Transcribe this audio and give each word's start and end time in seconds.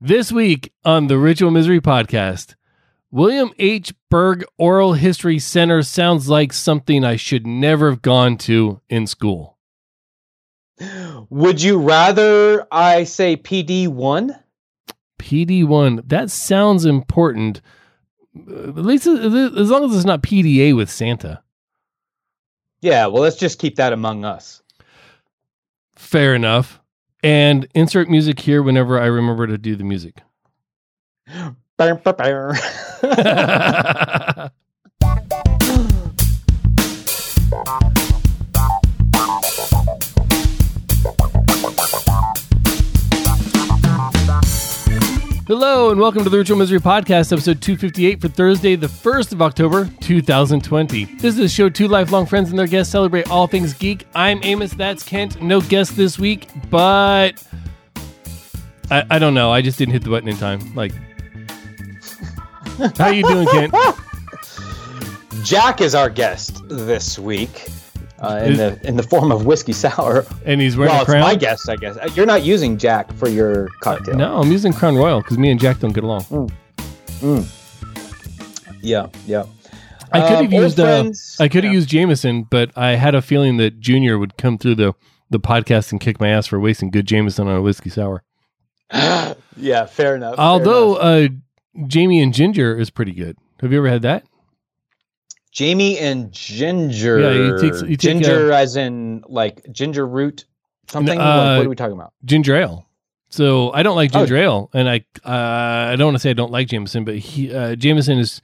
This 0.00 0.30
week 0.30 0.74
on 0.84 1.06
the 1.06 1.16
Ritual 1.16 1.50
Misery 1.50 1.80
podcast, 1.80 2.54
William 3.10 3.50
H. 3.58 3.94
Berg 4.10 4.44
Oral 4.58 4.92
History 4.92 5.38
Center 5.38 5.82
sounds 5.82 6.28
like 6.28 6.52
something 6.52 7.02
I 7.02 7.16
should 7.16 7.46
never 7.46 7.88
have 7.88 8.02
gone 8.02 8.36
to 8.38 8.82
in 8.90 9.06
school. 9.06 9.56
Would 11.30 11.62
you 11.62 11.78
rather 11.78 12.66
I 12.70 13.04
say 13.04 13.38
PD 13.38 13.88
one? 13.88 14.38
PD1, 15.18 16.06
that 16.10 16.30
sounds 16.30 16.84
important. 16.84 17.62
At 18.36 18.76
least 18.76 19.06
as 19.06 19.34
as 19.34 19.70
long 19.70 19.84
as 19.84 19.96
it's 19.96 20.04
not 20.04 20.22
PDA 20.22 20.76
with 20.76 20.90
Santa. 20.90 21.42
Yeah, 22.82 23.06
well, 23.06 23.22
let's 23.22 23.36
just 23.36 23.58
keep 23.58 23.76
that 23.76 23.94
among 23.94 24.26
us. 24.26 24.60
Fair 25.94 26.34
enough. 26.34 26.82
And 27.26 27.66
insert 27.74 28.08
music 28.08 28.38
here 28.38 28.62
whenever 28.62 29.00
I 29.00 29.06
remember 29.06 29.48
to 29.48 29.58
do 29.58 29.74
the 29.74 29.82
music. 29.82 30.22
Hello 45.46 45.90
and 45.90 46.00
welcome 46.00 46.24
to 46.24 46.28
the 46.28 46.38
Ritual 46.38 46.58
Misery 46.58 46.80
Podcast, 46.80 47.32
episode 47.32 47.62
258 47.62 48.20
for 48.20 48.26
Thursday, 48.26 48.74
the 48.74 48.88
1st 48.88 49.30
of 49.30 49.42
October, 49.42 49.88
2020. 50.00 51.04
This 51.04 51.34
is 51.34 51.38
a 51.38 51.48
show 51.48 51.68
two 51.68 51.86
lifelong 51.86 52.26
friends 52.26 52.50
and 52.50 52.58
their 52.58 52.66
guests 52.66 52.90
celebrate 52.90 53.30
all 53.30 53.46
things 53.46 53.72
geek. 53.72 54.08
I'm 54.12 54.40
Amos, 54.42 54.72
that's 54.72 55.04
Kent. 55.04 55.40
No 55.40 55.60
guest 55.60 55.96
this 55.96 56.18
week, 56.18 56.48
but 56.68 57.40
I, 58.90 59.04
I 59.08 59.18
don't 59.20 59.34
know. 59.34 59.52
I 59.52 59.62
just 59.62 59.78
didn't 59.78 59.92
hit 59.92 60.02
the 60.02 60.10
button 60.10 60.28
in 60.28 60.36
time. 60.36 60.74
Like, 60.74 60.90
how 62.98 63.10
you 63.10 63.22
doing, 63.22 63.46
Kent? 63.46 63.72
Jack 65.44 65.80
is 65.80 65.94
our 65.94 66.10
guest 66.10 66.60
this 66.68 67.20
week 67.20 67.68
uh, 68.20 68.40
in 68.44 68.56
the 68.56 68.78
in 68.86 68.96
the 68.96 69.02
form 69.02 69.30
of 69.32 69.44
whiskey 69.46 69.72
sour. 69.72 70.24
And 70.44 70.60
he's 70.60 70.76
wearing 70.76 70.90
Well, 70.92 71.00
a 71.00 71.02
it's 71.02 71.10
crown. 71.10 71.20
my 71.22 71.34
guess, 71.34 71.68
I 71.68 71.76
guess. 71.76 71.96
Uh, 71.96 72.08
You're 72.14 72.26
not 72.26 72.44
using 72.44 72.78
Jack 72.78 73.12
for 73.14 73.28
your 73.28 73.68
cocktail. 73.80 74.14
No, 74.16 74.38
I'm 74.40 74.50
using 74.52 74.72
Crown 74.72 74.96
Royal 74.96 75.20
because 75.20 75.38
me 75.38 75.50
and 75.50 75.60
Jack 75.60 75.80
don't 75.80 75.92
get 75.92 76.04
along. 76.04 76.50
Yeah, 78.82 79.08
yeah. 79.26 79.44
I 80.12 80.20
could 80.20 80.30
have 80.30 80.46
Um, 80.46 80.52
used 80.52 80.78
uh, 80.80 81.10
I 81.40 81.48
could 81.48 81.64
have 81.64 81.72
yeah. 81.72 81.78
used 81.78 81.88
Jameson, 81.88 82.44
but 82.44 82.70
I 82.76 82.90
had 82.92 83.14
a 83.14 83.22
feeling 83.22 83.56
that 83.56 83.80
Junior 83.80 84.18
would 84.18 84.36
come 84.36 84.56
through 84.58 84.76
the 84.76 84.92
the 85.28 85.40
podcast 85.40 85.90
and 85.90 86.00
kick 86.00 86.20
my 86.20 86.28
ass 86.28 86.46
for 86.46 86.60
wasting 86.60 86.90
good 86.90 87.06
Jameson 87.06 87.48
on 87.48 87.56
a 87.56 87.62
whiskey 87.62 87.90
sour. 87.90 88.22
yeah, 88.92 89.86
fair 89.86 90.14
enough. 90.14 90.36
fair 90.36 90.44
Although 90.44 90.96
enough. 90.96 91.30
uh, 91.32 91.84
Jamie 91.88 92.22
and 92.22 92.32
Ginger 92.32 92.78
is 92.78 92.90
pretty 92.90 93.12
good. 93.12 93.36
Have 93.60 93.72
you 93.72 93.78
ever 93.78 93.88
had 93.88 94.02
that? 94.02 94.24
Jamie 95.56 95.98
and 95.98 96.30
Ginger. 96.32 97.18
Yeah, 97.18 97.30
you 97.32 97.58
take- 97.58 97.88
you 97.88 97.96
take 97.96 97.98
ginger 98.00 98.52
as 98.52 98.76
in 98.76 99.24
like 99.26 99.62
ginger 99.72 100.06
root 100.06 100.44
something. 100.88 101.18
uh, 101.18 101.22
Like, 101.24 101.56
what 101.60 101.66
are 101.66 101.70
we 101.70 101.76
talking 101.76 101.94
about? 101.96 102.12
Ginger 102.26 102.56
ale. 102.56 102.84
So 103.30 103.72
I 103.72 103.82
don't 103.82 103.96
like 103.96 104.10
Oh. 104.14 104.18
ginger 104.20 104.36
ale, 104.36 104.68
and 104.74 104.86
I 104.88 104.96
uh, 105.24 105.92
I 105.92 105.96
don't 105.96 106.08
want 106.08 106.16
to 106.16 106.20
say 106.20 106.28
I 106.30 106.34
don't 106.34 106.52
like 106.52 106.68
Jameson, 106.68 107.04
but 107.06 107.16
he 107.16 107.52
uh, 107.54 107.74
Jameson 107.74 108.18
is 108.18 108.42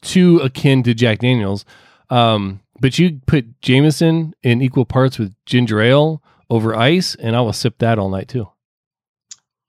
too 0.00 0.38
akin 0.38 0.82
to 0.84 0.94
Jack 0.94 1.18
Daniels. 1.18 1.66
Um, 2.08 2.60
but 2.80 2.98
you 2.98 3.20
put 3.26 3.60
Jameson 3.60 4.34
in 4.42 4.62
equal 4.62 4.86
parts 4.86 5.18
with 5.18 5.34
ginger 5.44 5.80
ale 5.82 6.22
over 6.48 6.74
ice, 6.74 7.14
and 7.16 7.36
I 7.36 7.42
will 7.42 7.52
sip 7.52 7.76
that 7.78 7.98
all 7.98 8.08
night 8.08 8.28
too. 8.28 8.48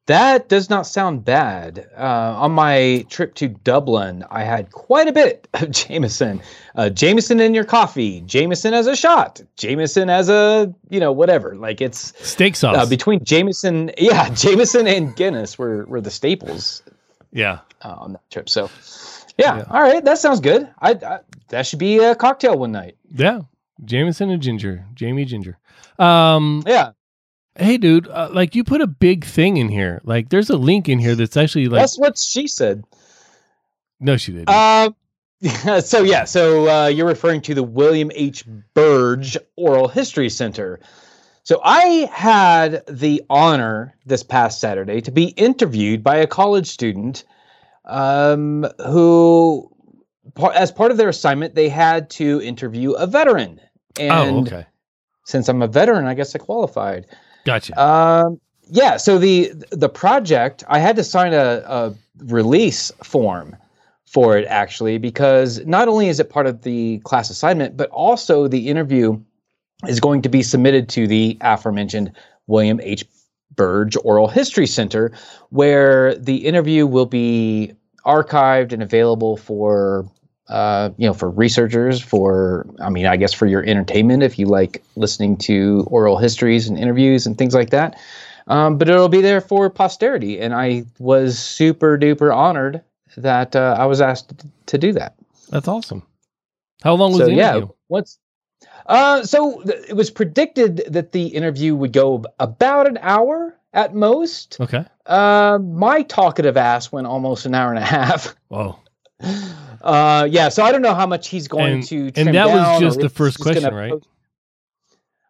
That 0.07 0.47
does 0.47 0.69
not 0.69 0.87
sound 0.87 1.25
bad. 1.25 1.89
Uh, 1.97 2.01
on 2.37 2.53
my 2.53 3.05
trip 3.09 3.35
to 3.35 3.49
Dublin, 3.49 4.23
I 4.31 4.43
had 4.43 4.71
quite 4.71 5.07
a 5.07 5.11
bit 5.11 5.47
of 5.53 5.69
Jameson. 5.71 6.41
Uh, 6.75 6.89
Jameson 6.89 7.39
in 7.41 7.53
your 7.53 7.65
coffee, 7.65 8.21
Jameson 8.21 8.73
as 8.73 8.87
a 8.87 8.95
shot, 8.95 9.41
Jameson 9.57 10.09
as 10.09 10.29
a, 10.29 10.73
you 10.89 10.99
know, 11.01 11.11
whatever. 11.11 11.55
Like 11.55 11.81
it's 11.81 12.13
Steak 12.25 12.55
sauce. 12.55 12.77
uh, 12.77 12.85
between 12.85 13.23
Jameson, 13.25 13.91
yeah, 13.97 14.29
Jameson 14.29 14.87
and 14.87 15.13
Guinness 15.15 15.57
were, 15.57 15.85
were 15.85 15.99
the 16.01 16.11
staples 16.11 16.81
yeah. 17.33 17.59
uh, 17.83 17.95
on 17.99 18.13
that 18.13 18.29
trip. 18.31 18.47
So, 18.49 18.69
yeah, 19.37 19.57
Yeah. 19.57 19.63
all 19.69 19.81
right, 19.81 20.03
that 20.05 20.19
sounds 20.19 20.39
good. 20.39 20.69
I, 20.79 20.91
I 20.91 21.19
That 21.49 21.65
should 21.67 21.79
be 21.79 21.99
a 21.99 22.15
cocktail 22.15 22.57
one 22.57 22.71
night. 22.71 22.95
Yeah. 23.13 23.41
Jameson 23.83 24.29
and 24.31 24.41
Ginger. 24.41 24.85
Jamie 24.95 25.25
Ginger. 25.25 25.57
Um, 25.99 26.63
Yeah, 26.65 26.91
hey, 27.57 27.77
dude, 27.77 28.07
uh, 28.07 28.29
like 28.31 28.55
you 28.55 28.63
put 28.63 28.81
a 28.81 28.87
big 28.87 29.25
thing 29.25 29.57
in 29.57 29.69
here. 29.69 30.01
Like 30.03 30.29
there's 30.29 30.49
a 30.49 30.57
link 30.57 30.89
in 30.89 30.99
here 30.99 31.15
that's 31.15 31.37
actually 31.37 31.67
like, 31.67 31.81
that's 31.81 31.97
what 31.97 32.17
she 32.17 32.47
said. 32.47 32.83
no, 33.99 34.17
she 34.17 34.33
didn't. 34.33 34.49
Um, 34.49 34.95
so 35.81 36.03
yeah, 36.03 36.23
so 36.23 36.69
uh, 36.69 36.87
you're 36.87 37.07
referring 37.07 37.41
to 37.41 37.53
the 37.53 37.63
William 37.63 38.11
H. 38.15 38.45
Burge 38.73 39.37
Oral 39.55 39.87
History 39.87 40.29
Center. 40.29 40.79
So 41.43 41.61
I 41.63 42.09
had 42.11 42.83
the 42.87 43.23
honor 43.29 43.95
this 44.05 44.21
past 44.21 44.59
Saturday 44.59 44.99
to 45.01 45.11
be 45.11 45.27
interviewed 45.29 46.03
by 46.03 46.17
a 46.17 46.27
college 46.27 46.67
student 46.67 47.23
um, 47.85 48.67
who, 48.85 49.71
as 50.53 50.73
part 50.73 50.91
of 50.91 50.97
their 50.97 51.07
assignment, 51.07 51.55
they 51.55 51.69
had 51.69 52.09
to 52.11 52.41
interview 52.41 52.91
a 52.91 53.07
veteran. 53.07 53.61
And 53.97 54.11
oh, 54.35 54.41
okay. 54.41 54.65
since 55.25 55.47
I'm 55.47 55.61
a 55.61 55.67
veteran, 55.67 56.05
I 56.05 56.15
guess 56.15 56.35
I 56.35 56.39
qualified. 56.39 57.05
Gotcha. 57.47 57.81
Um, 57.81 58.41
yeah. 58.69 58.97
So 58.97 59.17
the 59.17 59.53
the 59.69 59.87
project, 59.87 60.65
I 60.67 60.79
had 60.79 60.97
to 60.97 61.03
sign 61.03 61.33
a, 61.33 61.63
a 61.65 61.95
release 62.25 62.91
form 63.01 63.55
for 64.05 64.37
it 64.37 64.45
actually 64.47 64.97
because 64.97 65.65
not 65.65 65.87
only 65.87 66.09
is 66.09 66.19
it 66.19 66.29
part 66.29 66.45
of 66.45 66.63
the 66.63 66.99
class 66.99 67.29
assignment, 67.29 67.77
but 67.77 67.89
also 67.91 68.49
the 68.49 68.67
interview 68.67 69.17
is 69.87 70.01
going 70.01 70.21
to 70.23 70.29
be 70.29 70.43
submitted 70.43 70.89
to 70.89 71.07
the 71.07 71.37
aforementioned 71.39 72.11
William 72.47 72.81
H. 72.81 73.05
Burge 73.55 73.95
Oral 74.03 74.27
History 74.27 74.67
Center, 74.67 75.13
where 75.49 76.15
the 76.15 76.45
interview 76.45 76.85
will 76.85 77.05
be 77.05 77.71
archived 78.05 78.73
and 78.73 78.83
available 78.83 79.37
for 79.37 80.05
uh, 80.49 80.89
you 80.97 81.07
know, 81.07 81.13
for 81.13 81.29
researchers, 81.29 82.01
for 82.01 82.65
I 82.81 82.89
mean, 82.89 83.05
I 83.05 83.17
guess 83.17 83.33
for 83.33 83.45
your 83.45 83.63
entertainment 83.65 84.23
if 84.23 84.39
you 84.39 84.45
like 84.45 84.83
listening 84.95 85.37
to 85.37 85.85
oral 85.87 86.17
histories 86.17 86.67
and 86.67 86.77
interviews 86.77 87.25
and 87.25 87.37
things 87.37 87.53
like 87.53 87.71
that. 87.71 87.99
Um, 88.47 88.77
but 88.77 88.89
it'll 88.89 89.09
be 89.09 89.21
there 89.21 89.41
for 89.41 89.69
posterity, 89.69 90.39
and 90.39 90.53
I 90.53 90.85
was 90.99 91.37
super 91.37 91.97
duper 91.97 92.33
honored 92.33 92.81
that 93.17 93.55
uh, 93.55 93.75
I 93.77 93.85
was 93.85 93.99
asked 93.99 94.45
to 94.67 94.77
do 94.77 94.93
that. 94.93 95.15
That's 95.49 95.67
awesome. 95.67 96.03
How 96.81 96.93
long 96.93 97.11
was 97.11 97.19
so 97.19 97.25
the 97.25 97.33
yeah, 97.33 97.57
interview? 97.57 97.73
what's 97.87 98.19
uh, 98.85 99.23
so 99.23 99.61
th- 99.63 99.89
it 99.89 99.95
was 99.95 100.09
predicted 100.09 100.83
that 100.87 101.11
the 101.11 101.27
interview 101.27 101.75
would 101.75 101.91
go 101.91 102.23
about 102.39 102.87
an 102.87 102.97
hour 103.01 103.57
at 103.73 103.93
most. 103.93 104.57
Okay. 104.59 104.85
Uh, 105.05 105.59
my 105.61 106.03
talkative 106.03 106.57
ass 106.57 106.91
went 106.91 107.07
almost 107.07 107.45
an 107.45 107.53
hour 107.53 107.69
and 107.69 107.79
a 107.79 107.85
half. 107.85 108.35
Whoa. 108.47 108.79
Uh, 109.81 110.27
yeah, 110.29 110.49
so 110.49 110.63
I 110.63 110.71
don't 110.71 110.81
know 110.81 110.93
how 110.95 111.07
much 111.07 111.29
he's 111.29 111.47
going 111.47 111.73
And- 111.75 111.83
to. 111.87 112.11
and 112.15 112.33
that 112.35 112.47
was 112.47 112.79
just 112.79 112.99
the 112.99 113.09
first 113.09 113.39
question, 113.39 113.73
right? 113.73 113.91
post- 113.91 114.07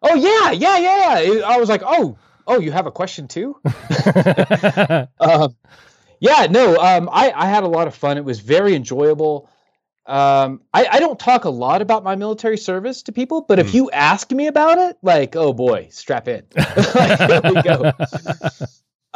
Oh 0.02 0.14
yeah, 0.14 0.52
yeah, 0.52 0.78
yeah. 0.78 1.18
yeah. 1.20 1.40
I 1.46 1.58
was 1.58 1.68
like, 1.68 1.82
oh, 1.84 2.16
oh, 2.46 2.60
you 2.60 2.70
have 2.70 2.86
a 2.86 2.92
question 2.92 3.26
too? 3.28 3.56
um, 5.20 5.56
yeah, 6.20 6.46
no, 6.50 6.76
um, 6.76 7.08
I, 7.12 7.32
I 7.34 7.46
had 7.46 7.64
a 7.64 7.68
lot 7.68 7.86
of 7.88 7.94
fun. 7.94 8.16
It 8.16 8.24
was 8.24 8.40
very 8.40 8.74
enjoyable. 8.74 9.48
Um, 10.06 10.62
I, 10.72 10.86
I 10.92 11.00
don't 11.00 11.18
talk 11.18 11.44
a 11.44 11.50
lot 11.50 11.82
about 11.82 12.02
my 12.04 12.14
military 12.16 12.56
service 12.56 13.02
to 13.02 13.12
people, 13.12 13.42
but 13.42 13.58
if 13.58 13.70
Hmm. 13.72 13.76
you 13.76 13.90
ask 13.90 14.30
me 14.30 14.46
about 14.46 14.78
it, 14.78 14.96
like, 15.02 15.36
oh 15.36 15.52
boy, 15.52 15.88
strap 15.90 16.28
in. 16.28 16.44
Like, 16.56 17.18
here 17.18 17.40
we 17.44 17.62
go. 17.62 17.92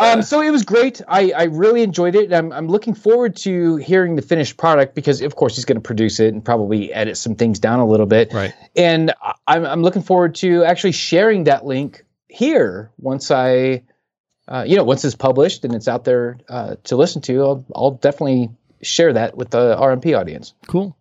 Um, 0.02 0.22
so 0.22 0.40
it 0.40 0.50
was 0.50 0.64
great. 0.64 1.00
I, 1.08 1.32
I 1.32 1.42
really 1.44 1.82
enjoyed 1.82 2.14
it. 2.14 2.32
I'm, 2.32 2.52
I'm 2.52 2.68
looking 2.68 2.94
forward 2.94 3.36
to 3.36 3.76
hearing 3.76 4.16
the 4.16 4.22
finished 4.22 4.56
product 4.56 4.94
because, 4.94 5.20
of 5.20 5.36
course, 5.36 5.56
he's 5.56 5.64
going 5.64 5.76
to 5.76 5.82
produce 5.82 6.20
it 6.20 6.32
and 6.32 6.44
probably 6.44 6.92
edit 6.92 7.16
some 7.16 7.34
things 7.34 7.58
down 7.58 7.80
a 7.80 7.86
little 7.86 8.06
bit. 8.06 8.32
right. 8.32 8.54
And 8.76 9.12
I'm, 9.46 9.64
I'm 9.64 9.82
looking 9.82 10.02
forward 10.02 10.34
to 10.36 10.64
actually 10.64 10.92
sharing 10.92 11.44
that 11.44 11.64
link 11.64 12.04
here 12.28 12.90
once 12.98 13.30
I, 13.30 13.82
uh, 14.48 14.64
you 14.66 14.76
know, 14.76 14.84
once 14.84 15.04
it's 15.04 15.14
published 15.14 15.64
and 15.64 15.74
it's 15.74 15.88
out 15.88 16.04
there 16.04 16.38
uh, 16.48 16.76
to 16.84 16.96
listen 16.96 17.22
to. 17.22 17.42
I'll, 17.42 17.66
I'll 17.74 17.90
definitely 17.92 18.50
share 18.82 19.12
that 19.12 19.36
with 19.36 19.50
the 19.50 19.76
RMP 19.76 20.18
audience. 20.18 20.54
Cool. 20.66 20.96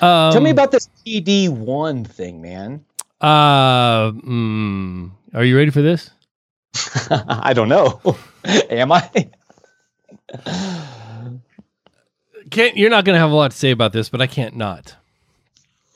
Um, 0.00 0.32
Tell 0.32 0.40
me 0.40 0.50
about 0.50 0.70
this 0.70 0.88
PD1 1.04 2.06
thing, 2.06 2.40
man. 2.40 2.84
Uh, 3.20 4.12
mm, 4.12 5.10
are 5.34 5.44
you 5.44 5.56
ready 5.56 5.70
for 5.70 5.82
this? 5.82 6.10
I 7.10 7.52
don't 7.54 7.68
know. 7.68 8.00
Am 8.44 8.92
I? 8.92 9.30
Kent, 12.50 12.76
you're 12.76 12.90
not 12.90 13.04
going 13.04 13.14
to 13.14 13.20
have 13.20 13.30
a 13.30 13.34
lot 13.34 13.50
to 13.50 13.56
say 13.56 13.70
about 13.70 13.92
this, 13.92 14.08
but 14.08 14.20
I 14.20 14.26
can't 14.26 14.56
not. 14.56 14.96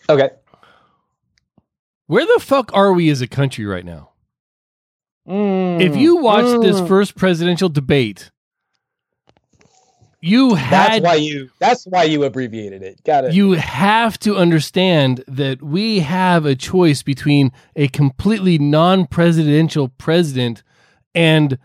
Okay. 0.09 0.31
Where 2.07 2.27
the 2.27 2.41
fuck 2.41 2.71
are 2.75 2.93
we 2.93 3.09
as 3.11 3.21
a 3.21 3.27
country 3.27 3.65
right 3.65 3.85
now? 3.85 4.11
Mm, 5.27 5.81
If 5.81 5.97
you 5.97 6.17
watch 6.17 6.61
this 6.61 6.81
mm. 6.81 6.89
first 6.89 7.15
presidential 7.15 7.69
debate, 7.69 8.31
you 10.21 10.55
That's 10.55 11.01
why 11.01 11.17
you. 11.17 11.51
That's 11.59 11.85
why 11.85 12.05
you 12.05 12.23
abbreviated 12.23 12.83
it. 12.83 13.03
Got 13.03 13.25
it. 13.25 13.35
you 13.35 13.53
have 13.53 14.19
to 14.21 14.37
understand 14.37 15.25
that 15.27 15.61
we 15.63 15.99
have 15.99 16.47
a 16.47 16.55
choice 16.55 17.03
between 17.03 17.51
a 17.75 17.89
completely 17.89 18.57
non-presidential 18.57 19.89
president 19.89 20.63
and 21.15 21.59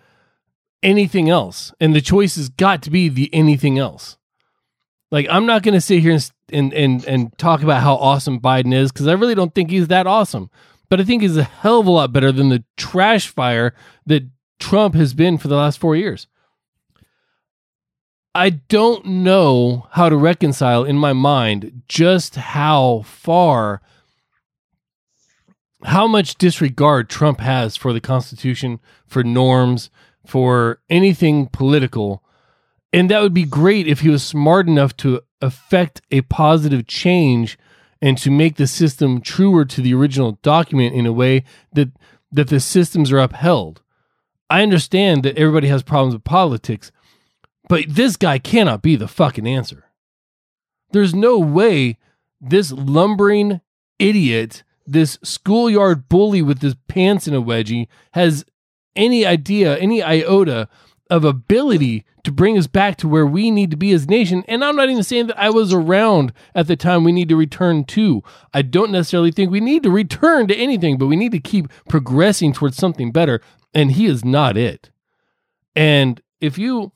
anything 0.83 1.29
else. 1.29 1.73
And 1.79 1.95
the 1.95 2.01
choice 2.01 2.35
has 2.35 2.49
got 2.49 2.81
to 2.83 2.91
be 2.91 3.09
the 3.09 3.33
anything 3.33 3.79
else. 3.79 4.17
Like 5.09 5.27
i'm 5.29 5.45
not 5.45 5.63
going 5.63 5.73
to 5.73 5.81
sit 5.81 6.01
here 6.01 6.11
and, 6.11 6.31
and 6.51 6.73
and 6.73 7.05
and 7.05 7.37
talk 7.37 7.63
about 7.63 7.81
how 7.81 7.95
awesome 7.95 8.41
biden 8.41 8.73
is 8.73 8.91
because 8.91 9.07
i 9.07 9.13
really 9.13 9.35
don't 9.35 9.55
think 9.55 9.69
he's 9.69 9.87
that 9.87 10.07
awesome. 10.07 10.49
But 10.89 10.99
i 10.99 11.03
think 11.03 11.21
he's 11.21 11.37
a 11.37 11.43
hell 11.43 11.79
of 11.79 11.87
a 11.87 11.91
lot 11.91 12.11
better 12.11 12.31
than 12.31 12.49
the 12.49 12.63
trash 12.75 13.27
fire 13.27 13.73
that 14.05 14.29
trump 14.59 14.95
has 14.95 15.13
been 15.13 15.37
for 15.37 15.47
the 15.47 15.55
last 15.55 15.79
four 15.79 15.95
years. 15.95 16.27
I 18.35 18.51
don't 18.51 19.03
know 19.03 19.87
how 19.93 20.09
to 20.09 20.15
reconcile 20.15 20.83
in 20.83 20.95
my 20.95 21.11
mind 21.11 21.81
just 21.87 22.35
how 22.35 23.01
far, 23.03 23.81
how 25.83 26.07
much 26.07 26.35
disregard 26.35 27.09
Trump 27.09 27.39
has 27.39 27.75
for 27.75 27.93
the 27.93 28.01
Constitution, 28.01 28.79
for 29.05 29.23
norms, 29.23 29.89
for 30.25 30.79
anything 30.89 31.47
political. 31.47 32.23
And 32.91 33.09
that 33.09 33.21
would 33.21 33.33
be 33.33 33.43
great 33.43 33.87
if 33.87 34.01
he 34.01 34.09
was 34.09 34.23
smart 34.23 34.67
enough 34.67 34.95
to 34.97 35.21
affect 35.41 36.01
a 36.09 36.21
positive 36.21 36.87
change 36.87 37.57
and 38.01 38.17
to 38.17 38.31
make 38.31 38.55
the 38.55 38.67
system 38.67 39.21
truer 39.21 39.65
to 39.65 39.81
the 39.81 39.93
original 39.93 40.33
document 40.41 40.95
in 40.95 41.05
a 41.05 41.11
way 41.11 41.43
that 41.73 41.89
that 42.31 42.49
the 42.49 42.59
systems 42.59 43.11
are 43.11 43.19
upheld. 43.19 43.81
I 44.49 44.61
understand 44.61 45.23
that 45.23 45.37
everybody 45.37 45.67
has 45.67 45.83
problems 45.83 46.13
with 46.13 46.23
politics, 46.23 46.91
but 47.69 47.85
this 47.87 48.17
guy 48.17 48.37
cannot 48.37 48.81
be 48.81 48.95
the 48.95 49.07
fucking 49.07 49.47
answer. 49.47 49.85
There's 50.91 51.13
no 51.13 51.39
way 51.39 51.97
this 52.39 52.71
lumbering 52.71 53.61
idiot, 53.99 54.63
this 54.87 55.19
schoolyard 55.23 56.07
bully 56.09 56.41
with 56.41 56.61
his 56.61 56.75
pants 56.87 57.27
in 57.27 57.35
a 57.35 57.41
wedgie, 57.41 57.87
has 58.13 58.45
any 58.95 59.25
idea, 59.25 59.77
any 59.77 60.01
iota 60.01 60.69
of 61.09 61.23
ability 61.23 62.05
to 62.23 62.31
bring 62.31 62.57
us 62.57 62.67
back 62.67 62.97
to 62.97 63.07
where 63.07 63.25
we 63.25 63.49
need 63.51 63.71
to 63.71 63.77
be 63.77 63.91
as 63.91 64.03
a 64.03 64.07
nation. 64.07 64.43
And 64.47 64.63
I'm 64.63 64.75
not 64.75 64.89
even 64.89 65.03
saying 65.03 65.27
that 65.27 65.39
I 65.39 65.49
was 65.49 65.71
around 65.71 66.33
at 66.53 66.67
the 66.67 66.75
time 66.75 67.03
we 67.03 67.11
need 67.11 67.29
to 67.29 67.35
return 67.35 67.85
to. 67.85 68.21
I 68.53 68.61
don't 68.61 68.91
necessarily 68.91 69.31
think 69.31 69.49
we 69.49 69.61
need 69.61 69.83
to 69.83 69.91
return 69.91 70.47
to 70.47 70.55
anything, 70.55 70.97
but 70.97 71.07
we 71.07 71.15
need 71.15 71.31
to 71.31 71.39
keep 71.39 71.67
progressing 71.87 72.51
towards 72.53 72.75
something 72.77 73.11
better. 73.11 73.41
And 73.73 73.93
he 73.93 74.07
is 74.07 74.25
not 74.25 74.57
it. 74.57 74.89
And 75.75 76.21
if 76.41 76.57
you 76.57 76.91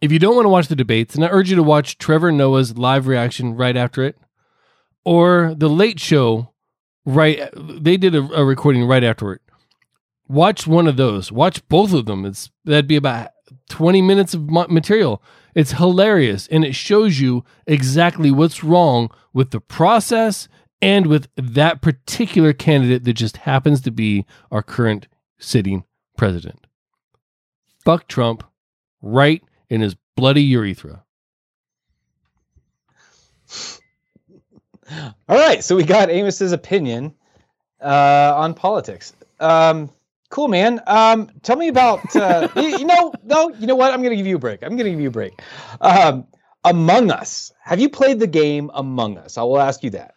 if 0.00 0.10
you 0.10 0.18
don't 0.18 0.34
want 0.34 0.46
to 0.46 0.50
watch 0.50 0.68
the 0.68 0.76
debates, 0.76 1.14
and 1.14 1.24
I 1.24 1.28
urge 1.28 1.50
you 1.50 1.56
to 1.56 1.62
watch 1.62 1.98
Trevor 1.98 2.32
Noah's 2.32 2.78
live 2.78 3.06
reaction 3.06 3.54
right 3.54 3.76
after 3.76 4.02
it, 4.02 4.16
or 5.04 5.54
the 5.56 5.68
Late 5.68 6.00
Show, 6.00 6.52
right? 7.04 7.48
They 7.54 7.96
did 7.96 8.14
a, 8.14 8.22
a 8.32 8.44
recording 8.44 8.84
right 8.84 9.04
afterward. 9.04 9.40
Watch 10.28 10.66
one 10.66 10.86
of 10.86 10.96
those. 10.96 11.32
Watch 11.32 11.66
both 11.68 11.92
of 11.92 12.06
them. 12.06 12.24
It's 12.24 12.50
that'd 12.64 12.86
be 12.86 12.96
about 12.96 13.30
twenty 13.68 14.00
minutes 14.02 14.34
of 14.34 14.48
material. 14.48 15.22
It's 15.54 15.72
hilarious, 15.72 16.46
and 16.46 16.64
it 16.64 16.74
shows 16.76 17.18
you 17.18 17.44
exactly 17.66 18.30
what's 18.30 18.62
wrong 18.62 19.10
with 19.32 19.50
the 19.50 19.60
process 19.60 20.46
and 20.80 21.06
with 21.06 21.28
that 21.36 21.82
particular 21.82 22.52
candidate 22.52 23.04
that 23.04 23.14
just 23.14 23.38
happens 23.38 23.80
to 23.80 23.90
be 23.90 24.24
our 24.52 24.62
current 24.62 25.08
sitting 25.38 25.84
president. 26.16 26.66
Fuck 27.84 28.06
Trump, 28.06 28.44
right 29.02 29.42
in 29.68 29.80
his 29.80 29.96
bloody 30.16 30.42
urethra. 30.42 31.04
All 35.28 35.36
right, 35.36 35.62
so 35.62 35.76
we 35.76 35.84
got 35.84 36.10
Amos's 36.10 36.52
opinion 36.52 37.14
uh, 37.80 38.34
on 38.36 38.54
politics. 38.54 39.12
Um, 39.38 39.90
cool, 40.28 40.48
man. 40.48 40.80
Um, 40.86 41.30
tell 41.42 41.56
me 41.56 41.68
about 41.68 42.14
uh, 42.16 42.48
you, 42.56 42.78
you, 42.78 42.84
know, 42.84 43.12
no, 43.24 43.50
you 43.50 43.66
know 43.66 43.76
what? 43.76 43.92
I'm 43.92 44.00
going 44.00 44.10
to 44.10 44.16
give 44.16 44.26
you 44.26 44.36
a 44.36 44.40
break. 44.40 44.62
I'm 44.62 44.70
going 44.70 44.84
to 44.84 44.90
give 44.90 45.00
you 45.00 45.08
a 45.08 45.12
break. 45.12 45.40
Um, 45.80 46.26
Among 46.64 47.10
Us. 47.10 47.52
Have 47.62 47.80
you 47.80 47.88
played 47.88 48.20
the 48.20 48.26
game 48.26 48.70
Among 48.74 49.16
Us? 49.18 49.38
I 49.38 49.42
will 49.42 49.60
ask 49.60 49.82
you 49.82 49.90
that. 49.90 50.14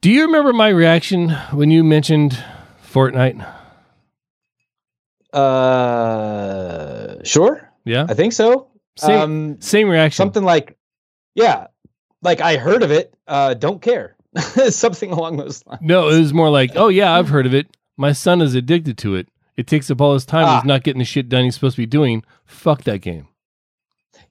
Do 0.00 0.10
you 0.10 0.22
remember 0.26 0.52
my 0.52 0.68
reaction 0.68 1.30
when 1.52 1.70
you 1.70 1.84
mentioned 1.84 2.36
Fortnite? 2.92 3.46
Uh, 5.32 7.22
sure. 7.24 7.70
Yeah, 7.84 8.06
I 8.08 8.14
think 8.14 8.32
so. 8.32 8.68
Same, 8.96 9.20
um, 9.20 9.60
same 9.60 9.88
reaction. 9.88 10.16
Something 10.16 10.44
like, 10.44 10.76
yeah, 11.34 11.68
like 12.22 12.40
I 12.40 12.56
heard 12.56 12.82
of 12.82 12.90
it. 12.90 13.14
Uh, 13.26 13.54
don't 13.54 13.82
care. 13.82 14.16
something 14.70 15.12
along 15.12 15.36
those 15.36 15.64
lines. 15.66 15.82
No, 15.82 16.08
it 16.08 16.18
was 16.18 16.32
more 16.32 16.48
like, 16.48 16.70
oh 16.74 16.88
yeah, 16.88 17.12
I've 17.12 17.28
heard 17.28 17.46
of 17.46 17.54
it. 17.54 17.76
My 17.96 18.12
son 18.12 18.40
is 18.40 18.54
addicted 18.54 18.96
to 18.98 19.14
it. 19.16 19.28
It 19.56 19.66
takes 19.66 19.90
up 19.90 20.00
all 20.00 20.14
his 20.14 20.24
time. 20.24 20.46
Ah. 20.46 20.56
He's 20.56 20.64
not 20.64 20.82
getting 20.82 21.00
the 21.00 21.04
shit 21.04 21.28
done 21.28 21.44
he's 21.44 21.54
supposed 21.54 21.76
to 21.76 21.82
be 21.82 21.86
doing. 21.86 22.24
Fuck 22.46 22.84
that 22.84 23.02
game. 23.02 23.28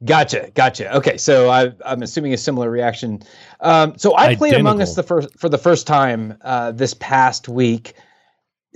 Gotcha, 0.03 0.49
gotcha. 0.55 0.95
Okay, 0.97 1.17
so 1.17 1.49
I, 1.49 1.73
am 1.85 2.01
assuming 2.01 2.33
a 2.33 2.37
similar 2.37 2.71
reaction. 2.71 3.21
Um, 3.59 3.95
so 3.99 4.13
I 4.13 4.23
Identical. 4.23 4.37
played 4.39 4.53
Among 4.55 4.81
Us 4.81 4.95
the 4.95 5.03
first 5.03 5.37
for 5.37 5.47
the 5.47 5.59
first 5.59 5.85
time 5.85 6.37
uh, 6.41 6.71
this 6.71 6.95
past 6.95 7.47
week 7.47 7.93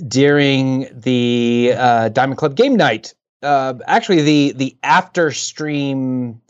during 0.07 0.87
the 0.93 1.73
uh, 1.75 2.09
Diamond 2.09 2.37
Club 2.37 2.55
game 2.55 2.75
night 2.75 3.15
uh, 3.45 3.75
actually 3.87 4.21
the 4.21 4.53
the 4.53 4.77
after 4.83 5.31
stream 5.31 6.41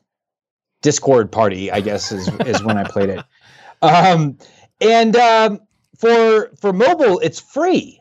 Discord 0.86 1.32
party, 1.32 1.72
I 1.72 1.82
guess 1.82 2.12
is 2.12 2.30
is 2.46 2.64
when 2.64 2.78
I 2.78 2.84
played 2.84 3.10
it. 3.10 3.26
Um, 3.82 4.38
and 4.80 5.16
um, 5.16 5.60
for 5.98 6.52
for 6.62 6.72
mobile, 6.72 7.18
it's 7.20 7.40
free. 7.40 8.00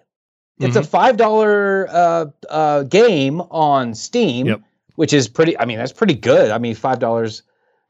It's 0.59 0.77
mm-hmm. 0.77 0.79
a 0.79 0.83
five 0.85 1.17
dollar 1.17 1.89
uh, 1.89 2.27
uh, 2.51 2.83
game 2.83 3.41
on 3.51 3.95
Steam, 3.95 4.47
yep. 4.47 4.61
which 4.97 5.15
is 5.15 5.29
pretty. 5.29 5.59
I 5.59 5.65
mean, 5.65 5.79
that's 5.79 5.95
pretty 5.95 6.15
good. 6.15 6.51
I 6.51 6.59
mean, 6.59 6.75
five 6.75 6.99
dollars 6.99 7.43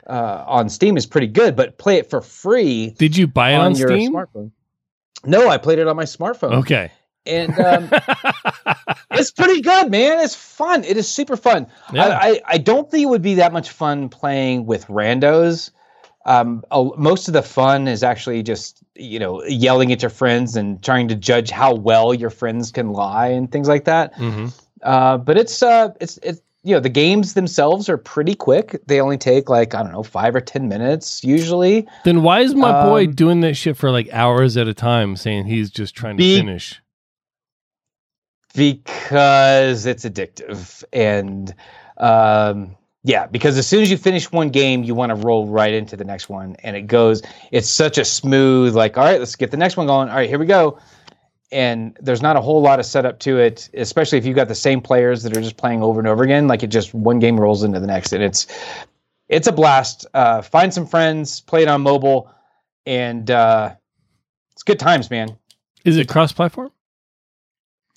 uh, 0.07 0.45
on 0.47 0.69
Steam 0.69 0.97
is 0.97 1.07
pretty 1.07 1.27
good, 1.27 1.57
but 1.57 1.77
play 1.79 1.99
it 1.99 2.09
for 2.09 2.21
free. 2.21 2.91
Did 2.97 3.17
you 3.17 3.27
buy 3.27 3.51
it 3.51 3.57
on, 3.57 3.73
on 3.73 3.75
your 3.75 3.89
Steam? 3.89 4.15
Smartphone. 4.15 4.53
No, 5.25 5.49
I 5.49 5.59
played 5.59 5.81
it 5.81 5.89
on 5.89 5.97
my 5.97 6.05
smartphone. 6.05 6.55
Okay 6.61 6.93
and 7.27 7.59
um, 7.59 7.91
it's 9.19 9.31
pretty 9.31 9.61
good, 9.61 9.91
man. 9.91 10.21
It's 10.21 10.35
fun. 10.35 10.85
It 10.85 10.97
is 10.97 11.09
super 11.09 11.37
fun. 11.37 11.67
Yeah. 11.93 12.07
I, 12.07 12.29
I, 12.29 12.41
I 12.47 12.59
don't 12.59 12.91
think 12.91 13.03
it 13.03 13.09
would 13.09 13.23
be 13.23 13.35
that 13.35 13.53
much 13.53 13.71
fun 13.71 14.09
playing 14.09 14.67
with 14.67 14.87
randos. 14.87 15.71
Um, 16.27 16.65
most 16.71 17.29
of 17.29 17.35
the 17.35 17.43
fun 17.43 17.87
is 17.87 18.03
actually 18.03 18.43
just 18.43 18.83
you 18.95 19.19
know 19.19 19.45
yelling 19.45 19.93
at 19.93 20.01
your 20.03 20.11
friends 20.11 20.57
and 20.57 20.83
trying 20.83 21.09
to 21.09 21.15
judge 21.15 21.51
how 21.51 21.75
well 21.75 22.15
your 22.15 22.31
friends 22.31 22.71
can 22.71 22.93
lie 22.93 23.29
and 23.29 23.51
things 23.53 23.69
like 23.69 23.85
that. 23.85 24.15
Mm-hmm. 24.15 24.47
Uh, 24.83 25.19
but 25.19 25.37
it's 25.37 25.63
uh, 25.63 25.91
it's 26.01 26.19
it's 26.23 26.41
you 26.63 26.75
know 26.75 26.81
the 26.81 26.89
games 26.89 27.35
themselves 27.35 27.89
are 27.91 27.99
pretty 27.99 28.35
quick. 28.35 28.81
They 28.87 29.01
only 29.01 29.19
take 29.19 29.51
like 29.51 29.75
I 29.75 29.83
don't 29.83 29.93
know 29.93 30.03
five 30.03 30.35
or 30.35 30.41
ten 30.41 30.67
minutes 30.67 31.23
usually. 31.23 31.87
Then 32.05 32.23
why 32.23 32.41
is 32.41 32.55
my 32.55 32.71
um, 32.71 32.89
boy 32.89 33.07
doing 33.07 33.41
that 33.41 33.55
shit 33.55 33.77
for 33.77 33.91
like 33.91 34.09
hours 34.13 34.57
at 34.57 34.67
a 34.67 34.75
time, 34.75 35.17
saying 35.17 35.45
he's 35.45 35.71
just 35.71 35.95
trying 35.95 36.17
to 36.17 36.23
be, 36.23 36.37
finish? 36.39 36.81
Because 38.55 39.87
it's 39.87 40.05
addictive. 40.05 40.85
And 40.93 41.55
um, 41.99 42.77
yeah 43.05 43.27
because 43.27 43.59
as 43.59 43.67
soon 43.67 43.83
as 43.83 43.91
you 43.91 43.99
finish 43.99 44.33
one 44.33 44.49
game 44.49 44.83
you 44.83 44.95
want 44.95 45.11
to 45.11 45.15
roll 45.15 45.47
right 45.47 45.73
into 45.73 45.97
the 45.97 46.05
next 46.05 46.29
one. 46.29 46.57
And 46.65 46.75
it 46.75 46.83
goes 46.83 47.23
it's 47.53 47.69
such 47.69 47.99
a 47.99 48.05
smooth 48.05 48.75
like 48.75 48.99
all 48.99 49.05
right 49.05 49.19
let's 49.19 49.37
get 49.37 49.51
the 49.51 49.57
next 49.57 49.77
one 49.77 49.87
going. 49.87 50.09
All 50.09 50.17
right 50.17 50.29
here 50.29 50.39
we 50.39 50.47
go. 50.47 50.79
And 51.53 51.97
there's 52.01 52.23
not 52.23 52.37
a 52.37 52.41
whole 52.41 52.63
lot 52.63 52.81
of 52.81 52.87
setup 52.87 53.21
to 53.21 53.39
it 53.39 53.69
especially 53.75 54.19
if 54.19 54.27
you've 54.27 54.35
got 54.35 54.49
the 54.49 54.55
same 54.55 54.81
players 54.81 55.23
that 55.23 55.37
are 55.37 55.41
just 55.41 55.57
playing 55.57 55.83
over 55.83 56.01
and 56.01 56.09
over 56.09 56.25
again 56.25 56.49
like 56.49 56.63
it 56.63 56.69
just 56.69 56.95
one 56.95 57.21
game 57.21 57.39
rolls 57.39 57.63
into 57.63 57.79
the 57.79 57.87
next 57.87 58.13
and 58.13 58.23
it's 58.23 58.47
it's 59.29 59.47
a 59.47 59.53
blast. 59.53 60.07
Uh, 60.13 60.43
find 60.43 60.73
some 60.75 60.87
friends 60.87 61.41
play 61.41 61.63
it 61.63 61.69
on 61.69 61.83
mobile 61.83 62.31
and 62.87 63.31
uh, 63.31 63.75
it's 64.53 64.63
good 64.63 64.79
times 64.79 65.11
man. 65.11 65.37
Is 65.85 65.99
it 65.99 66.09
cross 66.09 66.33
platform 66.33 66.71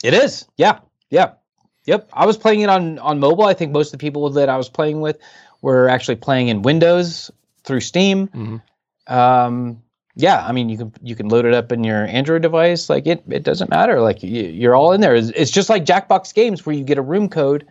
it 0.04 0.14
is. 0.14 0.46
Yeah. 0.58 0.80
Yeah. 1.10 1.34
Yep. 1.86 2.10
I 2.14 2.26
was 2.26 2.38
playing 2.38 2.62
it 2.62 2.70
on 2.70 3.00
on 3.00 3.20
mobile. 3.20 3.46
I 3.46 3.54
think 3.54 3.72
most 3.72 3.88
of 3.88 3.92
the 3.94 4.06
people 4.06 4.30
that 4.32 4.50
I 4.50 4.58
was 4.58 4.70
playing 4.70 5.02
with 5.02 5.18
were 5.62 5.88
actually 5.90 6.18
playing 6.18 6.50
in 6.50 6.62
Windows 6.62 7.32
through 7.64 7.80
Steam. 7.80 8.28
Mm-hmm. 8.28 9.14
Um, 9.14 9.82
yeah, 10.16 10.46
I 10.46 10.52
mean 10.52 10.68
you 10.68 10.78
can 10.78 10.94
you 11.02 11.16
can 11.16 11.30
load 11.30 11.46
it 11.46 11.54
up 11.54 11.72
in 11.72 11.84
your 11.84 12.06
Android 12.06 12.42
device. 12.42 12.90
Like 12.90 13.08
it 13.08 13.24
it 13.30 13.44
doesn't 13.44 13.70
matter. 13.70 14.02
Like 14.02 14.24
you, 14.24 14.70
are 14.70 14.76
all 14.76 14.92
in 14.92 15.00
there. 15.00 15.16
It's, 15.16 15.30
it's, 15.30 15.52
just 15.52 15.70
like 15.70 15.86
Jackbox 15.86 16.34
games 16.34 16.66
where 16.66 16.76
you 16.76 16.84
get 16.84 16.98
a 16.98 17.04
room 17.04 17.30
code, 17.30 17.68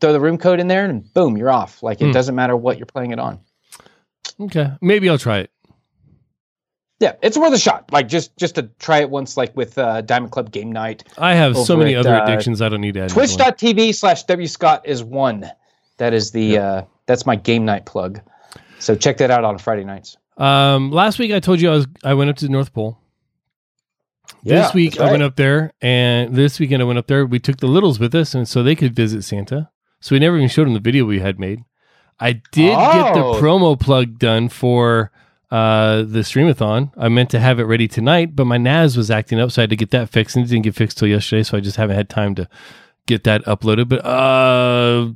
throw 0.00 0.12
the 0.12 0.20
room 0.20 0.38
code 0.38 0.60
in 0.60 0.66
there, 0.66 0.84
and 0.84 1.12
boom, 1.12 1.36
you're 1.36 1.50
off. 1.50 1.82
Like 1.82 2.00
it 2.00 2.06
mm. 2.06 2.12
doesn't 2.12 2.34
matter 2.34 2.56
what 2.56 2.78
you're 2.78 2.86
playing 2.86 3.12
it 3.12 3.18
on. 3.18 3.38
Okay, 4.40 4.72
maybe 4.80 5.10
I'll 5.10 5.18
try 5.18 5.40
it. 5.40 5.50
Yeah, 7.00 7.14
it's 7.22 7.38
worth 7.38 7.54
a 7.54 7.58
shot. 7.58 7.90
Like 7.90 8.08
just 8.08 8.36
just 8.36 8.54
to 8.56 8.64
try 8.78 8.98
it 8.98 9.08
once, 9.08 9.36
like 9.38 9.56
with 9.56 9.78
uh, 9.78 10.02
Diamond 10.02 10.32
Club 10.32 10.52
Game 10.52 10.70
Night. 10.70 11.04
I 11.16 11.34
have 11.34 11.56
so 11.56 11.74
many 11.74 11.94
at, 11.94 12.00
other 12.00 12.14
uh, 12.14 12.24
addictions. 12.24 12.60
I 12.60 12.68
don't 12.68 12.82
need 12.82 12.94
to 12.94 13.04
add. 13.04 13.10
Twitch.tv 13.10 13.94
slash 13.94 14.24
W 14.24 14.46
Scott 14.46 14.82
is 14.86 15.02
one. 15.02 15.50
That 15.96 16.12
is 16.12 16.30
the 16.30 16.44
yep. 16.44 16.62
uh, 16.62 16.82
that's 17.06 17.24
my 17.24 17.36
game 17.36 17.64
night 17.64 17.86
plug. 17.86 18.20
So 18.78 18.94
check 18.94 19.16
that 19.16 19.30
out 19.30 19.44
on 19.44 19.58
Friday 19.58 19.84
nights. 19.84 20.18
Um, 20.36 20.90
last 20.90 21.18
week 21.18 21.32
I 21.32 21.40
told 21.40 21.60
you 21.60 21.70
I 21.70 21.74
was 21.74 21.86
I 22.04 22.14
went 22.14 22.30
up 22.30 22.36
to 22.36 22.44
the 22.44 22.52
North 22.52 22.72
Pole. 22.72 22.98
Yeah, 24.42 24.62
this 24.62 24.74
week 24.74 24.96
right. 24.98 25.08
I 25.08 25.10
went 25.10 25.22
up 25.22 25.36
there, 25.36 25.72
and 25.80 26.34
this 26.34 26.60
weekend 26.60 26.82
I 26.82 26.84
went 26.84 26.98
up 26.98 27.06
there. 27.06 27.26
We 27.26 27.38
took 27.38 27.58
the 27.58 27.66
littles 27.66 27.98
with 27.98 28.14
us, 28.14 28.34
and 28.34 28.46
so 28.46 28.62
they 28.62 28.76
could 28.76 28.94
visit 28.94 29.22
Santa. 29.22 29.70
So 30.00 30.14
we 30.14 30.18
never 30.18 30.36
even 30.36 30.48
showed 30.48 30.66
them 30.66 30.74
the 30.74 30.80
video 30.80 31.04
we 31.04 31.20
had 31.20 31.38
made. 31.38 31.62
I 32.18 32.32
did 32.32 32.76
get 32.76 33.14
the 33.14 33.24
Oh. 33.24 33.40
promo 33.40 33.78
plug 33.78 34.18
done 34.18 34.48
for 34.50 35.10
uh, 35.50 36.02
the 36.02 36.20
streamathon. 36.20 36.92
I 36.96 37.08
meant 37.08 37.30
to 37.30 37.40
have 37.40 37.58
it 37.58 37.64
ready 37.64 37.88
tonight, 37.88 38.36
but 38.36 38.44
my 38.46 38.56
NAS 38.56 38.96
was 38.96 39.10
acting 39.10 39.40
up, 39.40 39.50
so 39.50 39.60
I 39.60 39.64
had 39.64 39.70
to 39.70 39.76
get 39.76 39.90
that 39.90 40.08
fixed, 40.08 40.36
and 40.36 40.44
it 40.44 40.48
didn't 40.48 40.64
get 40.64 40.74
fixed 40.74 40.98
till 40.98 41.08
yesterday. 41.08 41.42
So 41.42 41.56
I 41.56 41.60
just 41.60 41.76
haven't 41.76 41.96
had 41.96 42.08
time 42.08 42.34
to 42.36 42.48
get 43.06 43.24
that 43.24 43.44
uploaded. 43.46 43.88
But 43.88 44.04
uh, 44.04 45.12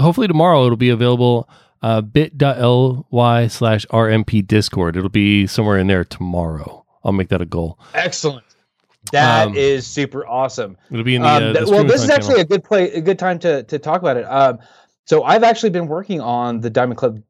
hopefully 0.00 0.28
tomorrow 0.28 0.64
it'll 0.64 0.76
be 0.76 0.90
available. 0.90 1.48
Uh, 1.82 2.00
bit.ly 2.00 3.48
slash 3.48 3.84
RMP 3.86 4.46
Discord. 4.46 4.96
It'll 4.96 5.08
be 5.08 5.48
somewhere 5.48 5.78
in 5.78 5.88
there 5.88 6.04
tomorrow. 6.04 6.84
I'll 7.04 7.10
make 7.10 7.28
that 7.30 7.42
a 7.42 7.44
goal. 7.44 7.80
Excellent. 7.92 8.44
That 9.10 9.56
is 9.56 9.84
Um, 9.84 9.88
super 9.88 10.24
awesome. 10.24 10.76
It'll 10.92 11.02
be 11.02 11.16
in 11.16 11.22
the, 11.22 11.28
Um, 11.28 11.42
uh, 11.42 11.52
the 11.64 11.70
well, 11.72 11.82
this 11.84 12.04
is 12.04 12.08
actually 12.10 12.34
channel. 12.34 12.40
a 12.42 12.44
good 12.44 12.62
play, 12.64 12.92
a 12.92 13.00
good 13.00 13.18
time 13.18 13.40
to 13.40 13.64
to 13.64 13.80
talk 13.80 14.00
about 14.00 14.16
it. 14.16 14.22
Um, 14.22 14.60
so 15.06 15.24
I've 15.24 15.42
actually 15.42 15.70
been 15.70 15.88
working 15.88 16.20
on 16.20 16.60
the 16.60 16.70
Diamond 16.70 16.98
Club 16.98 17.20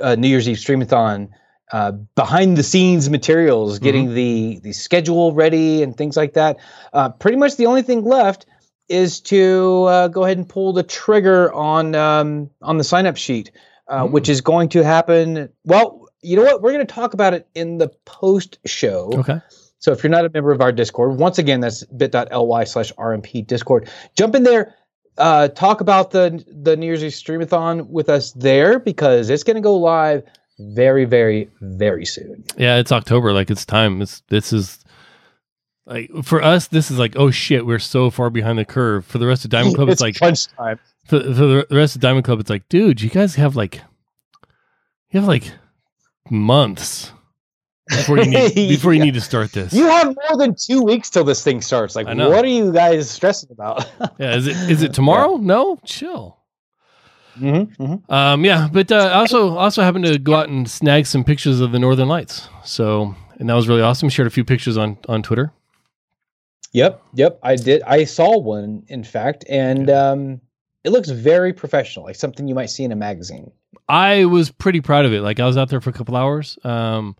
uh, 0.00 0.16
New 0.16 0.26
Year's 0.26 0.48
Eve 0.48 0.56
Streamathon 0.56 1.28
uh, 1.72 1.92
behind 2.14 2.56
the 2.56 2.62
scenes 2.62 3.08
materials, 3.10 3.76
Mm-hmm. 3.76 3.84
getting 3.84 4.14
the 4.14 4.60
the 4.62 4.72
schedule 4.72 5.32
ready 5.32 5.82
and 5.82 5.96
things 5.96 6.16
like 6.16 6.32
that. 6.34 6.58
Uh, 6.92 7.08
pretty 7.10 7.36
much 7.36 7.56
the 7.56 7.66
only 7.66 7.82
thing 7.82 8.04
left 8.04 8.46
is 8.88 9.20
to 9.20 9.84
uh, 9.84 10.08
go 10.08 10.24
ahead 10.24 10.36
and 10.36 10.48
pull 10.48 10.72
the 10.72 10.82
trigger 10.82 11.52
on 11.52 11.94
um, 11.94 12.50
on 12.62 12.78
the 12.78 12.84
sign 12.84 13.06
up 13.06 13.16
sheet, 13.16 13.50
uh, 13.88 14.04
Mm. 14.04 14.10
which 14.10 14.28
is 14.28 14.40
going 14.40 14.68
to 14.70 14.82
happen. 14.82 15.48
Well, 15.64 16.08
you 16.22 16.36
know 16.36 16.42
what? 16.42 16.60
We're 16.62 16.72
going 16.72 16.86
to 16.86 16.92
talk 16.94 17.14
about 17.14 17.34
it 17.34 17.46
in 17.54 17.78
the 17.78 17.88
post 18.04 18.58
show. 18.66 19.10
Okay. 19.14 19.40
So 19.78 19.92
if 19.92 20.02
you're 20.02 20.10
not 20.10 20.26
a 20.26 20.30
member 20.30 20.50
of 20.52 20.60
our 20.60 20.72
Discord, 20.72 21.18
once 21.18 21.38
again, 21.38 21.60
that's 21.60 21.84
bit.ly 21.84 22.64
slash 22.64 22.92
RMP 22.98 23.46
Discord. 23.46 23.88
Jump 24.14 24.34
in 24.34 24.42
there, 24.42 24.74
uh, 25.16 25.48
talk 25.48 25.80
about 25.80 26.10
the 26.10 26.44
the 26.48 26.76
New 26.76 26.84
Year's 26.86 27.02
Eve 27.02 27.12
Streamathon 27.12 27.86
with 27.88 28.08
us 28.10 28.32
there 28.32 28.78
because 28.78 29.30
it's 29.30 29.42
going 29.44 29.54
to 29.56 29.62
go 29.62 29.76
live 29.76 30.22
very, 30.74 31.04
very, 31.04 31.48
very 31.60 32.04
soon. 32.04 32.44
Yeah, 32.56 32.76
it's 32.76 32.92
October. 32.92 33.32
Like 33.32 33.50
it's 33.50 33.64
time. 33.64 34.02
It's 34.02 34.20
this 34.28 34.52
is 34.52 34.78
like 35.86 36.10
for 36.22 36.42
us. 36.42 36.68
This 36.68 36.90
is 36.90 36.98
like 36.98 37.14
oh 37.16 37.30
shit, 37.30 37.66
we're 37.66 37.78
so 37.78 38.10
far 38.10 38.30
behind 38.30 38.58
the 38.58 38.64
curve. 38.64 39.04
For 39.06 39.18
the 39.18 39.26
rest 39.26 39.44
of 39.44 39.50
Diamond 39.56 39.74
Club, 39.76 39.88
it's, 39.88 40.00
like 40.00 40.16
crunch 40.16 40.46
time. 40.48 40.78
for, 41.06 41.20
for 41.20 41.32
the 41.32 41.66
rest 41.70 41.94
of 41.96 42.00
Diamond 42.02 42.24
Club, 42.24 42.40
it's 42.40 42.50
like 42.50 42.68
dude, 42.68 43.00
you 43.00 43.10
guys 43.10 43.34
have 43.36 43.56
like 43.56 43.80
you 45.10 45.18
have 45.20 45.26
like 45.28 45.50
months 46.30 47.12
before 47.88 48.18
you 48.18 48.26
need 48.30 48.54
before 48.54 48.92
you 48.92 48.98
Yeah. 49.00 49.04
need 49.06 49.14
to 49.14 49.20
start 49.20 49.52
this. 49.52 49.72
You 49.72 49.86
have 49.86 50.06
more 50.06 50.38
than 50.38 50.54
two 50.54 50.82
weeks 50.82 51.10
till 51.10 51.24
this 51.24 51.42
thing 51.42 51.60
starts. 51.60 51.96
Like, 51.96 52.06
what 52.06 52.44
are 52.44 52.48
you 52.48 52.72
guys 52.72 53.10
stressing 53.10 53.50
about? 53.50 53.90
yeah, 54.18 54.36
is 54.36 54.46
it 54.46 54.56
is 54.70 54.82
it 54.82 54.94
tomorrow? 54.94 55.36
No, 55.36 55.78
chill. 55.84 56.36
Mm-hmm, 57.38 57.82
mm-hmm. 57.82 58.12
Um, 58.12 58.44
yeah, 58.44 58.68
but 58.72 58.90
uh, 58.92 58.96
I 58.96 59.12
also 59.20 59.56
also 59.56 59.82
happened 59.82 60.04
to 60.06 60.18
go 60.18 60.34
out 60.34 60.48
and 60.48 60.68
snag 60.68 61.06
some 61.06 61.24
pictures 61.24 61.60
of 61.60 61.72
the 61.72 61.78
Northern 61.78 62.08
Lights. 62.08 62.48
So, 62.64 63.14
and 63.38 63.48
that 63.48 63.54
was 63.54 63.68
really 63.68 63.82
awesome. 63.82 64.08
Shared 64.08 64.26
a 64.28 64.30
few 64.30 64.44
pictures 64.44 64.76
on 64.76 64.98
on 65.08 65.22
Twitter. 65.22 65.52
Yep, 66.72 67.02
yep. 67.14 67.38
I 67.42 67.56
did. 67.56 67.82
I 67.82 68.04
saw 68.04 68.38
one, 68.38 68.84
in 68.88 69.02
fact, 69.02 69.44
and 69.48 69.90
um, 69.90 70.40
it 70.84 70.90
looks 70.90 71.10
very 71.10 71.52
professional, 71.52 72.04
like 72.04 72.16
something 72.16 72.46
you 72.46 72.54
might 72.54 72.70
see 72.70 72.84
in 72.84 72.92
a 72.92 72.96
magazine. 72.96 73.50
I 73.88 74.24
was 74.26 74.50
pretty 74.52 74.80
proud 74.80 75.04
of 75.04 75.12
it. 75.12 75.20
Like 75.20 75.40
I 75.40 75.46
was 75.46 75.56
out 75.56 75.68
there 75.68 75.80
for 75.80 75.90
a 75.90 75.92
couple 75.92 76.16
hours. 76.16 76.58
Um, 76.64 77.16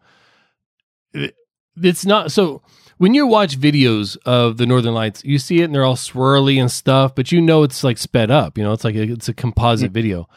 it- 1.13 1.35
it's 1.83 2.05
not 2.05 2.31
so 2.31 2.63
when 3.01 3.15
you 3.15 3.27
watch 3.27 3.59
videos 3.59 4.19
of 4.27 4.59
the 4.59 4.67
Northern 4.67 4.93
Lights, 4.93 5.25
you 5.25 5.39
see 5.39 5.63
it 5.63 5.65
and 5.65 5.75
they're 5.75 5.87
all 5.87 5.97
swirly 5.97 6.61
and 6.61 6.71
stuff, 6.71 7.15
but 7.15 7.33
you 7.33 7.41
know 7.41 7.63
it's 7.63 7.83
like 7.83 7.97
sped 7.97 8.31
up. 8.31 8.59
You 8.59 8.65
know, 8.65 8.75
it's 8.75 8.85
like 8.85 8.95
a, 8.95 9.05
it's 9.05 9.27
a 9.27 9.33
composite 9.33 9.91
video. 9.91 10.29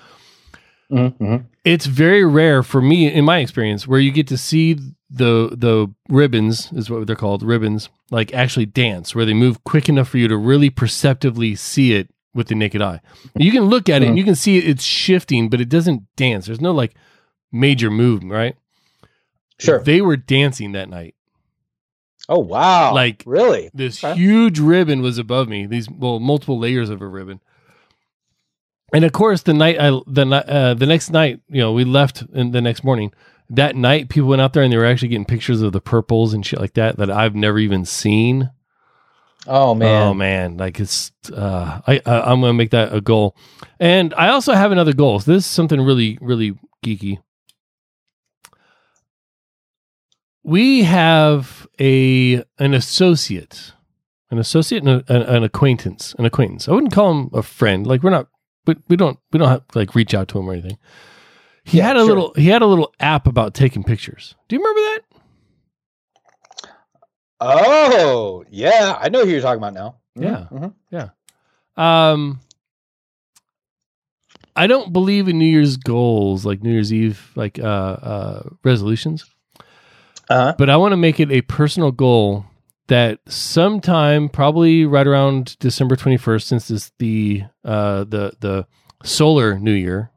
Mm-hmm. 0.89 1.45
It's 1.65 1.87
very 1.87 2.23
rare 2.23 2.63
for 2.63 2.81
me, 2.81 3.11
in 3.11 3.25
my 3.25 3.39
experience, 3.39 3.85
where 3.85 3.99
you 3.99 4.11
get 4.11 4.27
to 4.27 4.37
see 4.37 4.75
the 5.09 5.49
the 5.51 5.93
ribbons 6.07 6.71
is 6.71 6.89
what 6.89 7.05
they're 7.05 7.17
called 7.17 7.43
ribbons, 7.43 7.89
like 8.11 8.33
actually 8.33 8.67
dance, 8.67 9.13
where 9.13 9.25
they 9.25 9.33
move 9.33 9.65
quick 9.65 9.89
enough 9.89 10.07
for 10.07 10.17
you 10.17 10.29
to 10.29 10.37
really 10.37 10.69
perceptively 10.69 11.55
see 11.55 11.93
it 11.93 12.13
with 12.33 12.47
the 12.47 12.55
naked 12.55 12.81
eye. 12.81 13.01
You 13.35 13.51
can 13.51 13.65
look 13.65 13.89
at 13.89 14.03
it 14.03 14.07
and 14.07 14.17
you 14.17 14.23
can 14.23 14.35
see 14.35 14.59
it's 14.59 14.85
shifting, 14.85 15.49
but 15.49 15.59
it 15.59 15.67
doesn't 15.67 16.03
dance. 16.15 16.45
There's 16.45 16.61
no 16.61 16.71
like 16.71 16.95
major 17.51 17.91
movement, 17.91 18.31
right? 18.31 18.55
Sure. 19.59 19.83
They 19.83 19.99
were 19.99 20.15
dancing 20.15 20.71
that 20.71 20.87
night. 20.87 21.15
Oh 22.29 22.39
wow! 22.39 22.93
Like- 22.93 23.23
really? 23.25 23.69
This 23.73 24.03
Okay. 24.03 24.15
huge 24.17 24.59
ribbon 24.59 25.01
was 25.01 25.17
above 25.17 25.47
me. 25.49 25.65
These 25.65 25.89
well, 25.89 26.19
multiple 26.19 26.57
layers 26.57 26.89
of 26.89 27.01
a 27.01 27.07
ribbon. 27.07 27.41
And 28.93 29.03
of 29.03 29.11
course, 29.11 29.41
the 29.41 29.53
night 29.53 29.77
I 29.79 29.89
the 30.07 30.25
uh, 30.29 30.73
the 30.75 30.85
next 30.85 31.09
night, 31.11 31.41
you 31.49 31.59
know, 31.61 31.73
we 31.73 31.83
left 31.83 32.23
in 32.33 32.51
the 32.51 32.61
next 32.61 32.83
morning. 32.83 33.11
That 33.49 33.75
night, 33.75 34.09
people 34.09 34.29
went 34.29 34.41
out 34.41 34.53
there 34.53 34.63
and 34.63 34.71
they 34.71 34.77
were 34.77 34.85
actually 34.85 35.09
getting 35.09 35.25
pictures 35.25 35.61
of 35.61 35.73
the 35.73 35.81
purples 35.81 36.33
and 36.33 36.45
shit 36.45 36.59
like 36.59 36.73
that 36.75 36.97
that 36.97 37.11
I've 37.11 37.35
never 37.35 37.59
even 37.59 37.85
seen. 37.85 38.51
Oh 39.45 39.75
man! 39.75 40.01
Oh 40.07 40.13
man, 40.13 40.57
like 40.57 40.79
it's 40.79 41.11
uh, 41.35 41.81
I, 41.85 42.01
I 42.05 42.21
I'm 42.31 42.39
gonna 42.39 42.53
make 42.53 42.71
that 42.71 42.93
a 42.93 43.01
goal, 43.01 43.35
and 43.79 44.13
I 44.13 44.29
also 44.29 44.53
have 44.53 44.71
another 44.71 44.93
goal. 44.93 45.19
So 45.19 45.33
this 45.33 45.43
is 45.45 45.51
something 45.51 45.81
really 45.81 46.17
really 46.21 46.57
geeky. 46.85 47.17
We 50.43 50.83
have 50.83 51.67
a 51.79 52.43
an 52.59 52.73
associate, 52.73 53.71
an 54.29 54.37
associate, 54.37 54.83
and 54.83 54.89
a, 55.07 55.13
an, 55.13 55.21
an 55.37 55.43
acquaintance, 55.43 56.13
an 56.19 56.25
acquaintance. 56.25 56.67
I 56.67 56.73
wouldn't 56.73 56.93
call 56.93 57.11
him 57.11 57.29
a 57.33 57.41
friend. 57.41 57.87
Like 57.87 58.03
we're 58.03 58.09
not, 58.09 58.27
but 58.65 58.77
we 58.89 58.95
don't 58.97 59.17
we 59.31 59.39
don't 59.39 59.47
have 59.49 59.63
like 59.73 59.95
reach 59.95 60.13
out 60.13 60.27
to 60.29 60.39
him 60.39 60.49
or 60.49 60.53
anything. 60.53 60.77
He 61.63 61.77
Yeah, 61.77 61.87
had 61.87 61.95
a 61.95 61.99
sure. 61.99 62.07
little 62.07 62.33
he 62.35 62.47
had 62.49 62.61
a 62.61 62.65
little 62.65 62.93
app 62.99 63.25
about 63.25 63.53
taking 63.53 63.83
pictures. 63.85 64.35
Do 64.49 64.55
you 64.57 64.61
remember 64.61 64.81
that? 64.81 64.99
Oh 67.39 68.43
yeah, 68.49 68.97
I 68.99 69.09
know 69.09 69.23
who 69.25 69.31
you're 69.31 69.41
talking 69.41 69.63
about 69.63 69.73
now. 69.73 69.95
Yeah. 70.15 70.47
Mhm. 70.51 71.11
Um, 71.81 72.39
I 74.55 74.67
don't 74.67 74.93
believe 74.93 75.27
in 75.27 75.39
New 75.39 75.45
Year's 75.47 75.77
goals, 75.77 76.45
like 76.45 76.61
New 76.61 76.71
Year's 76.71 76.93
Eve, 76.93 77.31
like 77.35 77.57
uh, 77.59 77.63
uh, 77.63 78.49
resolutions. 78.63 79.25
Uh-huh. 80.33 80.55
But 80.57 80.69
I 80.69 80.77
want 80.77 80.93
to 80.93 80.97
make 80.97 81.19
it 81.19 81.31
a 81.31 81.41
personal 81.41 81.91
goal 81.91 82.45
that 82.87 83.19
sometime, 83.27 84.29
probably 84.29 84.85
right 84.85 85.05
around 85.05 85.57
December 85.59 85.95
twenty 85.95 86.17
first, 86.17 86.47
since 86.47 86.71
it's 86.71 86.91
the 86.99 87.43
uh, 87.63 88.03
the 88.05 88.33
the 88.39 88.67
solar 89.03 89.59
New 89.59 89.73
Year. 89.73 90.11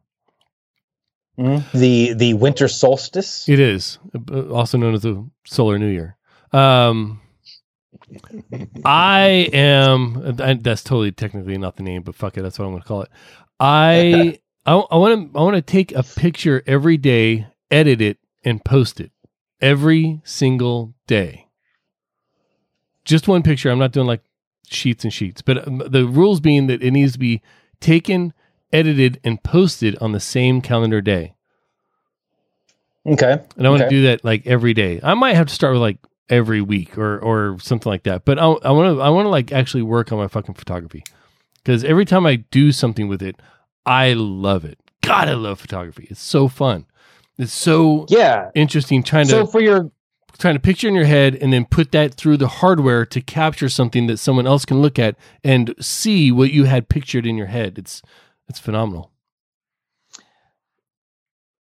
Mhm. 1.38 1.70
The 1.72 2.14
the 2.14 2.34
winter 2.34 2.66
solstice. 2.66 3.46
It 3.46 3.60
is 3.60 3.98
also 4.50 4.78
known 4.78 4.94
as 4.94 5.02
the 5.02 5.28
solar 5.44 5.78
New 5.78 5.90
Year. 5.90 6.16
Um, 6.50 7.20
I 8.84 9.50
am. 9.52 10.16
and 10.40 10.64
That's 10.64 10.82
totally 10.82 11.12
technically 11.12 11.58
not 11.58 11.76
the 11.76 11.82
name, 11.82 12.02
but 12.02 12.14
fuck 12.14 12.38
it. 12.38 12.42
That's 12.42 12.58
what 12.58 12.64
I'm 12.64 12.70
going 12.72 12.82
to 12.82 12.88
call 12.88 13.02
it. 13.02 13.10
I 13.60 14.38
I 14.66 14.74
want 14.74 15.32
to 15.32 15.38
I 15.38 15.42
want 15.42 15.56
to 15.56 15.62
take 15.62 15.92
a 15.92 16.02
picture 16.02 16.62
every 16.66 16.96
day, 16.96 17.48
edit 17.70 18.00
it, 18.00 18.18
and 18.44 18.64
post 18.64 18.98
it 18.98 19.10
every 19.60 20.20
single 20.24 20.94
day. 21.06 21.46
Just 23.04 23.28
one 23.28 23.42
picture. 23.42 23.70
I'm 23.70 23.78
not 23.78 23.92
doing 23.92 24.06
like 24.06 24.22
sheets 24.68 25.04
and 25.04 25.12
sheets, 25.12 25.42
but 25.42 25.66
um, 25.66 25.82
the 25.86 26.06
rules 26.06 26.40
being 26.40 26.66
that 26.66 26.82
it 26.82 26.90
needs 26.90 27.12
to 27.12 27.18
be 27.18 27.40
taken, 27.80 28.32
edited, 28.72 29.20
and 29.22 29.42
posted 29.42 29.96
on 30.00 30.12
the 30.12 30.20
same 30.20 30.60
calendar 30.60 31.00
day. 31.00 31.34
Okay. 33.06 33.40
And 33.56 33.66
I 33.66 33.70
want 33.70 33.80
to 33.80 33.86
Okay. 33.86 33.94
do 33.96 34.02
that 34.02 34.24
like 34.24 34.46
every 34.46 34.74
day. 34.74 34.98
I 35.02 35.14
might 35.14 35.36
have 35.36 35.46
to 35.46 35.54
start 35.54 35.72
with 35.74 35.82
like 35.82 35.98
every 36.28 36.60
week 36.60 36.98
or 36.98 37.18
or 37.20 37.58
something 37.60 37.88
like 37.88 38.02
that. 38.04 38.24
But 38.24 38.38
I 38.38 38.46
I 38.46 38.70
want 38.72 38.96
to 38.96 39.00
I 39.02 39.08
want 39.10 39.26
to 39.26 39.30
like 39.30 39.52
actually 39.52 39.82
work 39.84 40.10
on 40.10 40.18
my 40.18 40.26
fucking 40.26 40.56
photography 40.56 41.04
because 41.62 41.84
every 41.84 42.04
time 42.04 42.26
I 42.26 42.36
do 42.36 42.72
something 42.72 43.06
with 43.06 43.22
it, 43.22 43.36
I 43.84 44.14
love 44.14 44.64
it. 44.64 44.78
God, 45.02 45.28
I 45.28 45.34
love 45.34 45.60
photography. 45.60 46.08
It's 46.10 46.20
so 46.20 46.48
fun. 46.48 46.86
It's 47.38 47.52
so 47.52 48.06
Yeah. 48.08 48.50
interesting 48.54 49.02
trying 49.02 49.26
to 49.26 49.30
So 49.30 49.46
for 49.46 49.60
your 49.60 49.90
trying 50.38 50.54
to 50.54 50.60
picture 50.60 50.88
in 50.88 50.94
your 50.94 51.04
head 51.06 51.34
and 51.34 51.52
then 51.52 51.64
put 51.64 51.92
that 51.92 52.14
through 52.14 52.36
the 52.36 52.48
hardware 52.48 53.06
to 53.06 53.20
capture 53.22 53.68
something 53.70 54.06
that 54.06 54.18
someone 54.18 54.46
else 54.46 54.64
can 54.66 54.82
look 54.82 54.98
at 54.98 55.16
and 55.42 55.74
see 55.80 56.30
what 56.30 56.50
you 56.50 56.64
had 56.64 56.88
pictured 56.88 57.26
in 57.26 57.36
your 57.36 57.46
head. 57.46 57.78
It's 57.78 58.02
it's 58.48 58.58
phenomenal. 58.58 59.10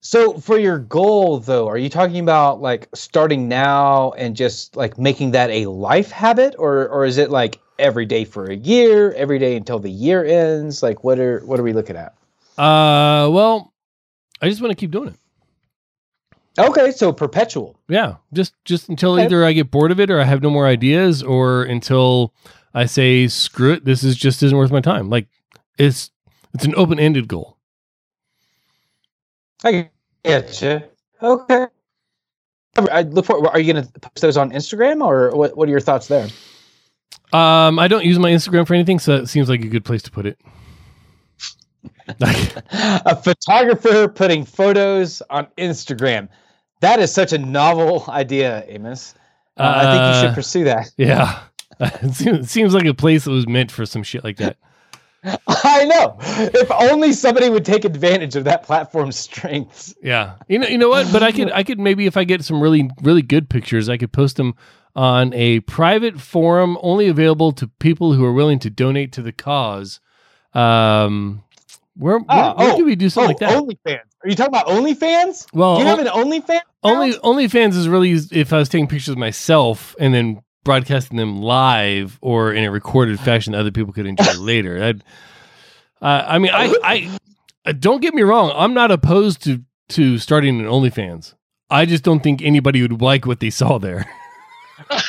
so 0.01 0.33
for 0.39 0.57
your 0.57 0.79
goal 0.79 1.39
though, 1.39 1.67
are 1.67 1.77
you 1.77 1.89
talking 1.89 2.19
about 2.19 2.61
like 2.61 2.87
starting 2.93 3.49
now 3.49 4.11
and 4.11 4.35
just 4.35 4.75
like 4.77 4.97
making 4.97 5.31
that 5.31 5.49
a 5.49 5.65
life 5.65 6.11
habit, 6.11 6.55
or 6.57 6.87
or 6.87 7.03
is 7.05 7.17
it 7.17 7.29
like 7.29 7.59
every 7.77 8.05
day 8.05 8.23
for 8.23 8.45
a 8.45 8.55
year, 8.55 9.11
every 9.13 9.37
day 9.39 9.55
until 9.57 9.79
the 9.79 9.91
year 9.91 10.23
ends? 10.23 10.81
Like 10.81 11.03
what 11.03 11.19
are 11.19 11.39
what 11.45 11.59
are 11.59 11.63
we 11.63 11.73
looking 11.73 11.97
at? 11.97 12.13
Uh, 12.57 13.27
well, 13.29 13.73
I 14.41 14.49
just 14.49 14.61
want 14.61 14.71
to 14.71 14.75
keep 14.75 14.91
doing 14.91 15.09
it. 15.09 15.15
Okay, 16.57 16.91
so 16.91 17.13
perpetual. 17.13 17.79
Yeah, 17.87 18.15
just 18.33 18.53
just 18.65 18.89
until 18.89 19.13
Okay. 19.13 19.25
either 19.25 19.45
I 19.45 19.53
get 19.53 19.69
bored 19.71 19.91
of 19.91 19.99
it 19.99 20.09
or 20.09 20.19
I 20.19 20.23
have 20.23 20.41
no 20.41 20.49
more 20.49 20.65
ideas, 20.67 21.21
or 21.21 21.63
until 21.63 22.33
I 22.73 22.85
say 22.85 23.27
screw 23.27 23.73
it, 23.73 23.85
this 23.85 24.03
is 24.03 24.15
just 24.15 24.41
isn't 24.43 24.57
worth 24.57 24.71
my 24.71 24.81
time. 24.81 25.09
Like 25.09 25.27
it's 25.77 26.09
it's 26.53 26.65
an 26.65 26.73
open 26.75 26.99
ended 26.99 27.27
goal. 27.27 27.57
I 29.63 29.89
get 30.23 30.61
you. 30.61 30.81
Okay. 31.21 31.67
I 32.91 33.01
look 33.03 33.25
for. 33.25 33.47
Are 33.49 33.59
you 33.59 33.73
going 33.73 33.85
to 33.85 33.99
post 33.99 34.21
those 34.21 34.37
on 34.37 34.51
Instagram, 34.51 35.03
or 35.03 35.31
what? 35.35 35.57
What 35.57 35.67
are 35.67 35.71
your 35.71 35.79
thoughts 35.79 36.07
there? 36.07 36.27
Um, 37.33 37.79
I 37.79 37.87
don't 37.87 38.05
use 38.05 38.19
my 38.19 38.31
Instagram 38.31 38.67
for 38.67 38.73
anything, 38.75 38.99
so 38.99 39.15
it 39.15 39.27
seems 39.27 39.49
like 39.49 39.61
a 39.63 39.67
good 39.67 39.83
place 39.83 40.01
to 40.03 40.11
put 40.11 40.25
it. 40.27 40.39
Like, 42.19 42.55
a 42.71 43.15
photographer 43.15 44.07
putting 44.07 44.45
photos 44.45 45.21
on 45.29 45.47
Instagram. 45.57 46.29
That 46.81 46.99
is 46.99 47.11
such 47.13 47.33
a 47.33 47.37
novel 47.37 48.05
idea, 48.09 48.63
Amos. 48.67 49.15
Uh, 49.57 49.73
I 49.75 49.81
think 49.83 49.93
you 49.93 49.99
Uh, 49.99 50.21
should 50.21 50.35
pursue 50.35 50.63
that. 50.65 50.91
yeah, 50.97 51.39
it 51.79 52.13
seems, 52.13 52.39
it 52.39 52.49
seems 52.49 52.73
like 52.73 52.85
a 52.85 52.93
place 52.93 53.23
that 53.25 53.31
was 53.31 53.47
meant 53.47 53.71
for 53.71 53.85
some 53.85 54.03
shit 54.03 54.23
like 54.23 54.37
that. 54.37 54.57
I 55.47 55.83
know. 55.85 56.15
If 56.21 56.71
only 56.71 57.11
somebody 57.11 57.49
would 57.49 57.65
take 57.65 57.83
advantage 57.83 58.35
of 58.35 58.43
that 58.45 58.63
platform's 58.63 59.17
strengths. 59.17 59.93
Yeah, 60.01 60.35
you 60.47 60.59
know, 60.59 60.67
you 60.67 60.77
know 60.77 60.89
what? 60.89 61.11
But 61.11 61.23
I 61.23 61.31
could, 61.31 61.51
I 61.51 61.63
could 61.63 61.79
maybe 61.79 62.05
if 62.05 62.15
I 62.15 62.23
get 62.23 62.45
some 62.45 62.61
really, 62.61 62.89
really 63.01 63.23
good 63.23 63.49
pictures, 63.49 63.89
I 63.89 63.97
could 63.97 64.13
post 64.13 64.37
them 64.37 64.53
on 64.95 65.33
a 65.33 65.59
private 65.61 66.21
forum 66.21 66.77
only 66.81 67.07
available 67.07 67.51
to 67.53 67.67
people 67.67 68.13
who 68.13 68.23
are 68.25 68.33
willing 68.33 68.59
to 68.59 68.69
donate 68.69 69.11
to 69.13 69.21
the 69.21 69.31
cause. 69.31 69.99
Um, 70.53 71.43
where, 71.95 72.19
where, 72.19 72.25
Ah, 72.29 72.53
where 72.55 72.71
oh, 72.73 72.75
can 72.77 72.85
we 72.85 72.95
do 72.95 73.05
Oh, 73.07 73.09
something 73.09 73.27
like 73.29 73.39
that? 73.39 73.57
OnlyFans. 73.57 73.99
Are 74.23 74.29
you 74.29 74.35
talking 74.35 74.53
about 74.53 74.67
OnlyFans? 74.67 75.45
well, 75.53 75.75
Do 75.75 75.81
you 75.83 75.87
have 75.87 75.99
an 75.99 76.07
OnlyFans? 76.07 76.59
only 76.83 77.09
account? 77.11 77.23
OnlyFans 77.23 77.75
is 77.75 77.87
really 77.87 78.11
if 78.31 78.51
I 78.51 78.57
was 78.57 78.69
taking 78.69 78.87
pictures 78.87 79.09
of 79.09 79.17
myself 79.17 79.95
and 79.99 80.13
then 80.13 80.41
broadcasting 80.63 81.17
them 81.17 81.41
live 81.41 82.17
or 82.21 82.51
in 82.51 82.63
a 82.63 82.71
recorded 82.71 83.19
fashion 83.19 83.53
that 83.53 83.59
other 83.59 83.71
people 83.71 83.93
could 83.93 84.05
enjoy 84.05 84.33
later. 84.39 84.83
I'd, 84.83 85.03
uh, 86.01 86.25
I 86.27 86.39
mean, 86.39 86.51
I, 86.53 86.73
I 86.83 87.19
uh, 87.65 87.71
don't 87.73 88.01
get 88.01 88.13
me 88.13 88.21
wrong. 88.23 88.51
I'm 88.55 88.73
not 88.73 88.91
opposed 88.91 89.43
to 89.43 89.63
to 89.89 90.17
starting 90.17 90.59
an 90.59 90.65
OnlyFans. 90.65 91.33
I 91.69 91.85
just 91.85 92.03
don't 92.03 92.21
think 92.21 92.41
anybody 92.41 92.81
would 92.81 93.01
like 93.01 93.25
what 93.25 93.39
they 93.39 93.49
saw 93.49 93.77
there. 93.77 94.09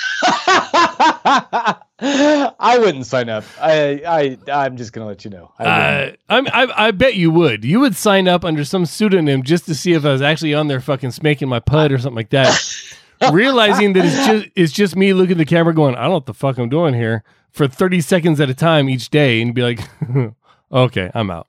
I 2.01 2.79
wouldn't 2.79 3.07
sign 3.07 3.29
up. 3.29 3.45
I, 3.61 4.03
I, 4.07 4.39
I'm 4.65 4.77
just 4.77 4.93
gonna 4.93 5.07
let 5.07 5.25
you 5.25 5.31
know. 5.31 5.53
I. 5.59 5.65
Uh, 5.65 6.13
I, 6.29 6.39
I 6.39 6.87
I 6.87 6.91
bet 6.93 7.17
you 7.17 7.31
would. 7.31 7.65
You 7.65 7.81
would 7.81 7.97
sign 7.97 8.29
up 8.29 8.45
under 8.45 8.65
some 8.65 8.87
pseudonym 8.87 9.43
just 9.43 9.67
to 9.67 9.75
see 9.75 9.93
if 9.95 10.05
I 10.05 10.13
was 10.13 10.23
actually 10.23 10.55
on 10.55 10.69
there 10.69 10.81
fucking 10.81 11.11
smaking 11.13 11.49
my 11.49 11.61
pud 11.61 11.93
or 11.93 11.99
something 11.99 12.17
like 12.17 12.31
that. 12.31 12.57
Realizing 13.33 13.95
that 13.95 14.05
it's 14.05 14.27
just 14.27 14.47
it's 14.55 14.73
just 14.73 14.95
me 14.97 15.13
looking 15.13 15.33
at 15.33 15.39
the 15.39 15.45
camera 15.45 15.75
going, 15.75 15.95
I 15.97 16.03
don't 16.03 16.11
know 16.11 16.15
what 16.15 16.27
the 16.27 16.35
fuck 16.35 16.57
I'm 16.59 16.69
doing 16.69 16.95
here 16.95 17.25
for 17.51 17.67
30 17.67 18.01
seconds 18.01 18.41
at 18.41 18.49
a 18.49 18.55
time 18.55 18.89
each 18.89 19.11
day 19.11 19.43
and 19.43 19.53
be 19.55 19.63
like, 19.63 19.81
okay, 20.73 21.11
I'm 21.15 21.31
out. 21.31 21.49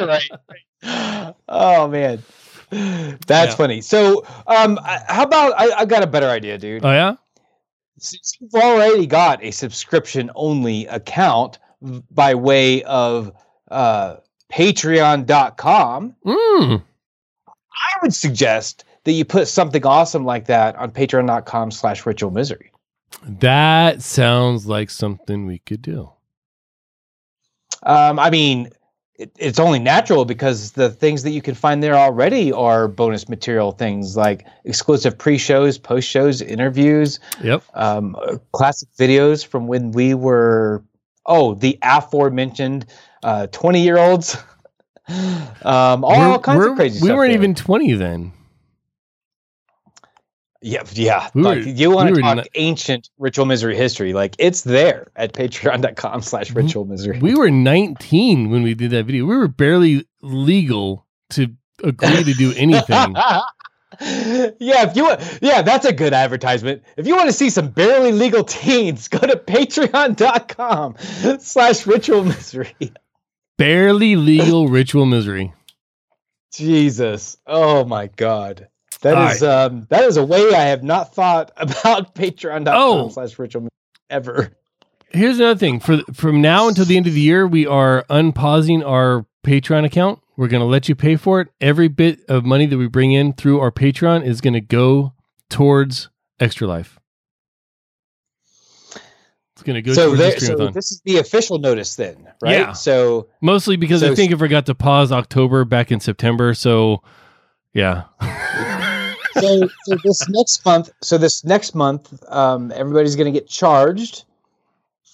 right. 0.00 0.28
Oh 1.48 1.88
man, 1.88 2.22
that's 2.70 3.50
Yeah. 3.50 3.56
funny. 3.56 3.80
So, 3.80 4.24
um, 4.46 4.78
how 4.82 5.24
about 5.24 5.54
I, 5.58 5.72
I 5.80 5.84
got 5.86 6.04
a 6.04 6.06
better 6.06 6.28
idea, 6.28 6.56
dude. 6.58 6.84
Oh 6.84 6.92
yeah? 6.92 7.16
Since 7.98 8.36
you've 8.40 8.54
already 8.54 9.06
got 9.06 9.42
a 9.42 9.50
subscription 9.50 10.30
only 10.34 10.86
account 10.86 11.58
by 12.10 12.34
way 12.34 12.82
of 12.84 13.32
uh, 13.70 14.16
Patreon.com, 14.52 16.14
Mm. 16.24 16.82
I 16.82 17.98
would 18.02 18.14
suggest 18.14 18.84
that 19.04 19.12
you 19.12 19.24
put 19.24 19.48
something 19.48 19.84
awesome 19.86 20.24
like 20.24 20.46
that 20.46 20.74
on 20.76 20.90
Patreon.com/slash 20.90 22.04
Ritual 22.06 22.30
Misery. 22.30 22.72
That 23.22 24.02
sounds 24.02 24.66
like 24.66 24.90
something 24.90 25.46
we 25.46 25.58
could 25.58 25.82
do. 25.82 26.10
Um, 27.82 28.18
I 28.18 28.30
mean, 28.30 28.70
it, 29.18 29.30
it's 29.38 29.58
only 29.58 29.78
natural 29.78 30.24
because 30.24 30.72
the 30.72 30.90
things 30.90 31.22
that 31.22 31.30
you 31.30 31.40
can 31.42 31.54
find 31.54 31.82
there 31.82 31.94
already 31.94 32.52
are 32.52 32.86
bonus 32.88 33.28
material 33.28 33.72
things 33.72 34.16
like 34.16 34.46
exclusive 34.64 35.16
pre-shows, 35.16 35.78
post-shows, 35.78 36.42
interviews, 36.42 37.18
Yep. 37.42 37.62
um, 37.74 38.14
uh, 38.16 38.36
classic 38.52 38.88
videos 38.98 39.46
from 39.46 39.66
when 39.66 39.92
we 39.92 40.14
were 40.14 40.82
oh 41.24 41.54
the 41.54 41.78
aforementioned 41.82 42.86
uh, 43.22 43.46
twenty-year-olds. 43.48 44.36
um, 45.08 46.04
all, 46.04 46.30
We're- 46.30 46.38
kinds 46.38 46.58
we're- 46.58 46.70
of 46.72 46.76
crazy. 46.76 46.98
Stuff. 46.98 47.08
We 47.08 47.14
weren't 47.14 47.30
there. 47.30 47.38
even 47.38 47.54
20 47.54 47.92
then. 47.94 48.32
Yeah, 50.62 50.82
yeah. 50.92 51.28
We 51.34 51.42
like 51.42 51.58
were- 51.58 51.70
you 51.70 51.90
want 51.90 52.10
we 52.10 52.16
to 52.16 52.22
talk 52.22 52.36
not- 52.36 52.48
ancient 52.54 53.10
ritual 53.18 53.46
misery 53.46 53.76
history? 53.76 54.12
Like 54.12 54.34
it's 54.38 54.62
there 54.62 55.08
at 55.16 55.32
patreon.com 55.32 56.22
slash 56.22 56.50
ritual 56.52 56.84
misery. 56.84 57.18
We 57.18 57.34
were 57.34 57.50
19 57.50 58.50
when 58.50 58.62
we 58.62 58.74
did 58.74 58.90
that 58.92 59.04
video. 59.04 59.24
We 59.26 59.36
were 59.36 59.48
barely 59.48 60.06
legal 60.22 61.06
to 61.30 61.48
agree 61.84 62.24
to 62.24 62.32
do 62.32 62.52
anything. 62.56 63.14
yeah, 64.00 64.88
if 64.88 64.96
you 64.96 65.04
want, 65.04 65.38
yeah, 65.42 65.62
that's 65.62 65.84
a 65.84 65.92
good 65.92 66.12
advertisement. 66.12 66.82
If 66.96 67.06
you 67.06 67.14
want 67.16 67.28
to 67.28 67.32
see 67.32 67.50
some 67.50 67.68
barely 67.68 68.12
legal 68.12 68.44
teens, 68.44 69.08
go 69.08 69.18
to 69.18 69.36
patreon.com 69.36 70.96
slash 71.40 71.86
ritual 71.86 72.24
misery. 72.24 72.74
barely 73.58 74.16
legal 74.16 74.68
ritual 74.68 75.06
misery. 75.06 75.52
Jesus. 76.52 77.36
Oh 77.46 77.84
my 77.84 78.06
God. 78.06 78.68
That 79.06 79.16
All 79.18 79.28
is 79.28 79.42
um 79.44 79.86
that 79.90 80.02
is 80.02 80.16
a 80.16 80.24
way 80.24 80.52
I 80.52 80.64
have 80.64 80.82
not 80.82 81.14
thought 81.14 81.52
about 81.56 82.16
patreon.com 82.16 82.74
Oh. 82.76 83.08
slash 83.08 83.38
ritual 83.38 83.68
ever. 84.10 84.50
Here's 85.10 85.38
another 85.38 85.58
thing. 85.58 85.78
For 85.78 85.98
from 86.12 86.40
now 86.42 86.66
until 86.66 86.84
the 86.86 86.96
end 86.96 87.06
of 87.06 87.14
the 87.14 87.20
year, 87.20 87.46
we 87.46 87.66
are 87.66 88.04
unpausing 88.10 88.82
our 88.82 89.24
Patreon 89.44 89.84
account. 89.84 90.18
We're 90.36 90.48
going 90.48 90.60
to 90.60 90.66
let 90.66 90.88
you 90.88 90.96
pay 90.96 91.14
for 91.14 91.40
it. 91.40 91.48
Every 91.60 91.86
bit 91.86 92.18
of 92.28 92.44
money 92.44 92.66
that 92.66 92.76
we 92.76 92.88
bring 92.88 93.12
in 93.12 93.32
through 93.32 93.60
our 93.60 93.70
Patreon 93.70 94.26
is 94.26 94.40
going 94.40 94.54
to 94.54 94.60
go 94.60 95.12
towards 95.48 96.08
Extra 96.40 96.66
Life. 96.66 96.98
It's 99.52 99.62
going 99.62 99.76
to 99.76 99.82
go 99.82 99.92
so 99.94 100.16
there, 100.16 100.34
the 100.34 100.40
so 100.40 100.68
this 100.68 100.90
is 100.90 101.00
the 101.04 101.18
official 101.18 101.58
notice 101.58 101.94
then, 101.94 102.28
right? 102.42 102.58
Yeah. 102.58 102.72
So 102.72 103.28
Mostly 103.40 103.76
because 103.76 104.02
I 104.02 104.16
think 104.16 104.34
I 104.34 104.36
forgot 104.36 104.66
to 104.66 104.74
pause 104.74 105.12
October 105.12 105.64
back 105.64 105.92
in 105.92 106.00
September. 106.00 106.52
So, 106.54 107.02
yeah. 107.72 108.02
so, 109.40 109.68
so 109.84 109.96
this 110.04 110.28
next 110.28 110.64
month, 110.64 110.90
so 111.02 111.18
this 111.18 111.44
next 111.44 111.74
month, 111.74 112.22
um, 112.28 112.72
everybody's 112.74 113.16
going 113.16 113.32
to 113.32 113.38
get 113.38 113.48
charged 113.48 114.24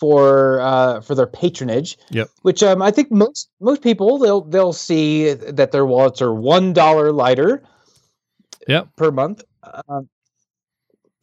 for 0.03 0.61
uh, 0.61 1.01
for 1.01 1.15
their 1.15 1.27
patronage. 1.27 1.97
Yep. 2.11 2.29
Which 2.43 2.63
um, 2.63 2.83
I 2.83 2.91
think 2.91 3.11
most 3.11 3.49
most 3.61 3.83
people 3.83 4.19
they'll 4.19 4.41
they'll 4.41 4.73
see 4.73 5.33
that 5.33 5.71
their 5.71 5.87
wallets 5.87 6.21
are 6.21 6.35
one 6.35 6.73
dollar 6.73 7.13
lighter. 7.13 7.63
Yep. 8.69 8.97
Per 8.97 9.11
month, 9.11 9.45
um, 9.89 10.09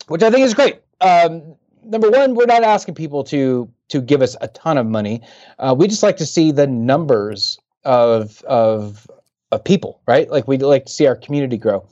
which 0.08 0.24
I 0.24 0.30
think 0.30 0.46
is 0.46 0.54
great. 0.54 0.80
Um, 1.02 1.56
number 1.84 2.10
one, 2.10 2.36
we're 2.36 2.46
not 2.46 2.64
asking 2.64 2.96
people 2.96 3.24
to 3.26 3.70
to 3.90 4.02
give 4.02 4.22
us 4.22 4.36
a 4.42 4.48
ton 4.48 4.78
of 4.78 4.86
money. 4.86 5.22
Uh, 5.58 5.76
we 5.78 5.88
just 5.88 6.04
like 6.04 6.18
to 6.18 6.26
see 6.26 6.52
the 6.52 6.68
numbers 6.68 7.60
of 7.84 8.42
of 8.44 9.10
of 9.52 9.64
people, 9.64 10.02
right? 10.08 10.30
Like 10.30 10.48
we'd 10.48 10.62
like 10.62 10.86
to 10.86 10.92
see 10.92 11.08
our 11.08 11.16
community 11.16 11.58
grow. 11.58 11.86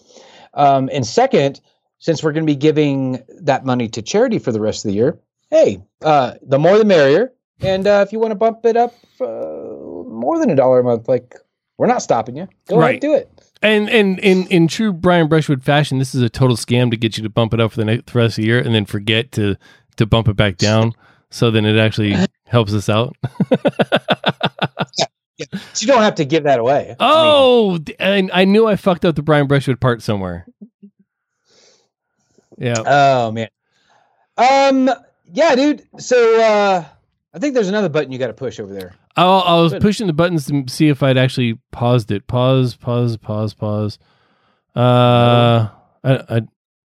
Um, 0.57 0.89
and 0.91 1.05
second, 1.05 1.61
since 1.99 2.21
we're 2.21 2.33
going 2.33 2.45
to 2.45 2.51
be 2.51 2.55
giving 2.57 3.23
that 3.41 3.63
money 3.63 3.87
to 3.89 4.01
charity 4.01 4.39
for 4.39 4.51
the 4.51 4.59
rest 4.59 4.83
of 4.83 4.89
the 4.89 4.95
year, 4.95 5.17
hey, 5.49 5.81
uh, 6.01 6.33
the 6.41 6.59
more 6.59 6.77
the 6.77 6.83
merrier. 6.85 7.31
And 7.61 7.87
uh, 7.87 8.03
if 8.05 8.11
you 8.11 8.19
want 8.19 8.31
to 8.31 8.35
bump 8.35 8.65
it 8.65 8.75
up 8.75 8.93
uh, 9.21 9.25
more 9.25 10.37
than 10.39 10.49
a 10.49 10.55
dollar 10.55 10.79
a 10.79 10.83
month, 10.83 11.07
like 11.07 11.35
we're 11.77 11.87
not 11.87 12.01
stopping 12.01 12.35
you. 12.35 12.47
Go 12.67 12.77
Right. 12.77 12.89
ahead, 12.89 13.01
do 13.01 13.13
it. 13.15 13.31
And 13.63 13.89
and 13.89 14.19
in 14.19 14.45
in 14.47 14.67
true 14.67 14.93
Brian 14.93 15.27
Brushwood 15.27 15.63
fashion, 15.63 15.97
this 15.97 16.13
is 16.13 16.21
a 16.21 16.29
total 16.29 16.55
scam 16.55 16.91
to 16.91 16.97
get 16.97 17.17
you 17.17 17.23
to 17.23 17.29
bump 17.29 17.55
it 17.55 17.59
up 17.59 17.71
for 17.71 17.77
the, 17.77 17.85
next, 17.85 18.11
the 18.13 18.19
rest 18.19 18.37
of 18.37 18.43
the 18.43 18.47
year 18.47 18.59
and 18.59 18.75
then 18.75 18.85
forget 18.85 19.31
to 19.31 19.55
to 19.95 20.05
bump 20.05 20.27
it 20.27 20.35
back 20.35 20.57
down. 20.57 20.93
So 21.31 21.49
then 21.49 21.65
it 21.65 21.77
actually 21.77 22.15
helps 22.45 22.73
us 22.73 22.87
out. 22.89 23.15
So 25.39 25.86
you 25.86 25.88
don't 25.88 26.02
have 26.02 26.15
to 26.15 26.26
give 26.26 26.43
that 26.43 26.60
away. 26.60 26.82
I 26.84 26.88
mean, 26.89 26.95
Oh, 27.00 27.80
and 28.00 28.32
I 28.34 28.45
knew 28.45 28.65
I 28.67 28.76
fucked 28.76 29.06
up 29.06 29.15
the 29.15 29.21
Brian 29.21 29.45
Brushwood 29.47 29.80
part 29.80 30.02
somewhere. 30.02 30.47
Yeah. 32.58 32.82
oh 32.86 33.32
man. 33.32 33.50
Um. 34.38 34.89
Yeah, 35.32 35.56
dude. 35.56 35.84
So 36.00 36.41
uh, 36.41 36.86
I 37.34 37.39
think 37.39 37.54
there's 37.54 37.67
another 37.69 37.89
button 37.89 38.12
you 38.12 38.17
got 38.17 38.28
to 38.28 38.34
push 38.34 38.60
over 38.60 38.73
there. 38.73 38.93
I, 39.15 39.23
I 39.26 39.62
was 39.62 39.73
Good. 39.73 39.82
pushing 39.82 40.08
the 40.08 40.13
buttons 40.13 40.45
to 40.47 40.63
see 40.67 40.88
if 40.89 41.04
I'd 41.04 41.17
actually 41.17 41.60
paused 41.71 42.12
it. 42.12 42.28
Pause, 42.28 42.76
pause, 42.76 43.17
pause, 43.17 43.54
pause. 43.54 44.00
Uh, 44.76 45.69
I, 46.04 46.13
I, 46.30 46.41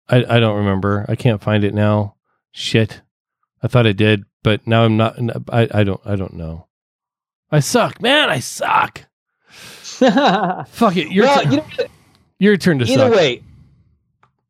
I, 0.09 0.37
I 0.37 0.41
don't 0.41 0.57
remember. 0.59 1.07
I 1.09 1.15
can't 1.17 1.41
find 1.43 1.65
it 1.65 1.73
now. 1.75 2.17
Shit. 2.53 3.01
I 3.63 3.69
thought 3.69 3.87
I 3.87 3.93
did, 3.93 4.25
but 4.43 4.67
now 4.67 4.85
I'm 4.85 4.97
not. 4.97 5.17
I, 5.53 5.69
I 5.73 5.85
don't. 5.85 6.01
I 6.05 6.15
don't 6.17 6.35
know. 6.35 6.67
I 7.51 7.61
suck, 7.61 8.01
man. 8.03 8.29
I 8.29 8.41
suck. 8.41 9.03
Fuck 9.51 10.97
it. 10.97 11.11
Your, 11.13 11.25
well, 11.27 11.43
tu- 11.43 11.51
you 11.51 11.57
know, 11.57 11.63
what? 11.77 11.91
your 12.39 12.57
turn 12.57 12.79
to 12.81 12.85
either 12.85 13.09
suck. 13.09 13.17
way. 13.17 13.43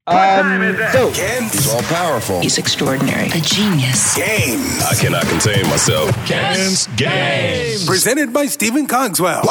Um, 0.09 0.77
so 0.93 1.11
Ken, 1.13 1.43
he's 1.43 1.73
all 1.75 1.83
powerful. 1.83 2.41
He's 2.41 2.59
extraordinary. 2.59 3.27
A 3.29 3.41
genius. 3.41 4.15
Game. 4.17 4.61
I 4.89 4.95
cannot 5.01 5.25
contain 5.27 5.65
myself. 5.69 6.11
Ken's 6.27 6.87
Game. 6.97 7.85
Presented 7.87 8.33
by 8.33 8.47
Stephen 8.47 8.87
Cogswell. 8.87 9.43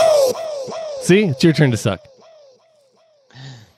See, 1.02 1.26
it's 1.26 1.44
your 1.44 1.52
turn 1.52 1.72
to 1.72 1.78
suck. 1.78 2.00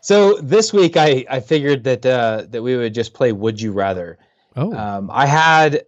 so 0.02 0.36
this 0.38 0.72
week 0.72 0.98
I 0.98 1.26
I 1.30 1.40
figured 1.40 1.84
that 1.86 2.06
uh, 2.06 2.44
that 2.50 2.62
we 2.62 2.78
would 2.78 2.94
just 2.94 3.14
play 3.16 3.32
Would 3.32 3.60
You 3.60 3.72
Rather. 3.72 4.18
Oh, 4.56 4.72
Um, 4.74 5.10
I 5.12 5.26
had 5.26 5.84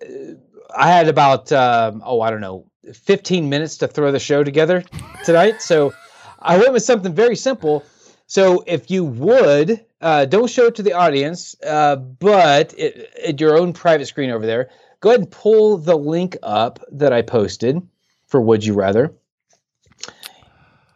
I 0.76 0.88
had 0.90 1.08
about 1.08 1.52
um, 1.52 2.02
oh 2.06 2.20
I 2.22 2.32
don't 2.32 2.42
know 2.42 2.66
15 2.94 3.50
minutes 3.50 3.78
to 3.78 3.88
throw 3.88 4.12
the 4.12 4.20
show 4.20 4.44
together 4.44 4.84
tonight. 5.26 5.62
so 5.62 5.94
I 6.40 6.58
went 6.58 6.74
with 6.74 6.84
something 6.84 7.14
very 7.14 7.36
simple. 7.36 7.84
So 8.28 8.64
if 8.68 8.90
you 8.90 9.04
would 9.04 9.86
uh, 10.02 10.26
don't 10.26 10.50
show 10.50 10.68
it 10.68 10.76
to 10.76 10.84
the 10.84 10.94
audience, 10.94 11.56
uh, 11.66 11.98
but 11.98 12.74
it, 12.78 13.14
at 13.26 13.42
your 13.42 13.58
own 13.58 13.74
private 13.74 14.06
screen 14.06 14.30
over 14.30 14.46
there, 14.46 14.70
go 15.02 15.10
ahead 15.10 15.22
and 15.22 15.32
pull 15.32 15.78
the 15.78 15.98
link 15.98 16.38
up 16.42 16.80
that 16.92 17.12
I 17.12 17.22
posted 17.22 17.82
for 18.28 18.40
Would 18.40 18.66
You 18.66 18.74
Rather. 18.74 19.14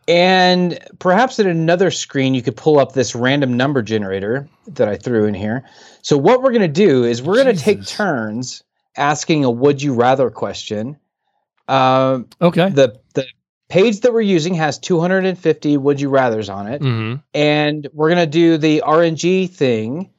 And 0.07 0.79
perhaps 0.99 1.39
at 1.39 1.45
another 1.45 1.89
screen, 1.89 2.33
you 2.33 2.41
could 2.41 2.57
pull 2.57 2.77
up 2.77 2.93
this 2.93 3.15
random 3.15 3.55
number 3.55 3.81
generator 3.81 4.49
that 4.67 4.89
I 4.89 4.97
threw 4.97 5.25
in 5.25 5.33
here. 5.33 5.63
So, 6.01 6.17
what 6.17 6.41
we're 6.41 6.51
going 6.51 6.61
to 6.61 6.67
do 6.67 7.05
is 7.05 7.21
we're 7.21 7.41
going 7.41 7.55
to 7.55 7.61
take 7.61 7.85
turns 7.85 8.63
asking 8.97 9.45
a 9.45 9.49
would 9.49 9.81
you 9.81 9.93
rather 9.93 10.29
question. 10.29 10.97
Um, 11.67 12.27
okay. 12.41 12.69
the, 12.69 12.99
the 13.13 13.25
page 13.69 14.01
that 14.01 14.11
we're 14.13 14.21
using 14.21 14.53
has 14.55 14.77
250 14.79 15.77
would 15.77 16.01
you 16.01 16.09
rathers 16.09 16.53
on 16.53 16.67
it. 16.67 16.81
hmm 16.81 17.15
And 17.33 17.87
we're 17.93 18.09
going 18.09 18.19
to 18.19 18.27
do 18.31 18.57
the 18.57 18.83
RNG 18.85 19.49
thing 19.49 20.09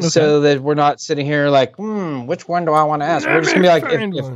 so 0.00 0.40
that 0.42 0.60
we're 0.60 0.74
not 0.74 1.00
sitting 1.00 1.26
here 1.26 1.48
like, 1.48 1.74
hmm, 1.76 2.26
which 2.26 2.46
one 2.46 2.64
do 2.64 2.72
I 2.72 2.84
want 2.84 3.02
to 3.02 3.06
ask? 3.06 3.26
We're 3.26 3.40
just 3.40 3.54
going 3.54 3.64
to 3.64 3.68
be 3.68 3.72
like, 3.72 3.84
if, 3.92 4.00
if, 4.24 4.32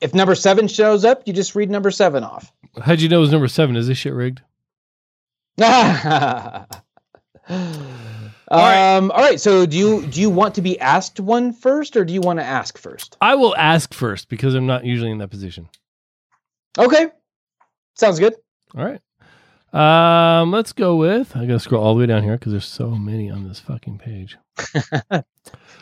if 0.00 0.14
number 0.14 0.36
seven 0.36 0.68
shows 0.68 1.04
up, 1.04 1.22
you 1.26 1.32
just 1.32 1.56
read 1.56 1.68
number 1.70 1.90
seven 1.90 2.22
off. 2.22 2.52
How'd 2.80 3.00
you 3.00 3.08
know 3.08 3.18
it 3.18 3.22
was 3.22 3.32
number 3.32 3.48
seven? 3.48 3.74
Is 3.76 3.88
this 3.88 3.98
shit 3.98 4.12
rigged? 4.12 4.40
um, 8.50 9.10
all 9.10 9.20
right. 9.20 9.40
So 9.40 9.66
do 9.66 9.76
you 9.76 10.06
do 10.06 10.20
you 10.20 10.30
want 10.30 10.54
to 10.56 10.62
be 10.62 10.78
asked 10.80 11.20
one 11.20 11.52
first, 11.52 11.96
or 11.96 12.04
do 12.04 12.14
you 12.14 12.20
want 12.20 12.38
to 12.38 12.44
ask 12.44 12.78
first? 12.78 13.16
I 13.20 13.34
will 13.34 13.54
ask 13.56 13.92
first 13.92 14.28
because 14.28 14.54
I'm 14.54 14.66
not 14.66 14.84
usually 14.84 15.10
in 15.10 15.18
that 15.18 15.30
position. 15.30 15.68
Okay, 16.78 17.08
sounds 17.94 18.18
good. 18.18 18.34
All 18.76 18.84
right. 18.84 19.00
Um, 19.72 20.50
let's 20.50 20.72
go 20.72 20.96
with. 20.96 21.36
I 21.36 21.40
gotta 21.40 21.60
scroll 21.60 21.84
all 21.84 21.94
the 21.94 22.00
way 22.00 22.06
down 22.06 22.22
here 22.22 22.38
because 22.38 22.52
there's 22.52 22.64
so 22.64 22.90
many 22.90 23.30
on 23.30 23.46
this 23.46 23.60
fucking 23.60 23.98
page. 23.98 24.38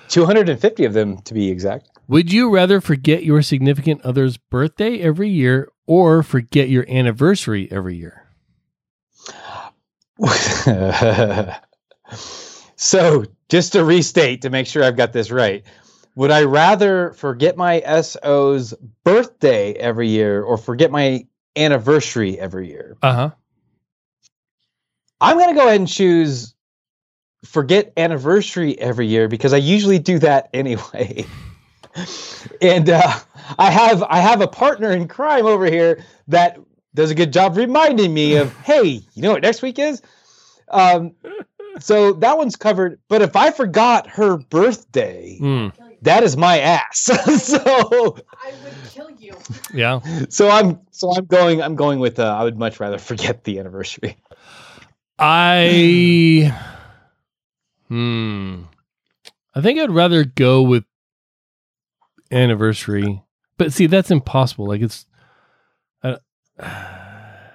Two 0.08 0.24
hundred 0.24 0.48
and 0.48 0.60
fifty 0.60 0.84
of 0.84 0.92
them 0.92 1.18
to 1.22 1.34
be 1.34 1.50
exact. 1.50 1.88
Would 2.08 2.32
you 2.32 2.52
rather 2.52 2.80
forget 2.80 3.24
your 3.24 3.42
significant 3.42 4.00
other's 4.02 4.36
birthday 4.36 4.98
every 4.98 5.28
year 5.28 5.68
or 5.86 6.22
forget 6.22 6.68
your 6.68 6.88
anniversary 6.88 7.68
every 7.70 7.96
year? 7.96 8.24
so 12.76 13.24
just 13.48 13.72
to 13.72 13.84
restate 13.84 14.42
to 14.42 14.50
make 14.50 14.66
sure 14.66 14.84
I've 14.84 14.96
got 14.96 15.12
this 15.12 15.30
right, 15.30 15.64
would 16.14 16.30
I 16.30 16.44
rather 16.44 17.12
forget 17.12 17.56
my 17.56 17.80
SO's 18.02 18.74
birthday 19.04 19.72
every 19.74 20.08
year 20.08 20.42
or 20.42 20.56
forget 20.56 20.90
my 20.90 21.26
anniversary 21.56 22.38
every 22.38 22.68
year? 22.68 22.96
Uh 23.02 23.12
huh. 23.12 23.30
I'm 25.20 25.38
going 25.38 25.48
to 25.48 25.54
go 25.54 25.66
ahead 25.66 25.80
and 25.80 25.88
choose 25.88 26.54
forget 27.44 27.92
anniversary 27.96 28.78
every 28.78 29.06
year 29.06 29.28
because 29.28 29.52
I 29.52 29.58
usually 29.58 29.98
do 29.98 30.18
that 30.18 30.50
anyway. 30.52 31.24
and 32.60 32.90
uh, 32.90 33.18
I 33.58 33.70
have 33.70 34.02
I 34.02 34.20
have 34.20 34.40
a 34.40 34.48
partner 34.48 34.90
in 34.90 35.08
crime 35.08 35.46
over 35.46 35.66
here 35.66 36.04
that 36.28 36.58
does 36.94 37.10
a 37.10 37.14
good 37.14 37.32
job 37.32 37.56
reminding 37.56 38.12
me 38.12 38.36
of, 38.36 38.54
hey, 38.64 39.02
you 39.14 39.22
know 39.22 39.32
what 39.32 39.42
next 39.42 39.62
week 39.62 39.78
is? 39.78 40.02
Um, 40.68 41.12
so 41.78 42.12
that 42.14 42.36
one's 42.38 42.56
covered. 42.56 42.98
But 43.08 43.22
if 43.22 43.36
I 43.36 43.50
forgot 43.50 44.06
her 44.08 44.38
birthday, 44.38 45.38
Mm, 45.40 45.72
that 46.02 46.22
is 46.22 46.36
my 46.36 46.58
ass. 46.60 47.00
so 47.42 48.16
I 48.42 48.52
would 48.64 48.74
kill 48.90 49.10
you. 49.18 49.36
yeah. 49.74 50.00
so 50.28 50.48
I'm 50.48 50.80
so 50.90 51.12
I'm 51.16 51.26
going 51.26 51.62
I'm 51.62 51.76
going 51.76 51.98
with 52.00 52.18
uh, 52.18 52.34
I 52.36 52.44
would 52.44 52.58
much 52.58 52.80
rather 52.80 52.98
forget 52.98 53.44
the 53.44 53.58
anniversary. 53.58 54.16
I. 55.18 56.54
Hmm. 57.88 58.62
I 59.54 59.60
think 59.62 59.78
I'd 59.78 59.90
rather 59.90 60.24
go 60.24 60.60
with 60.62 60.84
anniversary, 62.30 63.22
but 63.56 63.72
see, 63.72 63.86
that's 63.86 64.10
impossible. 64.10 64.66
Like 64.66 64.82
it's. 64.82 65.06
I, 66.02 66.18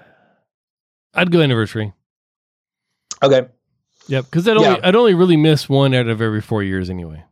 I'd 1.13 1.31
go 1.31 1.41
anniversary. 1.41 1.93
Okay. 3.21 3.47
Yep, 4.07 4.25
because 4.25 4.47
I'd 4.47 4.57
only 4.57 4.69
Yeah. 4.69 4.79
I'd 4.83 4.95
only 4.95 5.13
really 5.13 5.37
miss 5.37 5.69
one 5.69 5.93
out 5.93 6.07
of 6.07 6.21
every 6.21 6.41
four 6.41 6.63
years 6.63 6.89
anyway. 6.89 7.23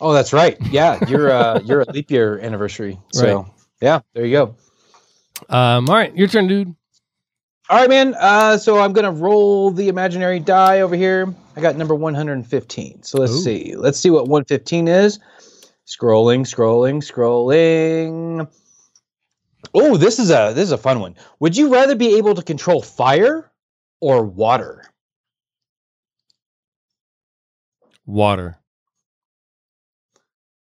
Oh, 0.00 0.12
that's 0.12 0.32
right. 0.32 0.56
Yeah, 0.70 0.98
you're 1.08 1.30
uh 1.30 1.60
you're 1.64 1.82
a 1.82 1.90
leap 1.90 2.10
year 2.10 2.38
anniversary. 2.38 2.98
So 3.12 3.36
Right. 3.38 3.46
yeah, 3.80 4.00
there 4.14 4.24
you 4.26 4.32
go. 4.32 4.56
Um. 5.54 5.88
All 5.88 5.96
right, 5.96 6.14
your 6.16 6.28
turn, 6.28 6.46
dude. 6.48 6.74
All 7.68 7.78
right, 7.78 7.88
man. 7.88 8.14
Uh, 8.18 8.56
so 8.56 8.78
I'm 8.78 8.92
gonna 8.92 9.10
roll 9.10 9.70
the 9.70 9.88
imaginary 9.88 10.38
die 10.38 10.80
over 10.80 10.94
here. 10.94 11.34
I 11.56 11.60
got 11.60 11.76
number 11.76 11.94
115. 11.94 13.02
So 13.02 13.18
let's 13.18 13.32
Ooh. 13.32 13.40
see. 13.40 13.74
Let's 13.76 13.98
see 13.98 14.10
what 14.10 14.28
115 14.28 14.88
is. 14.88 15.18
Scrolling, 15.86 16.40
scrolling, 16.42 16.96
scrolling. 17.02 18.48
Oh, 19.74 19.96
this 19.96 20.18
is 20.18 20.30
a 20.30 20.52
this 20.54 20.64
is 20.64 20.72
a 20.72 20.78
fun 20.78 21.00
one. 21.00 21.16
Would 21.40 21.56
you 21.56 21.72
rather 21.72 21.94
be 21.96 22.16
able 22.18 22.34
to 22.34 22.42
control 22.42 22.82
fire 22.82 23.50
or 24.00 24.24
water? 24.24 24.84
Water. 28.06 28.58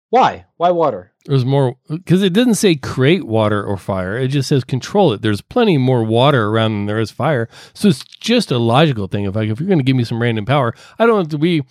Why? 0.10 0.46
Why 0.58 0.72
water? 0.72 1.12
There's 1.26 1.46
more 1.46 1.76
because 1.90 2.22
it 2.22 2.34
doesn't 2.34 2.56
say 2.56 2.76
create 2.76 3.26
water 3.26 3.64
or 3.64 3.78
fire. 3.78 4.18
It 4.18 4.30
just 4.30 4.48
says 4.48 4.64
control 4.64 5.12
it. 5.12 5.22
There's 5.22 5.42
plenty 5.42 5.78
more 5.78 6.04
water 6.04 6.48
around 6.48 6.74
than 6.74 6.86
there 6.86 7.00
is 7.00 7.12
fire. 7.12 7.50
So 7.74 7.88
it's 7.90 8.04
just 8.04 8.52
a 8.52 8.58
logical 8.58 9.08
thing. 9.08 9.26
If 9.26 9.36
like 9.36 9.50
if 9.50 9.60
you're 9.60 9.68
going 9.68 9.80
to 9.80 9.84
give 9.84 9.96
me 9.96 10.04
some 10.04 10.22
random 10.22 10.46
power, 10.46 10.74
I 11.00 11.06
don't 11.06 11.18
have 11.18 11.30
to 11.30 11.38
be. 11.38 11.64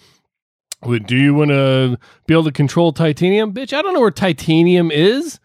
Do 0.83 1.17
you 1.17 1.33
want 1.33 1.51
to 1.51 1.99
be 2.27 2.35
able 2.35 2.45
to 2.45 2.53
control 2.53 2.93
titanium, 2.93 3.55
bitch? 3.55 3.73
I 3.73 3.81
don't 3.81 3.95
know 3.95 4.01
where 4.01 4.11
titanium 4.11 4.91
is, 4.91 5.41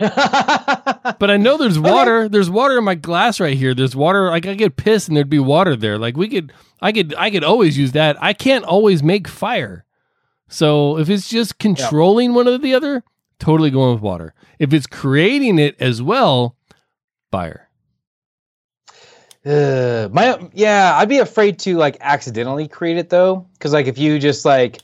but 1.18 1.30
I 1.30 1.36
know 1.36 1.58
there's 1.58 1.78
water. 1.78 2.26
There's 2.26 2.48
water 2.48 2.78
in 2.78 2.84
my 2.84 2.94
glass 2.94 3.38
right 3.38 3.56
here. 3.56 3.74
There's 3.74 3.94
water. 3.94 4.28
Like 4.28 4.46
I 4.46 4.54
get 4.54 4.76
pissed 4.76 5.08
and 5.08 5.16
there'd 5.16 5.28
be 5.28 5.38
water 5.38 5.76
there. 5.76 5.98
Like 5.98 6.16
we 6.16 6.28
could, 6.28 6.52
I 6.80 6.90
could, 6.90 7.14
I 7.18 7.30
could 7.30 7.44
always 7.44 7.76
use 7.76 7.92
that. 7.92 8.16
I 8.22 8.32
can't 8.32 8.64
always 8.64 9.02
make 9.02 9.28
fire. 9.28 9.84
So 10.48 10.98
if 10.98 11.10
it's 11.10 11.28
just 11.28 11.58
controlling 11.58 12.32
one 12.32 12.48
or 12.48 12.56
the 12.56 12.74
other, 12.74 13.04
totally 13.38 13.70
going 13.70 13.92
with 13.92 14.02
water. 14.02 14.32
If 14.58 14.72
it's 14.72 14.86
creating 14.86 15.58
it 15.58 15.76
as 15.78 16.00
well, 16.00 16.56
fire. 17.30 17.68
Uh, 19.44 20.08
my 20.12 20.38
yeah, 20.54 20.96
I'd 20.96 21.08
be 21.08 21.18
afraid 21.18 21.58
to 21.60 21.76
like 21.76 21.96
accidentally 22.00 22.68
create 22.68 22.96
it 22.96 23.10
though, 23.10 23.46
because 23.54 23.72
like 23.72 23.86
if 23.86 23.98
you 23.98 24.18
just 24.18 24.44
like, 24.44 24.78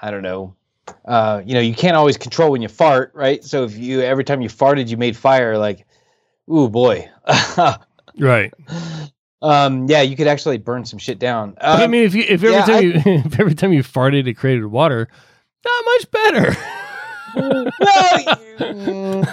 I 0.00 0.10
don't 0.10 0.22
know, 0.22 0.56
uh, 1.04 1.42
you 1.44 1.54
know, 1.54 1.60
you 1.60 1.74
can't 1.74 1.96
always 1.96 2.16
control 2.16 2.50
when 2.50 2.62
you 2.62 2.68
fart, 2.68 3.12
right? 3.14 3.42
So 3.44 3.64
if 3.64 3.76
you 3.76 4.00
every 4.00 4.24
time 4.24 4.40
you 4.42 4.48
farted, 4.48 4.88
you 4.88 4.96
made 4.96 5.16
fire, 5.16 5.56
like, 5.58 5.86
ooh 6.52 6.68
boy, 6.68 7.08
Right. 8.18 8.52
um, 9.42 9.86
yeah, 9.88 10.02
you 10.02 10.16
could 10.16 10.26
actually 10.26 10.58
burn 10.58 10.84
some 10.84 10.98
shit 10.98 11.18
down. 11.18 11.50
Um, 11.60 11.80
I 11.80 11.86
mean, 11.86 12.04
if 12.04 12.14
you 12.14 12.22
if 12.22 12.42
every 12.42 12.50
yeah, 12.50 12.64
time 12.64 12.76
I- 12.76 12.80
you 12.80 12.92
if 13.24 13.40
every 13.40 13.54
time 13.54 13.72
you 13.72 13.82
farted, 13.82 14.26
it 14.26 14.34
created 14.34 14.66
water, 14.66 15.08
not 15.64 15.84
much 15.84 16.10
better. 16.10 16.56
well, 17.80 18.24
mm, 18.58 19.26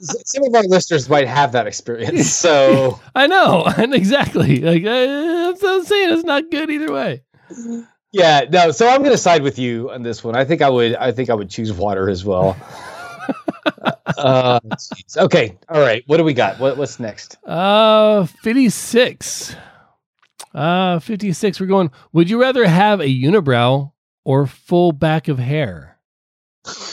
some 0.00 0.44
of 0.44 0.54
our 0.54 0.64
listeners 0.64 1.08
might 1.08 1.26
have 1.28 1.52
that 1.52 1.66
experience, 1.66 2.30
so. 2.30 3.00
I 3.14 3.26
know, 3.26 3.64
exactly. 3.78 4.60
Like 4.60 4.82
what 4.82 5.64
I'm 5.64 5.84
saying, 5.84 6.12
it's 6.12 6.24
not 6.24 6.50
good 6.50 6.70
either 6.70 6.92
way. 6.92 7.22
Yeah, 8.14 8.44
no. 8.48 8.70
So 8.70 8.88
I'm 8.88 9.00
going 9.00 9.10
to 9.10 9.18
side 9.18 9.42
with 9.42 9.58
you 9.58 9.90
on 9.90 10.04
this 10.04 10.22
one. 10.22 10.36
I 10.36 10.44
think 10.44 10.62
I 10.62 10.70
would. 10.70 10.94
I 10.94 11.10
think 11.10 11.30
I 11.30 11.34
would 11.34 11.50
choose 11.50 11.72
water 11.72 12.08
as 12.08 12.24
well. 12.24 12.56
uh, 14.16 14.60
okay. 15.16 15.58
All 15.68 15.80
right. 15.80 16.04
What 16.06 16.18
do 16.18 16.24
we 16.24 16.32
got? 16.32 16.60
What, 16.60 16.76
what's 16.76 17.00
next? 17.00 17.44
Uh, 17.44 18.24
fifty 18.26 18.68
six. 18.68 19.56
Uh, 20.54 21.00
fifty 21.00 21.32
six. 21.32 21.58
We're 21.58 21.66
going. 21.66 21.90
Would 22.12 22.30
you 22.30 22.40
rather 22.40 22.64
have 22.64 23.00
a 23.00 23.08
unibrow 23.08 23.90
or 24.24 24.46
full 24.46 24.92
back 24.92 25.26
of 25.26 25.40
hair? 25.40 25.98
so 26.64 26.84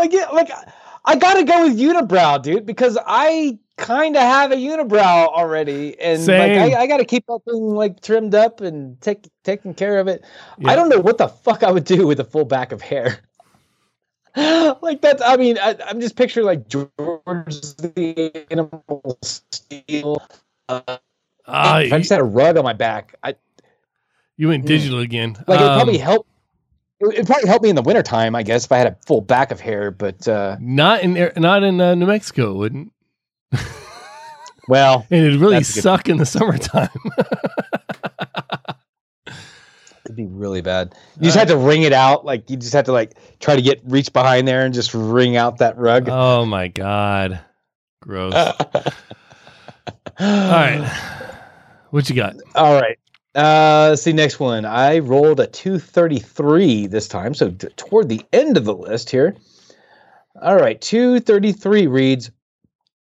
again, 0.00 0.28
like 0.32 0.50
I 1.04 1.14
gotta 1.14 1.44
go 1.44 1.64
with 1.64 1.78
unibrow, 1.78 2.40
dude, 2.42 2.64
because 2.64 2.96
I 3.06 3.58
kind 3.80 4.14
of 4.16 4.22
have 4.22 4.52
a 4.52 4.56
unibrow 4.56 5.26
already, 5.28 5.98
and 6.00 6.20
Same. 6.22 6.62
like 6.62 6.74
I, 6.74 6.82
I 6.82 6.86
gotta 6.86 7.04
keep 7.04 7.26
that 7.26 7.40
thing 7.44 7.74
like 7.74 8.00
trimmed 8.00 8.34
up 8.34 8.60
and 8.60 9.00
take 9.00 9.26
taking 9.42 9.74
care 9.74 9.98
of 9.98 10.06
it. 10.08 10.24
Yeah. 10.58 10.70
I 10.70 10.76
don't 10.76 10.88
know 10.88 11.00
what 11.00 11.18
the 11.18 11.28
fuck 11.28 11.62
I 11.64 11.70
would 11.72 11.84
do 11.84 12.06
with 12.06 12.20
a 12.20 12.24
full 12.24 12.44
back 12.44 12.72
of 12.72 12.80
hair. 12.80 13.20
like 14.36 15.00
that's, 15.00 15.20
I 15.22 15.36
mean, 15.36 15.58
I, 15.60 15.76
I'm 15.86 16.00
just 16.00 16.14
picturing 16.16 16.46
like 16.46 16.68
George 16.68 16.92
the 17.78 18.46
Animal 18.50 19.18
Steele. 19.22 20.22
Uh, 20.68 20.82
if 21.48 21.92
I 21.92 21.98
just 21.98 22.10
had 22.10 22.20
a 22.20 22.24
rug 22.24 22.56
on 22.56 22.62
my 22.64 22.72
back, 22.72 23.14
I 23.24 23.34
you 24.36 24.48
went 24.48 24.66
digital 24.66 25.00
again. 25.00 25.32
like 25.48 25.60
it 25.60 25.64
would 25.64 25.74
probably 25.74 26.00
Um, 26.00 26.06
help. 26.06 26.26
It 27.00 27.26
probably 27.26 27.48
help 27.48 27.62
me 27.62 27.70
in 27.70 27.76
the 27.76 27.82
wintertime, 27.82 28.34
I 28.36 28.42
guess, 28.42 28.66
if 28.66 28.72
I 28.72 28.76
had 28.78 28.86
a 28.86 28.96
full 29.06 29.20
back 29.22 29.50
of 29.50 29.58
hair. 29.58 29.90
But 29.90 30.28
uh, 30.28 30.56
not 30.60 31.02
in 31.02 31.32
not 31.36 31.62
in 31.62 31.80
uh, 31.80 31.94
New 31.94 32.06
Mexico, 32.06 32.52
wouldn't. 32.54 32.92
Well, 34.68 35.06
it'd 35.10 35.40
really 35.40 35.56
That's 35.56 35.70
a 35.70 35.74
good 35.74 35.82
suck 35.82 36.08
in 36.08 36.16
the 36.16 36.26
summertime. 36.26 36.88
It'd 40.06 40.16
be 40.16 40.26
really 40.26 40.60
bad. 40.60 40.94
You 41.18 41.24
just 41.24 41.36
had 41.36 41.48
to 41.48 41.56
wring 41.56 41.82
it 41.82 41.92
out. 41.92 42.24
Like 42.24 42.50
you 42.50 42.56
just 42.56 42.72
had 42.72 42.86
to 42.86 42.92
like 42.92 43.12
try 43.38 43.54
to 43.54 43.62
get 43.62 43.80
reach 43.84 44.12
behind 44.12 44.48
there 44.48 44.64
and 44.64 44.74
just 44.74 44.92
wring 44.92 45.36
out 45.36 45.58
that 45.58 45.78
rug. 45.78 46.08
oh 46.08 46.44
my 46.44 46.66
god, 46.66 47.38
gross. 48.00 48.34
All 48.34 48.54
right, 50.18 50.84
what 51.90 52.10
you 52.10 52.16
got? 52.16 52.34
All 52.56 52.80
right. 52.80 52.98
Uh, 53.36 53.90
let's 53.90 54.02
see 54.02 54.12
next 54.12 54.40
one. 54.40 54.64
I 54.64 54.98
rolled 54.98 55.38
a 55.38 55.46
233 55.46 56.88
this 56.88 57.06
time, 57.06 57.32
so 57.32 57.50
t- 57.50 57.68
toward 57.76 58.08
the 58.08 58.22
end 58.32 58.56
of 58.56 58.64
the 58.64 58.74
list 58.74 59.10
here. 59.10 59.36
All 60.42 60.56
right, 60.56 60.80
233 60.80 61.86
reads 61.86 62.32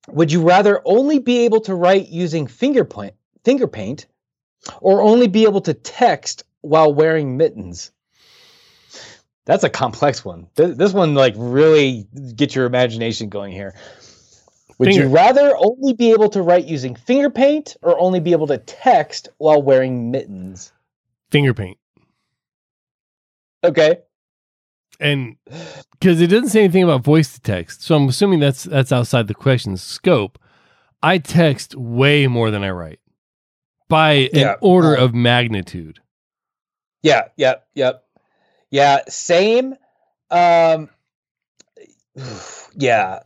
Would 0.09 0.33
you 0.33 0.43
rather 0.43 0.83
only 0.85 1.19
be 1.19 1.45
able 1.45 1.61
to 1.63 1.75
write 1.75 2.09
using 2.09 2.47
finger 2.47 2.85
paint, 2.85 3.15
finger 3.45 3.67
paint 3.69 4.07
or 4.81 5.01
only 5.03 5.29
be 5.29 5.45
able 5.45 5.61
to 5.63 5.75
text 5.75 6.45
while 6.61 6.93
wearing 6.93 7.37
mittens? 7.37 7.93
That's 9.45 9.65
a 9.65 9.71
complex 9.71 10.25
one. 10.25 10.49
Th- 10.57 10.77
This 10.77 10.93
one 10.93 11.15
like 11.15 11.35
really 11.37 12.07
get 12.37 12.55
your 12.55 12.67
imagination 12.67 13.29
going 13.29 13.53
here. 13.53 13.75
Would 14.79 14.89
Finger- 14.89 15.03
you 15.05 15.09
rather 15.09 15.57
only 15.57 15.93
be 15.93 16.13
able 16.13 16.29
to 16.31 16.43
write 16.43 16.65
using 16.67 16.95
finger 16.97 17.31
paint 17.31 17.77
or 17.83 17.99
only 18.01 18.21
be 18.21 18.33
able 18.33 18.47
to 18.49 18.59
text 18.59 19.29
while 19.39 19.63
wearing 19.63 20.11
mittens? 20.11 20.73
Finger 21.31 21.55
paint. 21.55 21.79
Okay. 23.65 23.99
And 25.03 25.37
because 25.99 26.21
it 26.21 26.29
doesn't 26.29 26.49
say 26.51 26.61
anything 26.65 26.85
about 26.85 27.03
voice 27.05 27.35
to 27.35 27.41
text, 27.41 27.83
so 27.83 27.97
I'm 27.97 28.09
assuming 28.09 28.41
that's 28.41 28.65
that's 28.65 28.93
outside 28.93 29.29
the 29.29 29.35
question's 29.35 29.83
scope. 29.83 30.39
I 31.03 31.19
text 31.19 31.75
way 31.75 32.27
more 32.29 32.51
than 32.51 32.63
I 32.63 32.71
write 32.71 33.01
by 33.89 34.31
Yeah. 34.33 34.53
an 34.53 34.57
order 34.61 34.95
of 34.95 35.13
magnitude. 35.15 35.99
Yeah, 37.03 37.29
yep, 37.37 37.67
yep. 37.75 38.05
Yeah, 38.71 39.01
same. 39.09 39.75
Um 40.31 40.89
yeah. 42.77 43.21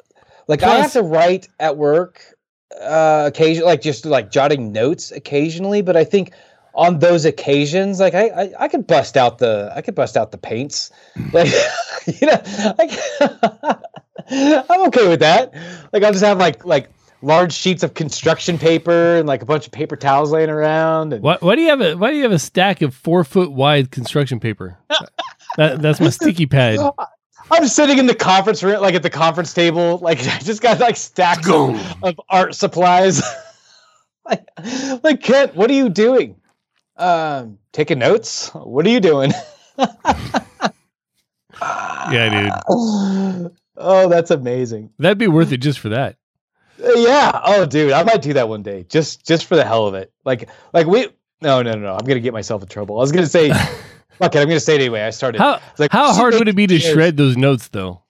Like 0.49 0.63
I 0.63 0.77
have 0.79 0.93
to 0.93 1.03
write 1.03 1.49
at 1.61 1.77
work 1.77 2.23
uh 2.81 3.25
occasionally 3.27 3.67
like 3.67 3.81
just 3.83 4.05
like 4.07 4.31
jotting 4.31 4.73
notes 4.73 5.13
occasionally, 5.13 5.83
but 5.83 5.97
I 5.97 6.05
think 6.05 6.33
on 6.77 6.99
those 6.99 7.25
occasions, 7.25 7.99
like 7.99 8.15
I, 8.15 8.29
I, 8.29 8.53
I 8.61 8.69
could 8.69 8.87
bust 8.87 9.17
out 9.17 9.39
the 9.39 9.73
I 9.75 9.81
could 9.81 9.95
bust 9.95 10.17
out 10.17 10.31
the 10.31 10.39
paints. 10.39 10.93
Hmm. 11.15 11.29
Like 11.33 11.53
you 12.21 12.27
know, 12.27 12.75
like 12.79 12.91
I'm 14.71 14.87
okay 14.89 15.09
with 15.09 15.21
that. 15.21 15.55
Like 15.93 16.05
I'll 16.05 16.13
just 16.13 16.25
have 16.25 16.39
like 16.39 16.65
like 16.65 16.91
large 17.23 17.53
sheets 17.53 17.83
of 17.83 17.95
construction 17.95 18.59
paper 18.59 19.17
and 19.17 19.27
like 19.27 19.43
a 19.43 19.47
bunch 19.47 19.67
of 19.67 19.73
paper 19.73 19.97
towels 19.97 20.31
laying 20.31 20.51
around 20.51 21.15
and 21.15 21.23
Why, 21.23 21.39
why 21.41 21.57
do 21.57 21.63
you 21.63 21.71
have 21.71 21.81
a 21.81 21.97
Why 21.97 22.11
do 22.11 22.17
you 22.17 22.23
have 22.25 22.33
a 22.33 22.39
stack 22.39 22.83
of 22.83 22.95
four 22.95 23.25
foot 23.25 23.51
wide 23.51 23.91
construction 23.91 24.39
paper? 24.39 24.79
that, 25.57 25.81
that's 25.81 25.99
my 25.99 26.11
sticky 26.11 26.47
pad. 26.47 26.79
I'm 27.51 27.69
sitting 27.69 27.99
in 27.99 28.07
the 28.07 28.15
conference 28.15 28.63
room, 28.63 28.83
like 28.83 28.97
at 28.97 29.03
the 29.03 29.11
conference 29.11 29.55
table, 29.55 29.99
like 29.99 30.19
I 30.21 30.39
just 30.41 30.61
got 30.61 30.79
like 30.79 30.97
stacks 30.97 31.49
of, 31.49 32.03
of 32.03 32.21
art 32.29 32.55
supplies. 32.55 33.23
like, 34.27 34.47
like 35.03 35.23
Kent, 35.23 35.55
what 35.55 35.71
are 35.71 35.75
you 35.75 35.89
doing? 35.89 36.37
Um, 36.97 37.59
taking 37.73 37.99
notes. 37.99 38.49
What 38.55 38.87
are 38.87 38.91
you 38.91 39.01
doing? 39.01 39.33
Yeah, 41.59 42.53
dude, 42.69 43.51
oh, 43.77 44.09
that's 44.09 44.31
amazing. 44.31 44.91
that'd 44.99 45.19
be 45.19 45.27
worth 45.27 45.53
it 45.53 45.59
just 45.59 45.79
for 45.81 45.89
that. 45.89 46.17
Yeah. 46.79 47.41
Oh, 47.45 47.65
dude, 47.67 47.93
I 47.93 48.03
might 48.05 48.23
do 48.23 48.35
that 48.35 48.49
one 48.49 48.63
day, 48.63 48.85
just 48.89 49.27
just 49.27 49.47
for 49.47 49.57
the 49.57 49.65
hell 49.65 49.87
of 49.87 49.95
it. 49.95 50.13
Like, 50.25 50.49
like 50.73 50.87
we. 50.87 51.09
No, 51.43 51.63
no, 51.63 51.73
no, 51.73 51.79
no. 51.81 51.95
I'm 51.95 52.05
gonna 52.05 52.21
get 52.21 52.33
myself 52.33 52.63
in 52.63 52.69
trouble. 52.69 52.99
I 52.99 53.01
was 53.01 53.13
gonna 53.13 53.27
say, 53.27 53.49
fuck 54.19 54.35
it. 54.35 54.39
I'm 54.39 54.47
gonna 54.49 54.61
say 54.61 54.75
it 54.75 54.81
anyway. 54.81 55.03
I 55.03 55.11
started. 55.11 55.39
How 55.41 55.61
like, 55.79 55.91
how 55.91 56.13
hard 56.13 56.35
would 56.35 56.49
it 56.49 56.57
be 56.57 56.67
to 56.67 56.79
shred 56.79 57.17
those 57.17 57.37
notes 57.37 57.69
though? 57.69 58.03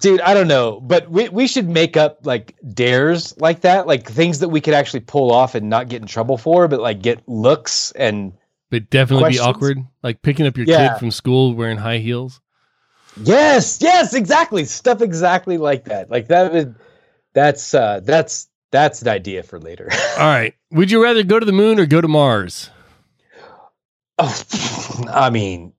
Dude 0.00 0.20
i 0.22 0.32
don't 0.32 0.48
know 0.48 0.80
but 0.80 1.10
we, 1.10 1.28
we 1.28 1.46
should 1.46 1.68
make 1.68 1.96
up 1.96 2.24
like 2.24 2.54
dares 2.72 3.38
like 3.38 3.60
that 3.60 3.86
like 3.86 4.08
things 4.08 4.38
that 4.38 4.48
we 4.48 4.60
could 4.60 4.72
actually 4.74 5.00
pull 5.00 5.30
off 5.30 5.54
and 5.54 5.68
not 5.68 5.88
get 5.88 6.00
in 6.00 6.08
trouble 6.08 6.38
for 6.38 6.68
but 6.68 6.80
like 6.80 7.02
get 7.02 7.20
looks 7.28 7.92
and 7.92 8.32
But 8.70 8.88
definitely 8.88 9.24
Questions? 9.24 9.44
be 9.46 9.50
awkward, 9.50 9.78
like 10.02 10.22
picking 10.22 10.46
up 10.46 10.56
your 10.56 10.66
Yeah. 10.66 10.88
kid 10.94 10.98
from 10.98 11.10
school 11.10 11.54
wearing 11.54 11.76
high 11.76 11.98
heels. 11.98 12.40
yes 13.22 13.78
yes 13.82 14.14
exactly 14.14 14.64
stuff 14.64 15.02
exactly 15.02 15.58
like 15.58 15.84
that 15.84 16.08
like 16.10 16.28
that 16.28 16.50
would 16.52 16.74
that's 17.34 17.74
uh 17.74 18.00
that's 18.02 18.48
that's 18.70 19.02
an 19.02 19.08
idea 19.08 19.42
for 19.42 19.58
later 19.60 19.90
All 20.18 20.26
right, 20.26 20.54
would 20.70 20.90
you 20.90 21.02
rather 21.02 21.22
go 21.22 21.38
to 21.38 21.44
the 21.44 21.52
moon 21.52 21.78
or 21.78 21.84
go 21.84 22.00
to 22.00 22.08
Mars? 22.08 22.70
oh, 24.18 24.42
i 25.12 25.28
mean 25.28 25.74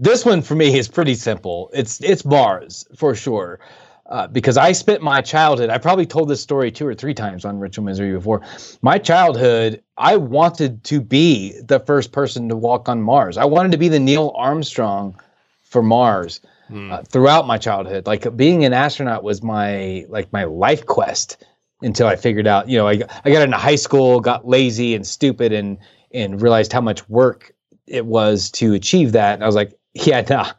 this 0.00 0.24
one 0.24 0.42
for 0.42 0.54
me 0.54 0.78
is 0.78 0.88
pretty 0.88 1.14
simple 1.14 1.70
it's 1.72 2.00
it's 2.02 2.24
mars 2.24 2.86
for 2.96 3.14
sure 3.14 3.58
uh, 4.06 4.26
because 4.26 4.56
I 4.56 4.72
spent 4.72 5.02
my 5.02 5.20
childhood, 5.20 5.68
I 5.68 5.76
probably 5.76 6.06
told 6.06 6.30
this 6.30 6.40
story 6.40 6.72
two 6.72 6.86
or 6.86 6.94
three 6.94 7.12
times 7.12 7.44
on 7.44 7.58
Ritual 7.58 7.84
Misery 7.84 8.10
before. 8.12 8.40
My 8.80 8.96
childhood, 8.96 9.82
I 9.98 10.16
wanted 10.16 10.82
to 10.84 11.02
be 11.02 11.60
the 11.60 11.78
first 11.80 12.10
person 12.10 12.48
to 12.48 12.56
walk 12.56 12.88
on 12.88 13.02
Mars. 13.02 13.36
I 13.36 13.44
wanted 13.44 13.72
to 13.72 13.76
be 13.76 13.88
the 13.88 14.00
Neil 14.00 14.32
Armstrong 14.34 15.20
for 15.62 15.82
Mars 15.82 16.40
Hmm. 16.68 16.92
uh, 16.92 17.02
throughout 17.02 17.46
my 17.46 17.56
childhood. 17.56 18.06
Like 18.06 18.36
being 18.36 18.64
an 18.64 18.74
astronaut 18.74 19.24
was 19.24 19.42
my 19.42 20.04
like 20.08 20.30
my 20.32 20.44
life 20.44 20.84
quest 20.84 21.42
until 21.80 22.06
I 22.06 22.16
figured 22.16 22.46
out. 22.46 22.68
You 22.68 22.76
know, 22.76 22.86
I 22.86 23.00
I 23.24 23.30
got 23.30 23.42
into 23.42 23.56
high 23.56 23.76
school, 23.76 24.20
got 24.20 24.46
lazy 24.46 24.94
and 24.94 25.06
stupid, 25.06 25.52
and 25.52 25.78
and 26.12 26.42
realized 26.42 26.72
how 26.72 26.82
much 26.82 27.08
work 27.08 27.54
it 27.86 28.04
was 28.04 28.50
to 28.52 28.74
achieve 28.74 29.12
that. 29.12 29.34
And 29.34 29.42
I 29.42 29.46
was 29.46 29.54
like, 29.54 29.77
yeah, 30.06 30.22
nah, 30.28 30.52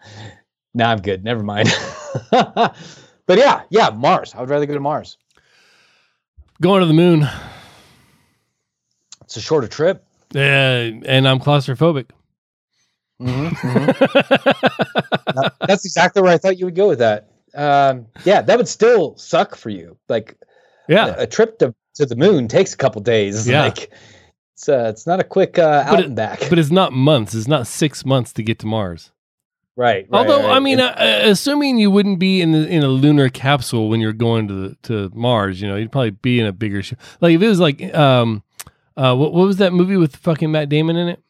nah, 0.73 0.91
I'm 0.91 1.01
good. 1.01 1.23
Never 1.23 1.43
mind. 1.43 1.69
but 2.31 2.75
yeah, 3.29 3.61
yeah, 3.69 3.89
Mars. 3.89 4.33
I 4.35 4.39
would 4.41 4.49
rather 4.49 4.65
go 4.65 4.73
to 4.73 4.79
Mars. 4.79 5.17
Going 6.61 6.81
to 6.81 6.87
the 6.87 6.93
moon. 6.93 7.27
It's 9.23 9.37
a 9.37 9.41
shorter 9.41 9.67
trip. 9.67 10.03
Yeah, 10.33 10.89
and 11.05 11.27
I'm 11.27 11.39
claustrophobic. 11.39 12.09
That's 13.19 13.55
exactly 15.85 16.21
where 16.21 16.31
I 16.33 16.37
thought 16.37 16.57
you 16.57 16.65
would 16.65 16.75
go 16.75 16.87
with 16.89 16.99
that. 16.99 17.29
Um, 17.55 18.07
yeah, 18.25 18.41
that 18.41 18.57
would 18.57 18.67
still 18.67 19.15
suck 19.17 19.55
for 19.55 19.69
you. 19.69 19.97
Like 20.07 20.35
Yeah. 20.87 21.15
a 21.17 21.27
trip 21.27 21.59
to, 21.59 21.73
to 21.95 22.05
the 22.05 22.15
moon 22.15 22.47
takes 22.47 22.73
a 22.73 22.77
couple 22.77 23.01
days. 23.01 23.47
Yeah. 23.47 23.63
Like 23.63 23.91
it's 24.55 24.69
uh, 24.69 24.87
it's 24.89 25.07
not 25.07 25.19
a 25.19 25.23
quick 25.23 25.57
uh, 25.59 25.83
out 25.85 25.99
it- 25.99 26.05
and 26.05 26.15
back. 26.15 26.39
But 26.49 26.59
it's 26.59 26.71
not 26.71 26.93
months. 26.93 27.33
It's 27.33 27.47
not 27.47 27.67
six 27.67 28.05
months 28.05 28.33
to 28.33 28.43
get 28.43 28.59
to 28.59 28.67
Mars. 28.67 29.11
Right, 29.79 30.05
right. 30.09 30.19
Although, 30.19 30.43
right. 30.47 30.57
I 30.57 30.59
mean, 30.59 30.79
uh, 30.79 31.21
assuming 31.23 31.77
you 31.79 31.89
wouldn't 31.89 32.19
be 32.19 32.41
in 32.41 32.51
the 32.51 32.67
in 32.67 32.83
a 32.83 32.87
lunar 32.87 33.29
capsule 33.29 33.89
when 33.89 33.99
you're 34.01 34.13
going 34.13 34.47
to 34.47 34.53
the, 34.53 34.75
to 34.83 35.11
Mars, 35.15 35.61
you 35.61 35.67
know, 35.67 35.75
you'd 35.75 35.91
probably 35.91 36.11
be 36.11 36.39
in 36.39 36.45
a 36.45 36.51
bigger 36.53 36.83
ship. 36.83 36.99
Like 37.21 37.33
if 37.35 37.41
it 37.41 37.47
was 37.47 37.59
like, 37.59 37.81
um, 37.95 38.43
uh, 38.97 39.15
what 39.15 39.33
what 39.33 39.45
was 39.47 39.57
that 39.57 39.73
movie 39.73 39.97
with 39.97 40.15
fucking 40.17 40.51
Matt 40.51 40.69
Damon 40.69 40.95
in 40.97 41.07
it? 41.09 41.23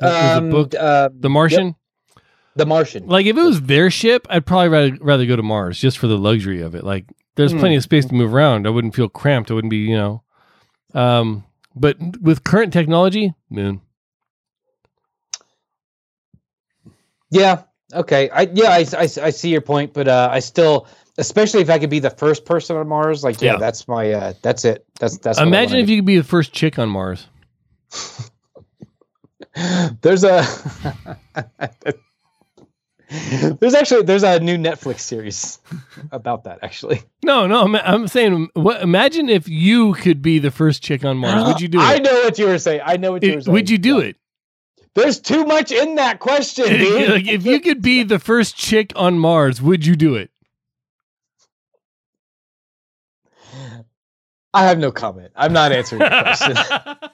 It 0.00 0.04
was 0.04 0.36
um, 0.38 0.46
a 0.46 0.50
book, 0.50 0.74
uh, 0.74 1.08
The 1.12 1.28
Martian. 1.28 1.74
The 2.54 2.66
Martian. 2.66 3.06
Like 3.06 3.26
if 3.26 3.36
it 3.36 3.42
was 3.42 3.62
their 3.62 3.90
ship, 3.90 4.26
I'd 4.30 4.46
probably 4.46 4.68
rather 4.68 4.96
rather 5.00 5.26
go 5.26 5.36
to 5.36 5.42
Mars 5.42 5.78
just 5.78 5.98
for 5.98 6.06
the 6.06 6.18
luxury 6.18 6.60
of 6.62 6.74
it. 6.74 6.84
Like 6.84 7.06
there's 7.36 7.52
Hmm. 7.52 7.58
plenty 7.60 7.76
of 7.76 7.82
space 7.82 8.06
to 8.06 8.14
move 8.14 8.32
around. 8.34 8.66
I 8.66 8.70
wouldn't 8.70 8.94
feel 8.94 9.08
cramped. 9.08 9.50
I 9.50 9.54
wouldn't 9.54 9.70
be, 9.70 9.78
you 9.78 9.96
know. 9.96 10.22
Um, 10.94 11.44
but 11.76 11.96
with 12.20 12.42
current 12.44 12.72
technology, 12.72 13.34
moon. 13.50 13.80
Yeah. 17.30 17.62
Okay. 17.94 18.28
I 18.30 18.42
yeah. 18.52 18.70
I, 18.70 18.84
I, 18.96 19.02
I 19.02 19.30
see 19.30 19.50
your 19.50 19.60
point, 19.60 19.92
but 19.94 20.08
uh, 20.08 20.28
I 20.30 20.40
still, 20.40 20.86
especially 21.16 21.60
if 21.62 21.70
I 21.70 21.78
could 21.78 21.90
be 21.90 21.98
the 22.00 22.10
first 22.10 22.44
person 22.44 22.76
on 22.76 22.86
Mars, 22.88 23.24
like 23.24 23.40
yeah, 23.40 23.52
Yeah. 23.52 23.58
that's 23.58 23.88
my 23.88 24.12
uh, 24.12 24.32
that's 24.42 24.64
it. 24.64 24.84
That's 25.00 25.18
that's. 25.18 25.38
Imagine 25.38 25.78
if 25.78 25.88
you 25.88 25.96
could 25.98 26.06
be 26.06 26.18
the 26.18 26.24
first 26.24 26.52
chick 26.52 26.78
on 26.78 26.88
Mars. 26.88 27.26
There's 30.02 30.22
a. 30.24 30.44
there's 33.60 33.74
actually 33.74 34.02
there's 34.02 34.22
a 34.22 34.38
new 34.40 34.56
Netflix 34.58 35.00
series 35.00 35.58
about 36.12 36.44
that 36.44 36.58
actually. 36.62 37.02
No, 37.24 37.46
no, 37.46 37.62
I'm, 37.62 37.74
I'm 37.76 38.06
saying, 38.06 38.48
what, 38.54 38.82
imagine 38.82 39.28
if 39.30 39.48
you 39.48 39.94
could 39.94 40.20
be 40.22 40.38
the 40.38 40.50
first 40.50 40.82
chick 40.82 41.04
on 41.04 41.16
Mars. 41.16 41.44
Would 41.46 41.60
you 41.60 41.68
do 41.68 41.78
it? 41.80 41.84
I 41.84 41.98
know 41.98 42.12
what 42.22 42.38
you 42.38 42.46
were 42.46 42.58
saying. 42.58 42.82
I 42.84 42.96
know 42.98 43.12
what 43.12 43.22
you 43.22 43.34
were 43.36 43.40
saying. 43.40 43.52
would 43.52 43.70
you 43.70 43.78
do 43.78 43.98
Yeah. 43.98 44.04
it? 44.04 44.16
There's 44.94 45.20
too 45.20 45.44
much 45.44 45.70
in 45.70 45.94
that 45.96 46.18
question, 46.18 46.66
dude. 46.66 47.10
like, 47.10 47.28
if 47.28 47.46
you 47.46 47.60
could 47.60 47.82
be 47.82 48.02
the 48.02 48.18
first 48.18 48.56
chick 48.56 48.92
on 48.96 49.18
Mars, 49.18 49.62
would 49.62 49.86
you 49.86 49.94
do 49.96 50.16
it? 50.16 50.30
I 54.54 54.64
have 54.64 54.78
no 54.78 54.90
comment. 54.90 55.30
I'm 55.36 55.52
not 55.52 55.72
answering 55.72 56.00
the 56.00 56.08
question. 56.08 56.56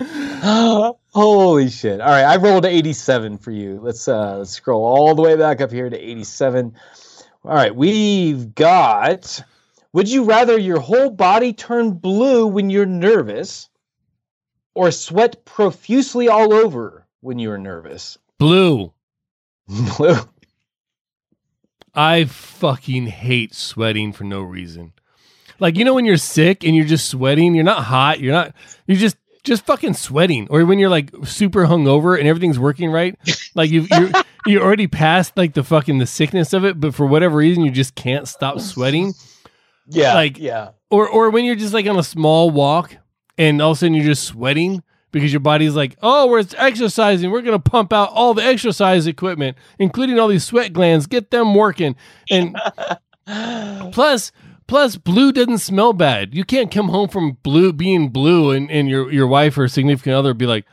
Holy 0.00 1.70
shit. 1.70 2.00
All 2.00 2.08
right, 2.08 2.24
I 2.24 2.36
rolled 2.36 2.66
87 2.66 3.38
for 3.38 3.50
you. 3.50 3.80
Let's 3.82 4.08
uh 4.08 4.38
let's 4.38 4.50
scroll 4.50 4.84
all 4.84 5.14
the 5.14 5.22
way 5.22 5.36
back 5.36 5.60
up 5.60 5.70
here 5.70 5.88
to 5.88 5.96
87. 5.96 6.74
All 7.44 7.54
right, 7.54 7.74
we've 7.74 8.54
got 8.54 9.42
Would 9.92 10.10
you 10.10 10.24
rather 10.24 10.58
your 10.58 10.80
whole 10.80 11.10
body 11.10 11.52
turn 11.52 11.92
blue 11.92 12.46
when 12.46 12.70
you're 12.70 12.86
nervous 12.86 13.68
or 14.76 14.90
sweat 14.90 15.44
profusely 15.44 16.28
all 16.28 16.52
over 16.52 17.06
when 17.20 17.38
you're 17.38 17.58
nervous? 17.58 18.18
Blue. 18.38 18.92
Blue. 19.96 20.16
I 21.94 22.26
fucking 22.26 23.06
hate 23.06 23.54
sweating 23.54 24.12
for 24.12 24.24
no 24.24 24.42
reason. 24.42 24.92
Like 25.58 25.76
you 25.76 25.84
know 25.84 25.94
when 25.94 26.04
you're 26.04 26.18
sick 26.18 26.62
and 26.64 26.76
you're 26.76 26.84
just 26.84 27.08
sweating, 27.08 27.54
you're 27.54 27.64
not 27.64 27.84
hot, 27.84 28.20
you're 28.20 28.34
not 28.34 28.54
you're 28.86 28.98
just 28.98 29.16
just 29.44 29.64
fucking 29.64 29.94
sweating. 29.94 30.46
Or 30.50 30.64
when 30.66 30.78
you're 30.78 30.90
like 30.90 31.10
super 31.24 31.66
hungover 31.66 32.18
and 32.18 32.28
everything's 32.28 32.58
working 32.58 32.90
right, 32.90 33.16
like 33.54 33.70
you 33.70 33.86
you 33.90 34.12
you 34.46 34.60
already 34.60 34.86
passed 34.86 35.36
like 35.38 35.54
the 35.54 35.64
fucking 35.64 35.96
the 35.98 36.06
sickness 36.06 36.52
of 36.52 36.64
it, 36.66 36.78
but 36.78 36.94
for 36.94 37.06
whatever 37.06 37.36
reason 37.38 37.64
you 37.64 37.70
just 37.70 37.94
can't 37.94 38.28
stop 38.28 38.60
sweating. 38.60 39.14
Yeah. 39.88 40.14
Like- 40.14 40.38
yeah. 40.38 40.70
Or 40.90 41.08
or 41.08 41.30
when 41.30 41.44
you're 41.46 41.56
just 41.56 41.72
like 41.74 41.86
on 41.86 41.98
a 41.98 42.02
small 42.02 42.50
walk 42.50 42.94
and 43.38 43.60
all 43.60 43.72
of 43.72 43.76
a 43.76 43.80
sudden 43.80 43.94
you're 43.94 44.04
just 44.04 44.24
sweating 44.24 44.82
because 45.12 45.32
your 45.32 45.40
body's 45.40 45.74
like, 45.74 45.96
oh, 46.02 46.26
we're 46.28 46.44
exercising. 46.56 47.30
We're 47.30 47.42
gonna 47.42 47.58
pump 47.58 47.92
out 47.92 48.10
all 48.10 48.34
the 48.34 48.44
exercise 48.44 49.06
equipment, 49.06 49.56
including 49.78 50.18
all 50.18 50.28
these 50.28 50.44
sweat 50.44 50.72
glands, 50.72 51.06
get 51.06 51.30
them 51.30 51.54
working. 51.54 51.96
And 52.30 52.56
plus, 53.92 54.32
plus, 54.66 54.96
blue 54.96 55.32
doesn't 55.32 55.58
smell 55.58 55.92
bad. 55.92 56.34
You 56.34 56.44
can't 56.44 56.70
come 56.70 56.88
home 56.88 57.08
from 57.08 57.38
blue 57.42 57.72
being 57.72 58.10
blue 58.10 58.50
and, 58.50 58.70
and 58.70 58.88
your 58.88 59.10
your 59.10 59.26
wife 59.26 59.56
or 59.56 59.68
significant 59.68 60.14
other 60.14 60.34
be 60.34 60.46
like, 60.46 60.66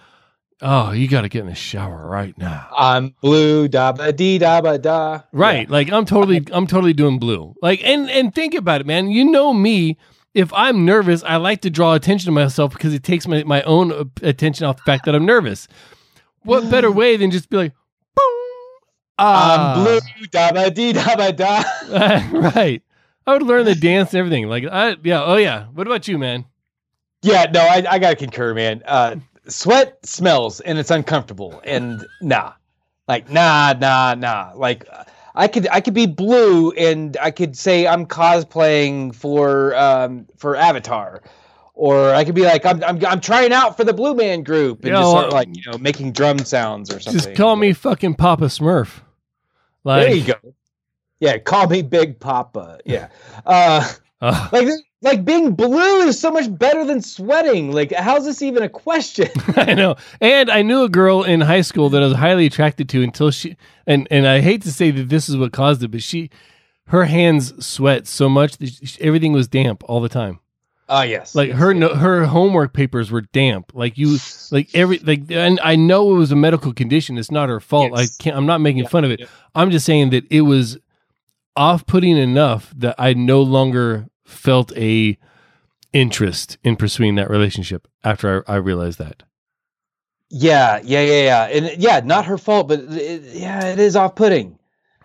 oh, 0.61 0.91
you 0.91 1.07
got 1.07 1.21
to 1.21 1.29
get 1.29 1.41
in 1.41 1.47
the 1.47 1.55
shower 1.55 2.07
right 2.07 2.35
now. 2.37 2.67
I'm 2.75 3.13
blue 3.21 3.67
da 3.67 3.91
ba 3.91 4.11
dee 4.11 4.39
da 4.39 4.61
ba 4.61 4.77
da. 4.77 5.21
Right. 5.31 5.69
Like 5.69 5.91
I'm 5.91 6.05
totally 6.05 6.43
I'm 6.51 6.67
totally 6.67 6.93
doing 6.93 7.19
blue. 7.19 7.53
Like 7.61 7.83
and 7.85 8.09
and 8.09 8.33
think 8.33 8.55
about 8.55 8.81
it, 8.81 8.87
man. 8.87 9.09
You 9.09 9.25
know 9.25 9.53
me. 9.53 9.97
If 10.33 10.51
I'm 10.53 10.85
nervous, 10.85 11.23
I 11.23 11.35
like 11.37 11.61
to 11.61 11.69
draw 11.69 11.93
attention 11.93 12.25
to 12.25 12.31
myself 12.31 12.73
because 12.73 12.93
it 12.93 13.03
takes 13.03 13.27
my, 13.27 13.43
my 13.43 13.61
own 13.63 14.11
attention 14.21 14.65
off 14.65 14.77
the 14.77 14.83
fact 14.83 15.05
that 15.05 15.15
I'm 15.15 15.25
nervous. 15.25 15.67
What 16.43 16.69
better 16.71 16.91
way 17.01 17.17
than 17.17 17.29
just 17.29 17.49
be 17.49 17.57
like, 17.57 17.73
boom, 18.15 18.79
ah, 19.19 19.75
I'm 19.75 19.83
blue 19.83 19.99
da 20.31 20.51
ba 20.51 20.71
dee 20.71 20.93
da 20.93 21.15
ba 21.15 21.31
da. 21.31 21.63
right. 22.31 22.81
I 23.25 23.33
would 23.33 23.43
learn 23.43 23.65
the 23.65 23.75
dance 23.75 24.13
and 24.13 24.19
everything. 24.19 24.47
Like, 24.49 24.65
I 24.65 24.97
yeah, 25.03 25.23
oh 25.23 25.37
yeah. 25.37 25.65
What 25.73 25.87
about 25.87 26.07
you, 26.07 26.17
man? 26.17 26.45
Yeah, 27.21 27.45
no, 27.53 27.61
I, 27.61 27.85
I 27.89 27.99
gotta 27.99 28.17
concur, 28.17 28.53
man. 28.53 28.83
Uh, 28.85 29.15
sweat 29.47 30.05
smells 30.05 30.59
and 30.61 30.77
it's 30.77 30.91
uncomfortable, 30.91 31.61
and 31.63 32.05
nah, 32.21 32.53
like 33.07 33.29
nah, 33.29 33.73
nah, 33.79 34.15
nah. 34.15 34.51
Like 34.55 34.85
uh, 34.91 35.05
I 35.35 35.47
could 35.47 35.67
I 35.71 35.81
could 35.81 35.93
be 35.93 36.05
blue 36.05 36.71
and 36.71 37.17
I 37.21 37.31
could 37.31 37.57
say 37.57 37.87
I'm 37.87 38.05
cosplaying 38.05 39.15
for 39.15 39.75
um 39.75 40.27
for 40.37 40.55
Avatar, 40.55 41.21
or 41.73 42.13
I 42.13 42.23
could 42.23 42.35
be 42.35 42.43
like 42.43 42.65
I'm 42.65 42.83
I'm, 42.83 43.03
I'm 43.05 43.21
trying 43.21 43.51
out 43.51 43.75
for 43.75 43.83
the 43.83 43.93
Blue 43.93 44.13
Man 44.13 44.43
Group 44.43 44.83
and 44.85 44.93
Yeah, 44.93 45.01
just 45.01 45.11
start 45.11 45.31
like 45.31 45.47
you 45.51 45.63
know 45.65 45.77
making 45.77 46.11
drum 46.11 46.39
sounds 46.39 46.91
or 46.91 46.99
something. 46.99 47.21
Just 47.21 47.35
call 47.35 47.55
me 47.55 47.73
fucking 47.73 48.15
Papa 48.15 48.45
Smurf. 48.45 49.01
Like, 49.83 50.07
there 50.07 50.15
you 50.15 50.23
go. 50.23 50.53
Yeah, 51.19 51.37
call 51.37 51.67
me 51.67 51.81
Big 51.81 52.19
Papa. 52.19 52.79
Yeah. 52.85 53.09
Uh, 53.45 53.91
uh, 54.23 54.49
like 54.51 54.67
like 55.01 55.25
being 55.25 55.53
blue 55.53 55.99
is 56.07 56.17
so 56.19 56.31
much 56.31 56.45
better 56.57 56.85
than 56.85 57.01
sweating. 57.01 57.71
Like 57.71 57.91
how's 57.91 58.23
this 58.25 58.41
even 58.41 58.63
a 58.63 58.69
question? 58.69 59.27
I 59.55 59.73
know. 59.73 59.95
And 60.21 60.49
I 60.49 60.61
knew 60.61 60.83
a 60.83 60.89
girl 60.89 61.23
in 61.23 61.41
high 61.41 61.61
school 61.61 61.89
that 61.89 62.01
I 62.01 62.07
was 62.07 62.15
highly 62.15 62.45
attracted 62.45 62.87
to 62.89 63.03
until 63.03 63.29
she 63.31 63.57
and 63.85 64.07
and 64.09 64.25
I 64.27 64.39
hate 64.39 64.61
to 64.63 64.71
say 64.71 64.91
that 64.91 65.09
this 65.09 65.27
is 65.29 65.35
what 65.35 65.51
caused 65.51 65.83
it, 65.83 65.89
but 65.89 66.01
she 66.01 66.29
her 66.87 67.05
hands 67.05 67.65
sweat 67.65 68.07
so 68.07 68.29
much 68.29 68.57
that 68.57 68.69
she, 68.83 69.01
everything 69.01 69.33
was 69.33 69.47
damp 69.47 69.83
all 69.89 69.99
the 70.01 70.09
time. 70.09 70.39
Oh 70.89 71.01
yes. 71.01 71.33
Like 71.35 71.51
her 71.51 71.73
no, 71.73 71.95
her 71.95 72.25
homework 72.25 72.73
papers 72.73 73.11
were 73.11 73.21
damp. 73.21 73.71
Like 73.73 73.97
you 73.97 74.17
like 74.51 74.69
every 74.73 74.99
like 74.99 75.29
and 75.31 75.59
I 75.63 75.75
know 75.75 76.13
it 76.15 76.17
was 76.17 76.31
a 76.31 76.35
medical 76.37 76.71
condition. 76.73 77.17
It's 77.17 77.31
not 77.31 77.49
her 77.49 77.59
fault. 77.59 77.91
Yes. 77.95 78.17
I 78.19 78.23
can't 78.23 78.37
I'm 78.37 78.45
not 78.45 78.61
making 78.61 78.83
Yeah, 78.83 78.89
fun 78.89 79.03
of 79.03 79.11
it. 79.11 79.19
yeah. 79.21 79.25
I'm 79.53 79.69
just 79.71 79.85
saying 79.85 80.11
that 80.11 80.23
it 80.31 80.41
was 80.41 80.77
off-putting 81.55 82.17
enough 82.17 82.73
that 82.77 82.95
I 82.97 83.13
no 83.13 83.41
longer 83.41 84.07
felt 84.25 84.75
a 84.77 85.17
interest 85.93 86.57
in 86.63 86.75
pursuing 86.75 87.15
that 87.15 87.29
relationship 87.29 87.87
after 88.03 88.43
I, 88.47 88.53
I 88.53 88.55
realized 88.57 88.99
that. 88.99 89.23
Yeah, 90.29 90.81
yeah, 90.83 91.01
yeah, 91.01 91.21
yeah, 91.21 91.43
and 91.45 91.81
yeah, 91.81 92.01
not 92.03 92.25
her 92.25 92.39
fault, 92.39 92.67
but 92.67 92.79
it, 92.79 93.21
yeah, 93.35 93.65
it 93.65 93.79
is 93.79 93.95
off-putting. 93.95 94.57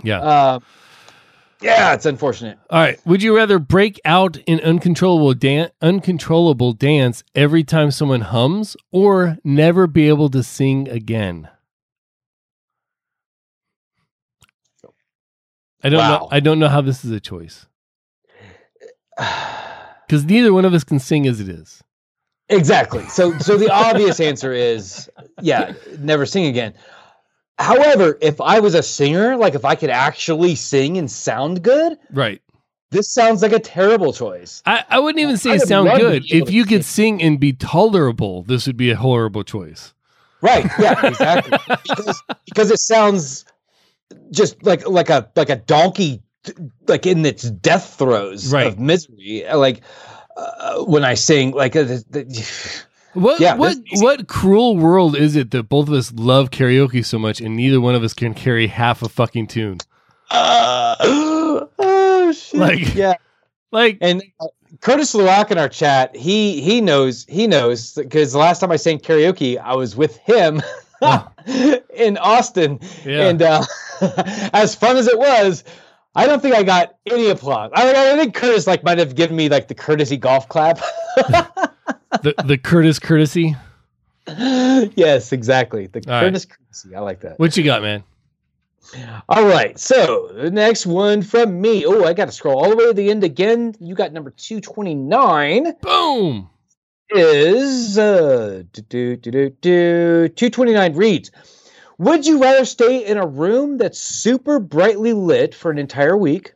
Yeah. 0.02 0.20
Uh, 0.20 0.58
yeah, 1.60 1.92
it's 1.92 2.06
unfortunate. 2.06 2.58
All 2.70 2.80
right. 2.80 2.98
Would 3.04 3.22
you 3.22 3.36
rather 3.36 3.58
break 3.58 4.00
out 4.04 4.38
in 4.46 4.60
uncontrollable 4.60 5.34
dan- 5.34 5.70
uncontrollable 5.82 6.72
dance 6.72 7.24
every 7.34 7.64
time 7.64 7.90
someone 7.90 8.22
hums, 8.22 8.76
or 8.90 9.36
never 9.44 9.86
be 9.86 10.08
able 10.08 10.30
to 10.30 10.42
sing 10.42 10.88
again? 10.88 11.48
I 15.82 15.90
don't 15.90 15.98
know. 15.98 16.28
I 16.30 16.40
don't 16.40 16.58
know 16.58 16.68
how 16.68 16.80
this 16.80 17.04
is 17.04 17.10
a 17.10 17.20
choice 17.20 17.67
because 20.06 20.24
neither 20.24 20.52
one 20.52 20.64
of 20.64 20.72
us 20.74 20.84
can 20.84 20.98
sing 20.98 21.26
as 21.26 21.40
it 21.40 21.48
is. 21.48 21.82
exactly. 22.48 23.04
So, 23.08 23.36
so 23.38 23.56
the 23.56 23.70
obvious 23.70 24.20
answer 24.30 24.52
is, 24.52 25.10
yeah, 25.40 25.72
never 25.98 26.24
sing 26.26 26.46
again. 26.46 26.74
However, 27.58 28.16
if 28.22 28.40
I 28.40 28.60
was 28.60 28.74
a 28.74 28.82
singer, 28.82 29.36
like 29.36 29.54
if 29.54 29.64
I 29.64 29.74
could 29.74 29.90
actually 29.90 30.54
sing 30.54 30.96
and 30.96 31.10
sound 31.10 31.62
good, 31.64 31.98
Right. 32.12 32.40
this 32.92 33.12
sounds 33.12 33.42
like 33.42 33.52
a 33.52 33.58
terrible 33.58 34.12
choice. 34.12 34.62
I, 34.64 34.84
I 34.88 35.00
wouldn't 35.00 35.20
even 35.20 35.36
say 35.36 35.50
I'd 35.52 35.62
sound 35.62 35.90
good. 35.98 36.22
If 36.28 36.50
you 36.52 36.64
could 36.64 36.84
sing. 36.84 37.18
sing 37.18 37.22
and 37.26 37.40
be 37.40 37.52
tolerable, 37.52 38.44
this 38.44 38.66
would 38.68 38.76
be 38.76 38.90
a 38.90 38.96
horrible 38.96 39.42
choice. 39.42 39.92
Right? 40.40 40.64
Yeah, 40.78 41.04
exactly. 41.04 41.58
because 41.82 42.22
because 42.46 42.70
it 42.70 42.78
sounds 42.78 43.44
just 44.30 44.62
like 44.62 44.86
like 44.88 45.10
a 45.10 45.28
like 45.34 45.50
a 45.50 45.56
donkey, 45.56 46.22
like 46.86 47.06
in 47.06 47.24
its 47.26 47.50
death 47.50 47.96
throes 47.98 48.52
Right. 48.52 48.66
of 48.66 48.78
misery. 48.78 49.44
Like 49.52 49.80
uh, 50.36 50.84
when 50.84 51.04
I 51.04 51.14
sing, 51.14 51.52
like 51.52 51.74
uh, 51.76 51.82
the, 51.84 52.04
the, 52.10 52.82
What 53.14 53.40
Yeah, 53.40 53.54
what 53.56 53.76
what 53.96 54.28
cruel 54.28 54.76
world 54.76 55.16
is 55.16 55.34
it 55.36 55.50
that 55.52 55.64
both 55.64 55.88
of 55.88 55.94
us 55.94 56.12
love 56.12 56.50
karaoke 56.50 57.04
so 57.04 57.18
much 57.18 57.40
and 57.40 57.56
neither 57.56 57.80
one 57.80 57.94
of 57.94 58.02
us 58.04 58.14
can 58.14 58.34
carry 58.34 58.66
half 58.68 59.02
a 59.02 59.08
fucking 59.08 59.46
tune? 59.48 59.78
uh, 60.30 60.94
oh 61.78 62.32
shit. 62.32 62.60
Like- 62.60 62.94
yeah. 62.94 63.14
Like 63.70 63.98
And 64.00 64.22
uh, 64.40 64.46
Curtis 64.80 65.14
Lurock 65.14 65.50
in 65.50 65.58
our 65.58 65.68
chat, 65.68 66.16
he 66.16 66.60
he 66.62 66.80
knows 66.80 67.24
he 67.28 67.46
knows 67.46 67.92
because 67.94 68.32
the 68.32 68.38
last 68.38 68.60
time 68.60 68.70
I 68.72 68.76
sang 68.76 68.98
karaoke, 68.98 69.58
I 69.58 69.74
was 69.76 69.94
with 69.96 70.16
him 70.18 70.62
in 71.94 72.16
Austin, 72.18 72.80
Yeah. 73.04 73.28
and 73.28 73.42
uh, 73.42 73.64
as 74.54 74.74
fun 74.74 74.96
as 74.96 75.06
it 75.06 75.18
was, 75.18 75.64
I 76.18 76.26
don't 76.26 76.42
think 76.42 76.56
I 76.56 76.64
got 76.64 76.96
any 77.06 77.28
applause. 77.28 77.70
I, 77.72 78.12
I 78.12 78.16
think 78.16 78.34
Curtis 78.34 78.66
like 78.66 78.82
might 78.82 78.98
have 78.98 79.14
given 79.14 79.36
me 79.36 79.48
like 79.48 79.68
the 79.68 79.74
courtesy 79.74 80.16
golf 80.16 80.48
clap. 80.48 80.78
the 81.16 82.34
the 82.44 82.58
Curtis 82.58 82.98
courtesy. 82.98 83.54
yes, 84.26 85.32
exactly. 85.32 85.86
The 85.86 86.02
All 86.08 86.14
right. 86.14 86.24
Curtis 86.24 86.44
courtesy. 86.44 86.96
I 86.96 87.00
like 87.00 87.20
that. 87.20 87.38
What 87.38 87.56
you 87.56 87.62
got, 87.62 87.82
man? 87.82 88.02
All 89.28 89.46
right. 89.46 89.78
So 89.78 90.32
the 90.34 90.50
next 90.50 90.86
one 90.86 91.22
from 91.22 91.60
me. 91.60 91.86
Oh, 91.86 92.02
I 92.02 92.14
got 92.14 92.24
to 92.24 92.32
scroll 92.32 92.58
all 92.58 92.70
the 92.70 92.76
way 92.76 92.86
to 92.86 92.94
the 92.94 93.10
end 93.10 93.22
again. 93.22 93.76
You 93.78 93.94
got 93.94 94.12
number 94.12 94.30
two 94.30 94.60
twenty 94.60 94.96
nine. 94.96 95.72
Boom. 95.82 96.50
is 97.10 97.96
uh, 97.96 98.64
do, 98.72 98.82
do, 98.82 99.16
do, 99.16 99.30
do, 99.30 99.50
do, 99.60 100.28
229 100.30 100.96
reads 100.96 101.30
Would 101.98 102.26
you 102.26 102.40
rather 102.40 102.64
stay 102.64 103.04
in 103.04 103.18
a 103.18 103.26
room 103.26 103.76
that's 103.76 103.98
super 103.98 104.60
brightly 104.60 105.12
lit 105.12 105.54
for 105.54 105.70
an 105.70 105.78
entire 105.78 106.16
week 106.16 106.54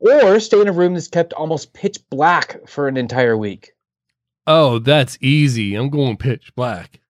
or 0.00 0.40
stay 0.40 0.60
in 0.60 0.68
a 0.68 0.72
room 0.72 0.94
that's 0.94 1.08
kept 1.08 1.32
almost 1.32 1.72
pitch 1.72 1.98
black 2.10 2.68
for 2.68 2.88
an 2.88 2.96
entire 2.96 3.36
week? 3.36 3.72
Oh, 4.46 4.80
that's 4.80 5.18
easy. 5.20 5.74
I'm 5.74 5.88
going 5.88 6.16
pitch 6.16 6.52
black. 6.56 7.00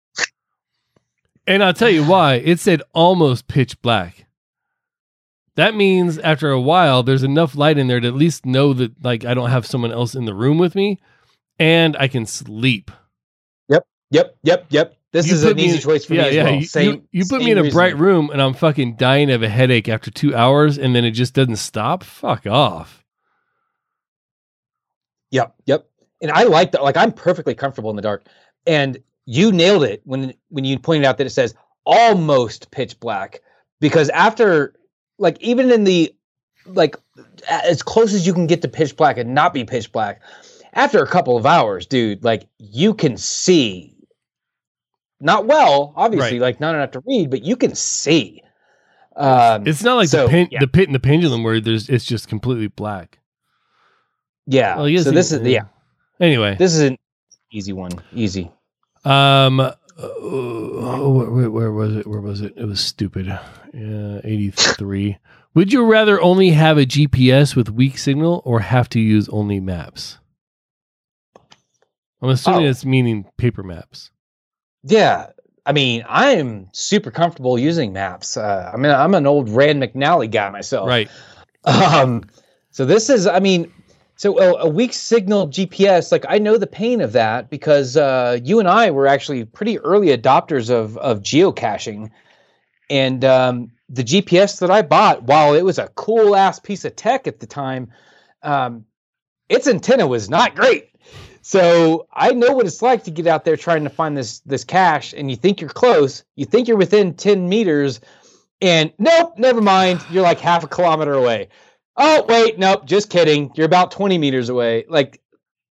And 1.46 1.62
I'll 1.64 1.74
tell 1.74 1.90
you 1.90 2.04
why. 2.08 2.34
It 2.34 2.60
said 2.60 2.82
almost 2.92 3.48
pitch 3.48 3.80
black. 3.80 4.26
That 5.54 5.74
means 5.74 6.18
after 6.18 6.50
a 6.50 6.60
while, 6.60 7.02
there's 7.02 7.22
enough 7.22 7.54
light 7.54 7.78
in 7.78 7.86
there 7.86 8.00
to 8.00 8.06
at 8.08 8.14
least 8.14 8.44
know 8.44 8.74
that 8.74 9.02
like 9.02 9.24
I 9.24 9.32
don't 9.32 9.48
have 9.48 9.64
someone 9.64 9.92
else 9.92 10.14
in 10.14 10.26
the 10.26 10.34
room 10.34 10.58
with 10.58 10.74
me, 10.74 11.00
and 11.58 11.96
I 11.96 12.08
can 12.08 12.26
sleep. 12.26 12.90
Yep, 13.70 13.86
yep, 14.10 14.36
yep, 14.42 14.66
yep. 14.68 14.98
This 15.16 15.28
You 15.28 15.34
is 15.34 15.44
an 15.44 15.58
easy 15.58 15.76
in- 15.76 15.80
choice 15.80 16.04
for 16.04 16.12
yeah, 16.12 16.22
me 16.24 16.28
as 16.28 16.34
yeah. 16.34 16.44
well. 16.44 16.54
You, 16.56 16.64
Same, 16.66 16.90
you, 16.92 17.08
you 17.10 17.24
put 17.24 17.42
me 17.42 17.50
in 17.50 17.56
a 17.56 17.70
bright 17.70 17.96
room, 17.96 18.28
and 18.30 18.42
I'm 18.42 18.52
fucking 18.52 18.96
dying 18.96 19.30
of 19.30 19.42
a 19.42 19.48
headache 19.48 19.88
after 19.88 20.10
two 20.10 20.34
hours, 20.34 20.76
and 20.76 20.94
then 20.94 21.06
it 21.06 21.12
just 21.12 21.32
doesn't 21.32 21.56
stop. 21.56 22.04
Fuck 22.04 22.46
off. 22.46 23.02
Yep, 25.30 25.54
yep. 25.64 25.88
And 26.20 26.30
I 26.30 26.42
like 26.42 26.72
that. 26.72 26.82
Like 26.82 26.98
I'm 26.98 27.12
perfectly 27.12 27.54
comfortable 27.54 27.88
in 27.88 27.96
the 27.96 28.02
dark. 28.02 28.26
And 28.66 28.98
you 29.24 29.52
nailed 29.52 29.84
it 29.84 30.02
when 30.04 30.34
when 30.50 30.64
you 30.64 30.78
pointed 30.78 31.06
out 31.06 31.16
that 31.16 31.26
it 31.26 31.30
says 31.30 31.54
almost 31.84 32.70
pitch 32.70 33.00
black 33.00 33.40
because 33.80 34.10
after 34.10 34.74
like 35.18 35.40
even 35.40 35.70
in 35.70 35.84
the 35.84 36.14
like 36.66 36.94
as 37.48 37.82
close 37.82 38.12
as 38.12 38.26
you 38.26 38.34
can 38.34 38.46
get 38.46 38.60
to 38.60 38.68
pitch 38.68 38.96
black 38.96 39.16
and 39.16 39.34
not 39.34 39.54
be 39.54 39.64
pitch 39.64 39.90
black 39.92 40.20
after 40.74 41.02
a 41.02 41.06
couple 41.06 41.36
of 41.36 41.46
hours 41.46 41.86
dude 41.86 42.22
like 42.24 42.46
you 42.58 42.92
can 42.92 43.16
see 43.16 43.95
not 45.20 45.46
well 45.46 45.92
obviously 45.96 46.38
Right. 46.38 46.40
like 46.54 46.60
not 46.60 46.74
enough 46.74 46.90
to 46.92 47.02
read 47.06 47.30
but 47.30 47.42
you 47.42 47.56
can 47.56 47.74
see 47.74 48.42
um 49.16 49.66
It's 49.66 49.82
not 49.82 49.94
like 49.96 50.08
So, 50.08 50.24
the 50.24 50.28
pin, 50.30 50.48
yeah. 50.50 50.60
the 50.60 50.68
pit 50.68 50.88
and 50.88 50.94
the 50.94 51.00
pendulum 51.00 51.42
where 51.42 51.60
there's 51.60 51.88
it's 51.88 52.04
just 52.04 52.28
completely 52.28 52.68
black. 52.68 53.18
yeah 54.46 54.76
Well, 54.76 55.02
so 55.02 55.10
this 55.10 55.32
is 55.32 55.40
yeah 55.42 55.64
Anyway, 56.20 56.56
this 56.58 56.72
is 56.74 56.80
an 56.80 56.96
easy 57.52 57.72
one 57.72 57.92
easy 58.12 58.50
Um, 59.04 59.60
uh, 59.60 59.72
oh, 59.98 61.30
where, 61.30 61.50
where 61.50 61.72
was 61.72 61.96
it? 61.96 62.06
Where 62.06 62.20
was 62.20 62.40
it? 62.40 62.54
It 62.56 62.64
was 62.64 62.80
stupid. 62.80 63.26
Yeah, 63.72 64.20
eighty-three. 64.24 65.18
Would 65.54 65.72
you 65.72 65.84
rather 65.84 66.20
only 66.20 66.50
have 66.50 66.76
a 66.78 66.84
GPS 66.86 67.54
with 67.56 67.70
weak 67.70 67.96
signal 67.98 68.42
or 68.44 68.60
have 68.60 68.88
to 68.90 69.00
use 69.00 69.28
only 69.30 69.60
maps? 69.60 70.18
I'm 72.22 72.30
assuming 72.30 72.66
Oh. 72.66 72.70
it's 72.70 72.84
meaning 72.84 73.26
paper 73.36 73.62
maps. 73.62 74.10
Yeah, 74.88 75.30
I 75.64 75.72
mean, 75.72 76.04
I'm 76.08 76.68
super 76.72 77.10
comfortable 77.10 77.58
using 77.58 77.92
maps. 77.92 78.36
Uh, 78.36 78.70
I 78.72 78.76
mean, 78.76 78.92
I'm 78.92 79.14
an 79.14 79.26
old 79.26 79.48
Rand 79.48 79.82
McNally 79.82 80.30
guy 80.30 80.48
myself. 80.50 80.88
Right. 80.88 81.10
Um, 81.64 82.22
so 82.70 82.84
this 82.84 83.10
is, 83.10 83.26
I 83.26 83.40
mean, 83.40 83.72
so 84.14 84.38
a, 84.38 84.66
a 84.66 84.68
weak 84.68 84.94
signal 84.94 85.48
GPS, 85.48 86.12
like 86.12 86.24
I 86.28 86.38
know 86.38 86.56
the 86.56 86.66
pain 86.66 87.00
of 87.00 87.12
that 87.12 87.50
because 87.50 87.96
uh, 87.96 88.38
you 88.42 88.60
and 88.60 88.68
I 88.68 88.90
were 88.90 89.06
actually 89.06 89.44
pretty 89.44 89.78
early 89.80 90.16
adopters 90.16 90.70
of 90.70 90.96
of 90.98 91.20
geocaching, 91.20 92.10
and 92.88 93.24
um, 93.24 93.72
the 93.90 94.04
GPS 94.04 94.60
that 94.60 94.70
I 94.70 94.82
bought, 94.82 95.24
while 95.24 95.54
it 95.54 95.62
was 95.62 95.78
a 95.78 95.88
cool 95.88 96.34
ass 96.34 96.58
piece 96.60 96.84
of 96.84 96.96
tech 96.96 97.26
at 97.26 97.40
the 97.40 97.46
time, 97.46 97.92
um, 98.42 98.86
its 99.48 99.66
antenna 99.66 100.06
was 100.06 100.30
not 100.30 100.54
great. 100.54 100.88
So 101.46 102.08
I 102.12 102.32
know 102.32 102.50
what 102.50 102.66
it's 102.66 102.82
like 102.82 103.04
to 103.04 103.10
get 103.12 103.28
out 103.28 103.44
there 103.44 103.56
trying 103.56 103.84
to 103.84 103.88
find 103.88 104.16
this 104.16 104.40
this 104.40 104.64
cache, 104.64 105.14
and 105.16 105.30
you 105.30 105.36
think 105.36 105.60
you're 105.60 105.70
close, 105.70 106.24
you 106.34 106.44
think 106.44 106.66
you're 106.66 106.76
within 106.76 107.14
ten 107.14 107.48
meters, 107.48 108.00
and 108.60 108.92
nope, 108.98 109.38
never 109.38 109.60
mind, 109.60 110.04
you're 110.10 110.24
like 110.24 110.40
half 110.40 110.64
a 110.64 110.66
kilometer 110.66 111.12
away. 111.12 111.46
Oh 111.96 112.24
wait, 112.28 112.58
nope, 112.58 112.84
just 112.84 113.10
kidding. 113.10 113.52
You're 113.54 113.66
about 113.66 113.92
twenty 113.92 114.18
meters 114.18 114.48
away. 114.48 114.86
Like 114.88 115.22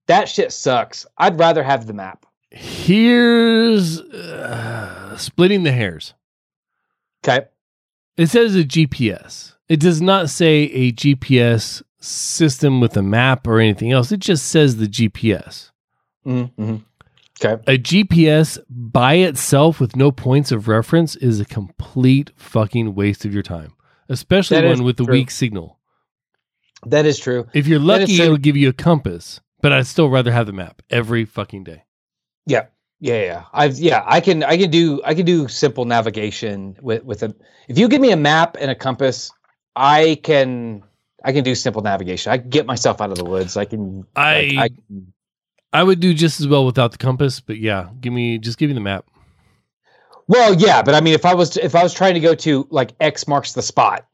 that 0.08 0.30
shit 0.30 0.54
sucks. 0.54 1.06
I'd 1.18 1.38
rather 1.38 1.62
have 1.62 1.88
the 1.88 1.94
map. 1.94 2.26
Here's 2.52 4.00
uh, 4.00 5.18
splitting 5.18 5.64
the 5.64 5.74
hairs. 5.74 6.14
Okay. 7.22 7.48
It 8.16 8.28
says 8.28 8.56
a 8.56 8.64
GPS. 8.64 9.56
It 9.68 9.82
does 9.82 10.02
not 10.02 10.30
say 10.30 10.72
a 10.72 10.94
GPS 10.94 11.84
system 12.06 12.80
with 12.82 12.96
a 12.98 13.02
map 13.02 13.48
or 13.48 13.60
anything 13.60 13.92
else. 13.92 14.12
It 14.12 14.20
just 14.20 14.48
says 14.48 14.78
the 14.78 14.88
GPS. 14.88 15.72
Mm-hmm. 16.26 16.78
Okay. 17.44 17.62
a 17.68 17.78
GPS 17.78 18.58
by 18.70 19.16
itself 19.16 19.80
with 19.82 19.96
no 19.98 20.10
points 20.12 20.52
of 20.54 20.68
reference 20.70 21.16
is 21.18 21.40
a 21.42 21.46
complete 21.46 22.32
fucking 22.38 22.96
waste 22.96 23.26
of 23.26 23.34
your 23.34 23.44
time, 23.44 23.74
especially 24.08 24.62
That 24.62 24.68
one 24.68 24.84
with 24.86 25.00
a 25.02 25.04
true. 25.04 25.12
weak 25.14 25.30
signal. 25.32 25.78
That 26.86 27.06
is 27.06 27.20
true. 27.20 27.48
If 27.54 27.68
you're 27.68 27.80
lucky, 27.80 28.22
it'll 28.22 28.38
give 28.38 28.56
you 28.56 28.70
a 28.70 28.74
compass, 28.74 29.42
but 29.62 29.74
I'd 29.74 29.86
still 29.88 30.10
rather 30.10 30.32
have 30.32 30.46
the 30.46 30.54
map 30.54 30.82
every 30.90 31.26
fucking 31.26 31.66
day. 31.66 31.84
Yeah. 32.46 32.68
Yeah, 33.02 33.22
yeah. 33.22 33.44
I've 33.54 33.78
yeah, 33.78 34.04
I 34.06 34.22
can 34.22 34.42
I 34.44 34.56
can 34.58 34.72
do 34.72 35.02
I 35.04 35.14
can 35.14 35.26
do 35.26 35.50
simple 35.50 35.84
navigation 35.84 36.78
with 36.82 37.04
with 37.04 37.22
a 37.24 37.36
if 37.68 37.78
you 37.78 37.90
give 37.90 38.00
me 38.00 38.12
a 38.12 38.18
map 38.18 38.56
and 38.60 38.72
a 38.72 38.76
compass, 38.76 39.32
I 39.76 40.18
can 40.24 40.84
I 41.26 41.34
can 41.34 41.44
do 41.44 41.56
simple 41.56 41.82
navigation. 41.82 42.32
I 42.32 42.38
can 42.38 42.50
get 42.50 42.66
myself 42.68 43.02
out 43.02 43.10
of 43.10 43.18
the 43.18 43.26
woods. 43.26 43.58
I 43.58 43.66
can 43.66 44.06
I 44.16 44.36
like, 44.36 44.58
I 44.58 44.68
can- 44.70 45.14
I 45.74 45.84
would 45.84 46.00
do 46.00 46.14
just 46.14 46.40
as 46.40 46.48
well 46.48 46.66
without 46.66 46.94
the 46.94 46.98
compass, 46.98 47.42
but 47.42 47.58
yeah, 47.58 47.90
give 48.00 48.14
me 48.14 48.38
just 48.38 48.58
give 48.58 48.70
me 48.70 48.76
the 48.76 48.80
map. 48.80 49.06
Well, 50.28 50.54
yeah, 50.54 50.82
but 50.82 50.96
I 50.96 51.02
mean 51.02 51.14
if 51.14 51.26
I 51.26 51.34
was 51.34 51.58
if 51.58 51.76
I 51.76 51.84
was 51.84 51.94
trying 51.94 52.14
to 52.14 52.20
go 52.20 52.34
to 52.36 52.68
like 52.70 52.92
X 53.00 53.28
marks 53.28 53.54
the 53.54 53.62
spot, 53.62 54.06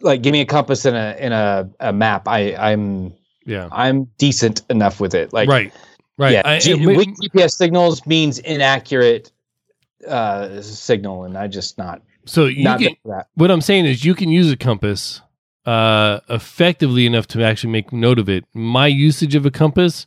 like 0.00 0.22
give 0.22 0.32
me 0.32 0.40
a 0.40 0.46
compass 0.46 0.84
and 0.84 0.96
a 0.96 1.22
and 1.22 1.34
a, 1.34 1.68
a 1.80 1.92
map, 1.92 2.26
I 2.26 2.54
I'm 2.56 3.12
Yeah, 3.44 3.68
I'm 3.70 4.04
decent 4.16 4.62
enough 4.70 5.00
with 5.00 5.14
it. 5.14 5.32
Like 5.32 5.48
right, 5.48 5.72
right. 6.16 6.32
yeah, 6.32 6.42
I, 6.44 6.58
G- 6.60 6.74
we- 6.86 6.96
weak 6.96 7.10
GPS 7.16 7.50
signals 7.56 8.06
means 8.06 8.38
inaccurate 8.38 9.30
uh 10.08 10.62
signal 10.62 11.24
and 11.24 11.36
I 11.36 11.46
just 11.48 11.76
not 11.76 12.00
so 12.24 12.46
you 12.46 12.64
not 12.64 12.78
can, 12.80 12.96
that. 13.04 13.26
what 13.34 13.50
I'm 13.50 13.60
saying 13.60 13.84
is 13.84 14.04
you 14.04 14.14
can 14.14 14.30
use 14.30 14.50
a 14.50 14.56
compass 14.56 15.20
uh, 15.66 16.20
effectively 16.28 17.06
enough 17.06 17.26
to 17.28 17.42
actually 17.42 17.70
make 17.70 17.92
note 17.92 18.18
of 18.18 18.28
it. 18.28 18.44
My 18.54 18.86
usage 18.86 19.34
of 19.34 19.44
a 19.46 19.50
compass, 19.50 20.06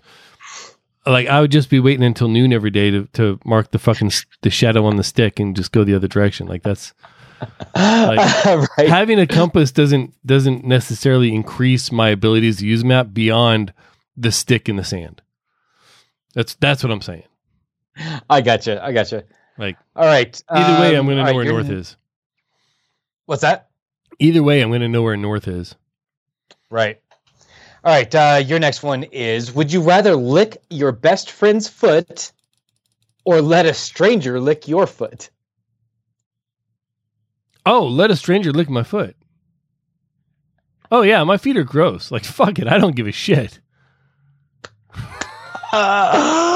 like 1.05 1.27
I 1.27 1.41
would 1.41 1.51
just 1.51 1.69
be 1.69 1.79
waiting 1.79 2.03
until 2.03 2.27
noon 2.27 2.53
every 2.53 2.71
day 2.71 2.91
to, 2.91 3.05
to 3.13 3.39
mark 3.45 3.71
the 3.71 3.79
fucking 3.79 4.11
the 4.41 4.49
shadow 4.49 4.85
on 4.85 4.97
the 4.97 5.03
stick 5.03 5.39
and 5.39 5.55
just 5.55 5.71
go 5.71 5.83
the 5.83 5.95
other 5.95 6.07
direction. 6.07 6.47
Like 6.47 6.63
that's 6.63 6.93
right. 7.75 8.69
having 8.77 9.19
a 9.19 9.27
compass 9.27 9.71
doesn't 9.71 10.13
doesn't 10.25 10.63
necessarily 10.63 11.33
increase 11.35 11.91
my 11.91 12.09
abilities 12.09 12.57
to 12.57 12.65
use 12.65 12.83
map 12.83 13.09
beyond 13.11 13.73
the 14.15 14.31
stick 14.31 14.69
in 14.69 14.77
the 14.77 14.83
sand. 14.83 15.21
That's 16.33 16.55
that's 16.55 16.83
what 16.83 16.91
I'm 16.91 17.01
saying. 17.01 17.23
I 18.29 18.41
gotcha. 18.41 18.83
I 18.83 18.91
gotcha. 18.91 19.25
Like 19.57 19.77
All 19.95 20.05
right. 20.05 20.41
either 20.49 20.81
way, 20.81 20.95
I'm 20.95 21.01
um, 21.01 21.05
going 21.07 21.17
to 21.17 21.23
know 21.23 21.27
right, 21.27 21.35
where 21.35 21.45
north 21.45 21.69
is. 21.69 21.95
What's 23.25 23.41
that? 23.41 23.69
Either 24.23 24.41
way, 24.41 24.61
I'm 24.61 24.69
going 24.69 24.79
to 24.79 24.87
know 24.87 25.01
where 25.01 25.17
north 25.17 25.49
is. 25.49 25.75
Right. 26.69 27.01
All 27.83 27.93
right. 27.93 28.15
Uh, 28.15 28.41
your 28.45 28.57
next 28.57 28.81
one 28.81 29.03
is: 29.03 29.53
Would 29.53 29.73
you 29.73 29.81
rather 29.81 30.15
lick 30.15 30.63
your 30.69 30.93
best 30.93 31.29
friend's 31.29 31.67
foot, 31.67 32.31
or 33.25 33.41
let 33.41 33.65
a 33.65 33.73
stranger 33.73 34.39
lick 34.39 34.65
your 34.65 34.87
foot? 34.87 35.29
Oh, 37.65 37.85
let 37.85 38.11
a 38.11 38.15
stranger 38.15 38.53
lick 38.53 38.69
my 38.69 38.83
foot. 38.83 39.17
Oh 40.89 41.01
yeah, 41.01 41.25
my 41.25 41.35
feet 41.35 41.57
are 41.57 41.65
gross. 41.65 42.09
Like 42.09 42.23
fuck 42.23 42.59
it, 42.59 42.67
I 42.69 42.77
don't 42.77 42.95
give 42.95 43.07
a 43.07 43.11
shit. 43.11 43.59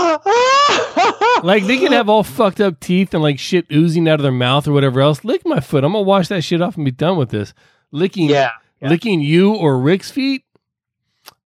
Like 1.43 1.65
they 1.65 1.77
can 1.77 1.91
have 1.91 2.09
all 2.09 2.23
fucked 2.23 2.61
up 2.61 2.79
teeth 2.79 3.13
and 3.13 3.21
like 3.21 3.39
shit 3.39 3.65
oozing 3.71 4.07
out 4.07 4.19
of 4.19 4.23
their 4.23 4.31
mouth 4.31 4.67
or 4.67 4.73
whatever 4.73 5.01
else. 5.01 5.23
Lick 5.23 5.45
my 5.45 5.59
foot. 5.59 5.83
I'm 5.83 5.93
gonna 5.93 6.03
wash 6.03 6.27
that 6.29 6.43
shit 6.43 6.61
off 6.61 6.75
and 6.75 6.85
be 6.85 6.91
done 6.91 7.17
with 7.17 7.29
this. 7.29 7.53
Licking, 7.91 8.29
yeah. 8.29 8.51
yeah. 8.81 8.89
licking 8.89 9.21
you 9.21 9.53
or 9.53 9.79
Rick's 9.79 10.11
feet. 10.11 10.43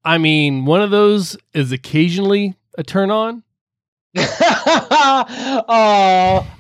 I 0.04 0.18
mean, 0.18 0.66
one 0.66 0.82
of 0.82 0.89
those 0.92 1.38
is 1.54 1.72
occasionally 1.72 2.56
a 2.78 2.84
turn 2.84 3.12
on. 3.12 3.44
oh, 4.18 5.26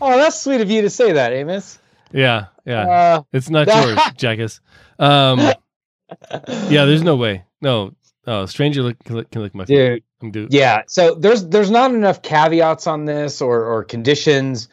oh, 0.01 0.17
that's 0.17 0.39
sweet 0.39 0.61
of 0.61 0.69
you 0.69 0.81
to 0.83 0.89
say 0.89 1.11
that, 1.13 1.33
Amos. 1.33 1.79
Yeah, 2.13 2.45
yeah. 2.65 2.81
Uh, 2.81 3.23
it's 3.33 3.49
not 3.49 3.67
yours, 3.67 3.99
jackass. 4.17 4.61
Um, 4.99 5.39
yeah, 5.39 6.85
there's 6.85 7.03
no 7.03 7.15
way. 7.15 7.43
No, 7.61 7.93
oh, 8.27 8.45
stranger 8.45 8.93
can, 9.03 9.15
lick, 9.15 9.31
can 9.31 9.41
lick 9.41 9.55
my 9.55 9.65
feet. 9.65 9.75
dude. 9.75 10.03
I'm 10.21 10.31
do- 10.31 10.47
Yeah. 10.49 10.83
So 10.87 11.15
there's 11.15 11.47
there's 11.47 11.71
not 11.71 11.93
enough 11.93 12.21
caveats 12.21 12.87
on 12.87 13.05
this 13.05 13.41
or 13.41 13.63
or 13.65 13.83
conditions, 13.83 14.69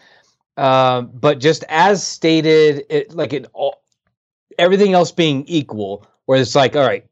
um, 0.57 1.11
but 1.15 1.41
just 1.41 1.65
as 1.69 2.07
stated, 2.07 2.85
it 2.91 3.15
like 3.15 3.33
it 3.33 3.47
all, 3.53 3.83
everything 4.59 4.93
else 4.95 5.13
being 5.13 5.45
equal, 5.47 6.07
where 6.27 6.41
it's 6.41 6.55
like, 6.55 6.77
all 6.77 6.87
right, 6.87 7.07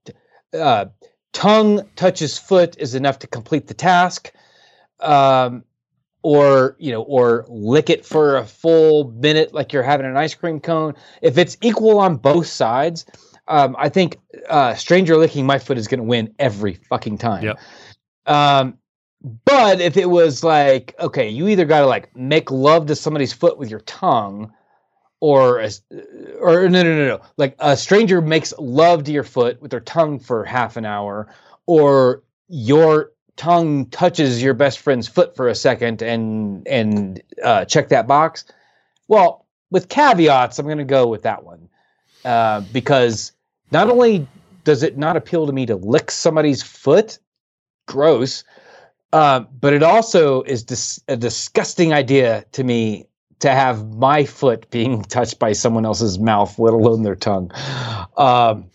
uh, 0.53 0.87
tongue 1.33 1.89
touches 1.97 2.39
foot 2.39 2.77
is 2.79 2.95
enough 2.95 3.19
to 3.21 3.27
complete 3.27 3.67
the 3.69 3.75
task, 3.75 4.33
um, 5.01 5.65
or 6.23 6.77
you 6.79 6.93
know, 6.93 7.03
or 7.03 7.47
lick 7.49 7.89
it 7.89 8.05
for 8.05 8.37
a 8.37 8.45
full 8.45 9.11
minute 9.13 9.55
like 9.55 9.73
you're 9.73 9.83
having 9.83 10.07
an 10.07 10.17
ice 10.17 10.35
cream 10.35 10.61
cone. 10.61 10.95
If 11.23 11.39
it's 11.39 11.57
equal 11.63 11.99
on 12.01 12.17
both 12.17 12.47
sides. 12.49 13.07
Um, 13.49 13.77
I 13.79 13.89
think 13.89 14.19
uh, 14.49 14.75
stranger 14.75 15.17
licking 15.17 15.47
my 15.47 15.59
foot 15.59 15.79
is 15.79 15.87
going 15.89 15.99
to 15.99 16.05
win 16.05 16.35
every 16.39 16.75
fucking 16.75 17.19
time. 17.19 17.45
Yep. 17.45 17.59
Um, 18.27 18.79
but 19.45 19.81
if 19.81 19.97
it 19.97 20.11
was 20.11 20.45
like, 20.45 20.95
okay, 21.01 21.29
you 21.29 21.49
either 21.49 21.65
got 21.65 21.81
to 21.81 21.87
like 21.87 22.15
make 22.17 22.51
love 22.51 22.87
to 22.87 22.97
somebody's 22.97 23.33
foot 23.33 23.59
with 23.59 23.71
your 23.71 23.81
tongue, 23.81 24.53
or 25.21 25.61
a, 25.61 25.71
or 26.41 26.69
no, 26.69 26.83
no, 26.83 26.97
no, 26.97 27.07
no, 27.09 27.21
like 27.37 27.57
a 27.59 27.77
stranger 27.77 28.21
makes 28.21 28.53
love 28.59 29.05
to 29.05 29.13
your 29.13 29.25
foot 29.25 29.61
with 29.63 29.71
their 29.71 29.81
tongue 29.81 30.19
for 30.19 30.45
half 30.45 30.77
an 30.77 30.85
hour, 30.85 31.29
or 31.67 32.23
your 32.49 33.13
tongue 33.37 33.87
touches 33.87 34.43
your 34.43 34.55
best 34.55 34.79
friend's 34.79 35.09
foot 35.09 35.35
for 35.35 35.49
a 35.49 35.55
second 35.55 36.03
and 36.03 36.67
and 36.69 37.23
uh, 37.43 37.65
check 37.65 37.89
that 37.89 38.07
box. 38.07 38.45
Well, 39.09 39.47
with 39.71 39.89
caveats, 39.89 40.59
I'm 40.59 40.67
going 40.67 40.79
to 40.79 40.85
go 40.85 41.07
with 41.07 41.23
that 41.23 41.45
one 41.45 41.69
uh, 42.25 42.61
because 42.73 43.33
not 43.71 43.89
only 43.89 44.27
does 44.65 44.83
it 44.83 44.99
not 44.99 45.17
appeal 45.17 45.47
to 45.47 45.53
me 45.53 45.67
to 45.67 45.77
lick 45.77 46.11
somebody's 46.11 46.63
foot, 46.63 47.19
gross, 47.87 48.45
uh, 49.13 49.41
but 49.61 49.73
it 49.73 49.83
also 49.83 50.43
is 50.43 50.65
dis- 50.65 51.01
a 51.09 51.17
disgusting 51.17 51.93
idea 51.93 52.45
to 52.53 52.65
me 52.65 53.07
to 53.41 53.51
have 53.51 53.87
my 53.95 54.25
foot 54.25 54.69
being 54.71 55.03
touched 55.09 55.39
by 55.39 55.53
someone 55.53 55.85
else's 55.85 56.19
mouth, 56.19 56.59
let 56.59 56.75
alone 56.75 57.03
their 57.03 57.17
tongue. 57.17 57.51
Um, 58.17 58.71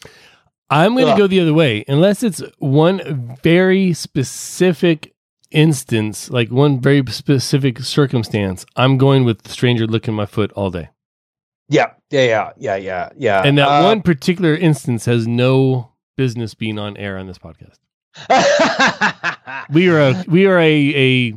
I'm 0.69 0.95
going 0.95 1.07
to 1.07 1.17
go 1.17 1.27
the 1.27 1.41
other 1.41 1.53
way, 1.53 1.83
unless 1.87 2.23
it's 2.23 2.41
one 2.59 3.37
very 3.43 3.91
specific 3.91 5.13
instance, 5.51 6.29
like 6.29 6.49
one 6.49 6.79
very 6.79 7.03
specific 7.07 7.79
circumstance. 7.79 8.65
I'm 8.77 8.97
going 8.97 9.25
with 9.25 9.47
stranger 9.49 9.85
licking 9.85 10.13
my 10.13 10.25
foot 10.25 10.51
all 10.53 10.71
day, 10.71 10.89
yeah, 11.71 11.93
yeah, 12.11 12.21
yeah, 12.21 12.51
yeah, 12.59 12.75
yeah, 12.75 13.09
yeah. 13.17 13.41
and 13.43 13.57
that 13.57 13.67
Uh, 13.67 13.83
one 13.83 14.01
particular 14.03 14.55
instance 14.55 15.05
has 15.05 15.27
no 15.27 15.91
business 16.17 16.53
being 16.53 16.77
on 16.77 16.95
air 16.97 17.17
on 17.17 17.25
this 17.27 17.39
podcast. 17.39 17.77
We 19.71 19.87
are 19.89 19.99
a 19.99 20.25
we 20.27 20.45
are 20.47 20.59
a 20.59 20.95
a 20.95 21.33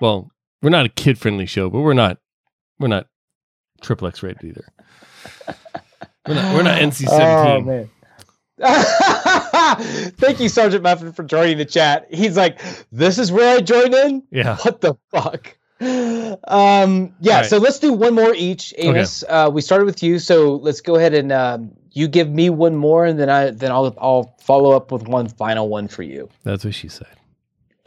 well, 0.00 0.30
we're 0.62 0.70
not 0.70 0.86
a 0.86 0.88
kid 0.88 1.18
friendly 1.18 1.46
show, 1.46 1.68
but 1.68 1.80
we're 1.80 1.92
not 1.94 2.18
we're 2.78 2.88
not 2.88 3.06
triple 3.82 4.08
X 4.08 4.22
rated 4.22 4.44
either. 4.44 4.64
We're 6.26 6.34
not, 6.34 6.54
we're 6.54 6.62
not 6.62 6.78
NC 6.80 7.06
Oh, 7.10 7.18
seventeen. 7.18 7.66
man. 7.66 7.90
Thank 10.16 10.40
you, 10.40 10.48
Sergeant 10.48 10.82
Muffin, 10.82 11.12
for 11.12 11.22
joining 11.22 11.58
the 11.58 11.64
chat. 11.64 12.06
He's 12.10 12.36
like, 12.36 12.60
"This 12.90 13.18
is 13.18 13.30
where 13.30 13.56
I 13.56 13.60
join 13.60 13.92
in." 13.94 14.22
yeah, 14.30 14.56
What 14.58 14.80
the 14.80 14.94
fuck? 15.12 15.56
Um, 15.80 17.14
yeah. 17.20 17.38
Right. 17.40 17.46
So 17.46 17.58
let's 17.58 17.78
do 17.78 17.92
one 17.92 18.14
more 18.14 18.34
each, 18.34 18.74
Amos. 18.78 19.22
Uh, 19.28 19.50
we 19.52 19.60
started 19.60 19.84
with 19.84 20.02
you, 20.02 20.18
so 20.18 20.56
let's 20.56 20.80
go 20.80 20.96
ahead 20.96 21.14
and 21.14 21.30
um, 21.32 21.70
you 21.92 22.08
give 22.08 22.28
me 22.28 22.50
one 22.50 22.74
more, 22.76 23.04
and 23.04 23.18
then 23.18 23.28
I 23.30 23.50
then 23.50 23.70
I'll 23.70 23.94
I'll 24.00 24.36
follow 24.40 24.72
up 24.72 24.90
with 24.90 25.06
one 25.06 25.28
final 25.28 25.68
one 25.68 25.88
for 25.88 26.02
you. 26.02 26.28
that's 26.42 26.64
what 26.64 26.74
she 26.74 26.88
said. 26.88 27.06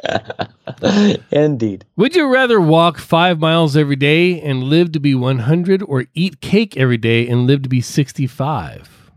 Indeed. 1.31 1.85
Would 1.95 2.15
you 2.15 2.27
rather 2.33 2.59
walk 2.59 2.97
five 2.97 3.39
miles 3.39 3.77
every 3.77 3.95
day 3.95 4.41
and 4.41 4.63
live 4.63 4.91
to 4.93 4.99
be 4.99 5.13
100 5.13 5.83
or 5.83 6.05
eat 6.15 6.41
cake 6.41 6.75
every 6.75 6.97
day 6.97 7.27
and 7.27 7.45
live 7.45 7.61
to 7.61 7.69
be 7.69 7.81
65? 7.81 9.11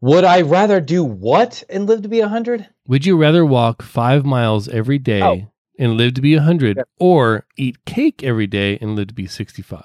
Would 0.00 0.24
I 0.24 0.40
rather 0.40 0.80
do 0.80 1.04
what 1.04 1.62
and 1.68 1.86
live 1.86 2.02
to 2.02 2.08
be 2.08 2.20
hundred? 2.20 2.66
Would 2.88 3.06
you 3.06 3.16
rather 3.16 3.44
walk 3.44 3.82
five 3.82 4.24
miles 4.24 4.66
every 4.68 4.98
day 4.98 5.22
Oh. 5.22 5.51
And 5.82 5.96
live 5.96 6.14
to 6.14 6.20
be 6.20 6.34
100 6.34 6.76
Yep. 6.76 6.88
or 6.98 7.46
eat 7.56 7.84
cake 7.84 8.22
every 8.22 8.46
day 8.46 8.78
and 8.80 8.94
live 8.96 9.08
to 9.08 9.14
be 9.14 9.26
65? 9.26 9.82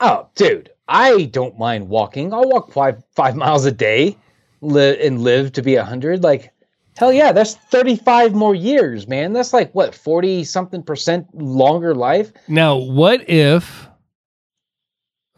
Oh, 0.00 0.28
dude, 0.34 0.70
I 0.88 1.24
don't 1.26 1.58
mind 1.58 1.88
walking. 1.88 2.32
I'll 2.32 2.48
walk 2.48 2.72
five 2.72 3.02
five 3.14 3.36
miles 3.36 3.64
a 3.64 3.72
day, 3.72 4.16
li- 4.60 5.06
and 5.06 5.20
live 5.20 5.52
to 5.52 5.62
be 5.62 5.76
hundred. 5.76 6.22
Like, 6.22 6.52
hell 6.96 7.12
yeah, 7.12 7.32
that's 7.32 7.54
thirty 7.54 7.96
five 7.96 8.34
more 8.34 8.54
years, 8.54 9.06
man. 9.06 9.32
That's 9.32 9.52
like 9.52 9.72
what 9.74 9.94
forty 9.94 10.44
something 10.44 10.82
percent 10.82 11.26
longer 11.34 11.94
life. 11.94 12.32
Now, 12.48 12.76
what 12.76 13.28
if 13.30 13.88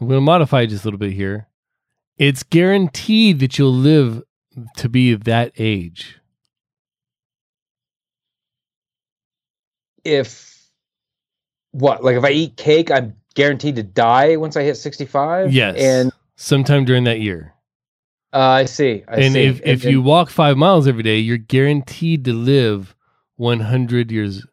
I'm 0.01 0.07
going 0.07 0.17
to 0.17 0.21
modify 0.21 0.65
just 0.65 0.83
a 0.83 0.87
little 0.87 0.99
bit 0.99 1.13
here? 1.13 1.47
It's 2.17 2.43
guaranteed 2.43 3.39
that 3.39 3.57
you'll 3.59 3.71
live 3.71 4.23
to 4.77 4.89
be 4.89 5.13
that 5.13 5.51
age. 5.59 6.19
If 10.07 10.59
what, 11.71 12.03
like, 12.03 12.15
if 12.15 12.23
I 12.23 12.29
eat 12.31 12.57
cake, 12.57 12.89
I'm 12.91 13.15
guaranteed 13.35 13.75
to 13.75 13.83
die 13.83 14.35
once 14.37 14.55
I 14.57 14.63
hit 14.63 14.75
sixty 14.77 15.05
five. 15.05 15.51
Yes. 15.53 15.75
and 15.77 16.11
sometime 16.35 16.85
during 16.85 17.03
that 17.05 17.19
year. 17.19 17.53
uh, 18.33 18.39
I 18.39 18.65
see. 18.65 19.03
I 19.07 19.15
and 19.17 19.33
see. 19.33 19.43
if, 19.43 19.61
if 19.65 19.81
then- 19.83 19.91
you 19.91 20.01
walk 20.01 20.29
five 20.29 20.57
miles 20.57 20.87
every 20.87 21.03
day, 21.03 21.17
you're 21.19 21.37
guaranteed 21.37 22.25
to 22.25 22.33
live 22.33 22.95
100 23.37 24.11
years. 24.11 24.45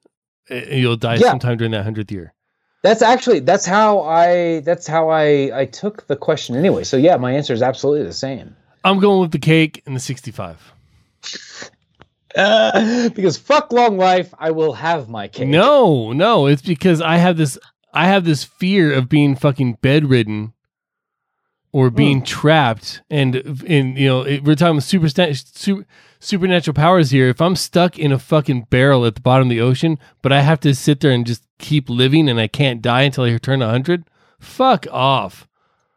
Uh, 0.51 0.55
You'll 0.57 0.97
die 0.97 1.15
Yeah. 1.17 1.31
sometime 1.31 1.57
during 1.57 1.73
that 1.73 1.85
100th 1.87 2.11
year. 2.11 2.35
that's 2.83 3.01
actually 3.01 3.41
that's 3.41 3.65
how 3.65 4.01
I 4.03 4.61
that's 4.61 4.87
how 4.87 5.09
I 5.09 5.51
I 5.61 5.65
took 5.67 6.07
the 6.07 6.17
question 6.17 6.55
anyway. 6.57 6.85
So 6.85 6.97
yeah, 6.99 7.17
my 7.17 7.33
answer 7.33 7.55
is 7.55 7.63
absolutely 7.63 8.05
the 8.07 8.13
same. 8.13 8.55
I'm 8.85 8.99
going 9.01 9.21
with 9.23 9.31
the 9.33 9.39
cake 9.39 9.83
and 9.87 9.97
the 9.97 10.01
65. 10.01 10.73
Uh, 12.35 13.09
because 13.15 13.37
fuck 13.37 13.73
long 13.73 13.97
life, 13.97 14.35
I 14.39 14.51
will 14.51 14.73
have 14.75 15.09
my 15.09 15.29
cake. 15.29 15.49
No, 15.49 16.13
no, 16.13 16.47
it's 16.47 16.63
because 16.63 17.01
I 17.01 17.17
have 17.17 17.37
this 17.37 17.59
I 17.93 18.07
have 18.07 18.25
this 18.25 18.43
fear 18.45 18.93
of 18.93 19.09
being 19.09 19.37
fucking 19.37 19.79
bedridden 19.81 20.53
or 21.73 21.91
being 21.91 22.23
trapped 22.23 23.03
and 23.11 23.37
and 23.67 23.99
you 23.99 24.07
know, 24.07 24.23
it, 24.23 24.45
we're 24.45 24.55
talking 24.57 24.81
super, 24.81 25.09
super 25.09 25.85
supernatural 26.21 26.75
powers 26.75 27.11
here. 27.11 27.29
If 27.29 27.41
I'm 27.41 27.57
stuck 27.57 27.99
in 27.99 28.13
a 28.13 28.19
fucking 28.19 28.67
barrel 28.71 29.07
at 29.07 29.15
the 29.15 29.21
bottom 29.21 29.49
of 29.49 29.51
the 29.51 29.61
ocean, 29.61 29.99
but 30.23 30.33
I 30.33 30.41
have 30.41 30.61
to 30.61 30.75
sit 30.75 31.01
there 31.01 31.13
and 31.13 31.27
just 31.27 31.45
keep 31.59 31.89
living 31.89 32.29
and 32.29 32.41
I 32.41 32.49
can't 32.49 32.83
die 32.83 33.03
until 33.03 33.25
I 33.25 33.37
turn 33.39 33.61
100, 33.61 34.05
fuck 34.41 34.87
off. 34.91 35.47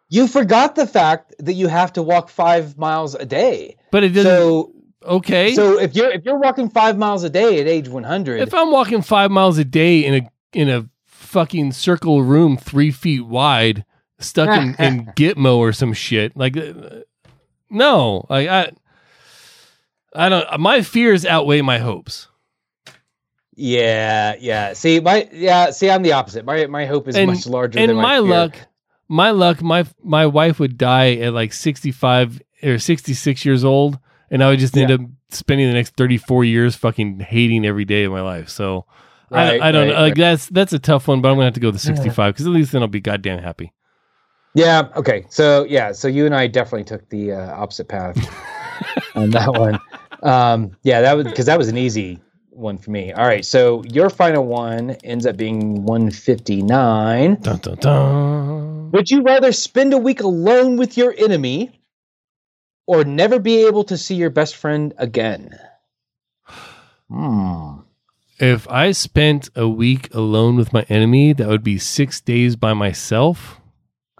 You 0.09 0.27
forgot 0.27 0.75
the 0.75 0.87
fact 0.87 1.35
that 1.39 1.53
you 1.53 1.67
have 1.67 1.93
to 1.93 2.03
walk 2.03 2.29
five 2.29 2.77
miles 2.77 3.13
a 3.15 3.25
day. 3.25 3.77
But 3.91 4.03
it 4.03 4.09
doesn't 4.09 4.31
So, 4.31 4.71
okay. 5.07 5.53
so 5.53 5.79
if 5.79 5.95
you're 5.95 6.11
if 6.11 6.25
you're 6.25 6.39
walking 6.39 6.69
five 6.69 6.97
miles 6.97 7.23
a 7.23 7.29
day 7.29 7.59
at 7.59 7.67
age 7.67 7.87
100, 7.87 8.41
if 8.41 8.53
I'm 8.53 8.71
walking 8.71 9.01
5 9.01 9.31
miles 9.31 9.57
a 9.57 9.65
day 9.65 10.05
in 10.05 10.15
a 10.15 10.29
in 10.53 10.69
a 10.69 10.89
fucking 11.05 11.71
circle 11.71 12.23
room 12.23 12.57
3 12.57 12.91
feet 12.91 13.25
wide 13.25 13.85
stuck 14.19 14.49
in, 14.49 14.75
in 14.83 15.05
Gitmo 15.15 15.57
or 15.57 15.73
some 15.73 15.93
shit. 15.93 16.35
Like, 16.35 16.57
uh, 16.57 17.01
no, 17.69 18.25
like 18.29 18.47
I, 18.47 18.71
I 20.13 20.29
don't. 20.29 20.59
My 20.59 20.81
fears 20.81 21.25
outweigh 21.25 21.61
my 21.61 21.79
hopes, 21.79 22.27
yeah, 23.57 24.35
yeah. 24.39 24.73
See, 24.73 24.99
my 24.99 25.27
yeah. 25.33 25.71
See, 25.71 25.89
I'm 25.89 26.03
the 26.03 26.13
opposite. 26.13 26.45
My 26.45 26.67
my 26.67 26.85
hope 26.85 27.07
is 27.07 27.15
And- 27.15 27.31
much 27.31 27.47
larger 27.47 27.79
and 27.79 27.89
than 27.89 27.97
my, 27.97 28.03
my, 28.03 28.17
luck, 28.19 28.55
my 29.09 29.31
luck, 29.31 29.61
my 29.63 29.85
my 30.03 30.27
wife 30.27 30.59
would 30.59 30.77
die 30.77 31.15
at 31.15 31.33
like 31.33 31.53
sixty 31.53 31.91
five 31.91 32.39
or 32.63 32.77
sixty 32.77 33.15
six 33.15 33.43
years 33.43 33.65
old, 33.65 33.99
and 34.29 34.43
I 34.43 34.49
would 34.49 34.59
just 34.59 34.75
end 34.77 34.89
Yeah. 34.89 34.95
up 34.95 35.01
spending 35.29 35.67
the 35.67 35.73
next 35.73 35.95
thirty 35.95 36.17
four 36.17 36.43
years 36.43 36.75
fucking 36.75 37.19
hating 37.19 37.65
every 37.65 37.85
day 37.85 38.03
of 38.03 38.11
my 38.11 38.21
life. 38.21 38.49
So. 38.49 38.85
Right, 39.29 39.61
I, 39.61 39.67
I 39.67 39.71
don't 39.73 39.87
right, 39.87 39.93
know. 39.93 40.01
Like 40.01 40.11
right. 40.11 40.17
that's 40.17 40.47
that's 40.47 40.71
a 40.71 40.79
tough 40.79 41.09
one, 41.09 41.19
but 41.19 41.27
I'm 41.27 41.35
gonna 41.35 41.45
have 41.45 41.53
to 41.55 41.59
go 41.59 41.67
with 41.67 41.75
the 41.75 41.81
65 41.81 42.33
because 42.33 42.47
at 42.47 42.53
least 42.53 42.71
then 42.71 42.81
I'll 42.81 42.87
be 42.87 43.01
goddamn 43.01 43.43
happy. 43.43 43.73
Yeah. 44.53 44.87
Okay. 44.95 45.25
So 45.29 45.65
yeah. 45.65 45.91
So 45.91 46.07
you 46.07 46.25
and 46.25 46.33
I 46.33 46.47
definitely 46.47 46.85
took 46.85 47.09
the 47.09 47.33
uh, 47.33 47.55
opposite 47.55 47.89
path 47.89 48.15
on 49.15 49.31
that 49.31 49.51
one. 49.51 49.79
Um, 50.23 50.77
yeah, 50.83 51.01
that 51.01 51.17
was 51.17 51.25
because 51.25 51.45
that 51.45 51.57
was 51.57 51.67
an 51.67 51.77
easy 51.77 52.21
one 52.51 52.77
for 52.77 52.91
me. 52.91 53.11
All 53.11 53.27
right. 53.27 53.45
So 53.45 53.83
your 53.83 54.09
final 54.09 54.45
one 54.45 54.91
ends 55.03 55.25
up 55.25 55.37
being 55.37 55.83
159. 55.85 57.35
Dun 57.41 57.57
dun 57.57 57.75
dun. 57.75 58.91
Would 58.91 59.11
you 59.11 59.21
rather 59.21 59.51
spend 59.51 59.93
a 59.93 59.97
week 59.97 60.21
alone 60.21 60.77
with 60.77 60.97
your 60.97 61.13
enemy 61.17 61.71
or 62.87 63.03
never 63.03 63.37
be 63.37 63.67
able 63.67 63.83
to 63.83 63.97
see 63.97 64.15
your 64.15 64.31
best 64.31 64.55
friend 64.55 64.93
again? 64.97 65.59
Hmm. 67.09 67.81
If 68.39 68.67
I 68.69 68.91
spent 68.91 69.49
a 69.55 69.67
week 69.67 70.13
alone 70.13 70.55
with 70.57 70.71
my 70.73 70.83
enemy, 70.89 71.33
that 71.33 71.47
would 71.47 71.63
be 71.63 71.77
six 71.79 72.21
days 72.21 72.55
by 72.55 72.73
myself, 72.73 73.59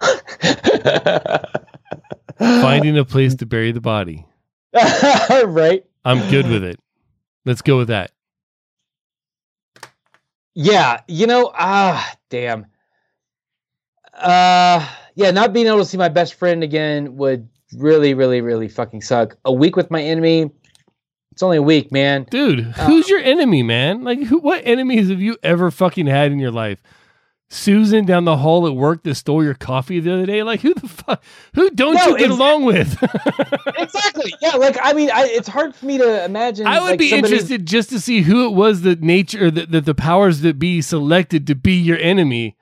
finding 2.38 2.98
a 2.98 3.04
place 3.04 3.36
to 3.36 3.46
bury 3.46 3.72
the 3.72 3.80
body. 3.80 4.26
right. 4.74 5.84
I'm 6.04 6.28
good 6.30 6.48
with 6.48 6.64
it. 6.64 6.80
Let's 7.44 7.62
go 7.62 7.78
with 7.78 7.88
that. 7.88 8.10
Yeah, 10.54 11.02
you 11.06 11.28
know, 11.28 11.52
ah, 11.54 12.16
damn. 12.30 12.66
Uh, 14.12 14.84
yeah, 15.14 15.30
not 15.30 15.52
being 15.52 15.68
able 15.68 15.78
to 15.78 15.84
see 15.84 15.96
my 15.96 16.08
best 16.08 16.34
friend 16.34 16.64
again 16.64 17.16
would 17.16 17.48
really, 17.74 18.14
really, 18.14 18.40
really 18.40 18.68
fucking 18.68 19.02
suck. 19.02 19.36
A 19.44 19.52
week 19.52 19.76
with 19.76 19.90
my 19.90 20.02
enemy, 20.02 20.50
it's 21.32 21.42
only 21.42 21.56
a 21.58 21.62
week, 21.62 21.92
man. 21.92 22.26
Dude, 22.30 22.60
uh, 22.60 22.86
who's 22.86 23.08
your 23.08 23.20
enemy, 23.20 23.62
man? 23.62 24.04
Like, 24.04 24.22
who, 24.22 24.38
what 24.38 24.62
enemies 24.64 25.08
have 25.10 25.20
you 25.20 25.36
ever 25.42 25.70
fucking 25.70 26.06
had 26.06 26.32
in 26.32 26.38
your 26.38 26.50
life? 26.50 26.82
Susan 27.50 28.04
down 28.04 28.26
the 28.26 28.36
hall 28.36 28.66
at 28.66 28.74
work 28.74 29.02
that 29.04 29.14
stole 29.14 29.42
your 29.42 29.54
coffee 29.54 30.00
the 30.00 30.12
other 30.12 30.26
day. 30.26 30.42
Like, 30.42 30.60
who 30.60 30.74
the 30.74 30.86
fuck? 30.86 31.22
Who 31.54 31.70
don't 31.70 31.94
No, 31.94 32.08
you 32.08 32.18
get 32.18 32.30
along 32.30 32.64
with? 32.66 33.02
exactly. 33.78 34.34
Yeah. 34.42 34.56
Like 34.56 34.76
I 34.82 34.92
mean, 34.92 35.10
I, 35.10 35.24
it's 35.30 35.48
hard 35.48 35.74
for 35.74 35.86
me 35.86 35.96
to 35.96 36.24
imagine. 36.26 36.66
I 36.66 36.78
would 36.80 36.90
like, 36.90 36.98
be 36.98 37.08
somebody- 37.08 37.32
interested 37.32 37.64
just 37.66 37.88
to 37.90 38.00
see 38.00 38.20
who 38.20 38.46
it 38.46 38.50
was 38.50 38.82
that 38.82 39.00
nature 39.00 39.50
that, 39.50 39.70
that 39.70 39.86
the 39.86 39.94
powers 39.94 40.42
that 40.42 40.58
be 40.58 40.82
selected 40.82 41.46
to 41.46 41.54
be 41.54 41.72
your 41.74 41.96
enemy. 41.98 42.56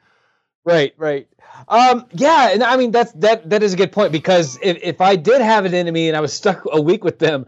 Right. 0.64 0.94
Right. 0.96 1.26
Um. 1.68 2.06
Yeah. 2.12 2.50
And 2.52 2.62
I 2.62 2.76
mean, 2.76 2.90
that's 2.92 3.12
that. 3.12 3.48
That 3.50 3.62
is 3.62 3.74
a 3.74 3.76
good 3.76 3.92
point 3.92 4.12
because 4.12 4.58
if 4.62 4.78
if 4.82 5.00
I 5.00 5.16
did 5.16 5.40
have 5.42 5.64
an 5.64 5.74
enemy 5.74 6.08
and 6.08 6.16
I 6.16 6.20
was 6.20 6.32
stuck 6.32 6.62
a 6.72 6.80
week 6.80 7.04
with 7.04 7.18
them, 7.18 7.46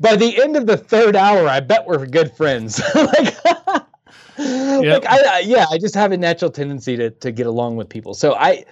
by 0.00 0.16
the 0.16 0.42
end 0.42 0.56
of 0.56 0.66
the 0.66 0.76
third 0.76 1.16
hour, 1.16 1.48
I 1.48 1.60
bet 1.60 1.86
we're 1.86 2.06
good 2.06 2.32
friends. 2.36 2.80
like. 2.94 3.36
Like 4.38 5.06
I, 5.06 5.36
I, 5.36 5.38
yeah, 5.40 5.66
I 5.70 5.78
just 5.78 5.94
have 5.94 6.10
a 6.12 6.16
natural 6.16 6.50
tendency 6.50 6.96
to, 6.96 7.10
to 7.10 7.30
get 7.30 7.46
along 7.46 7.76
with 7.76 7.88
people. 7.88 8.14
So 8.14 8.34
I, 8.34 8.64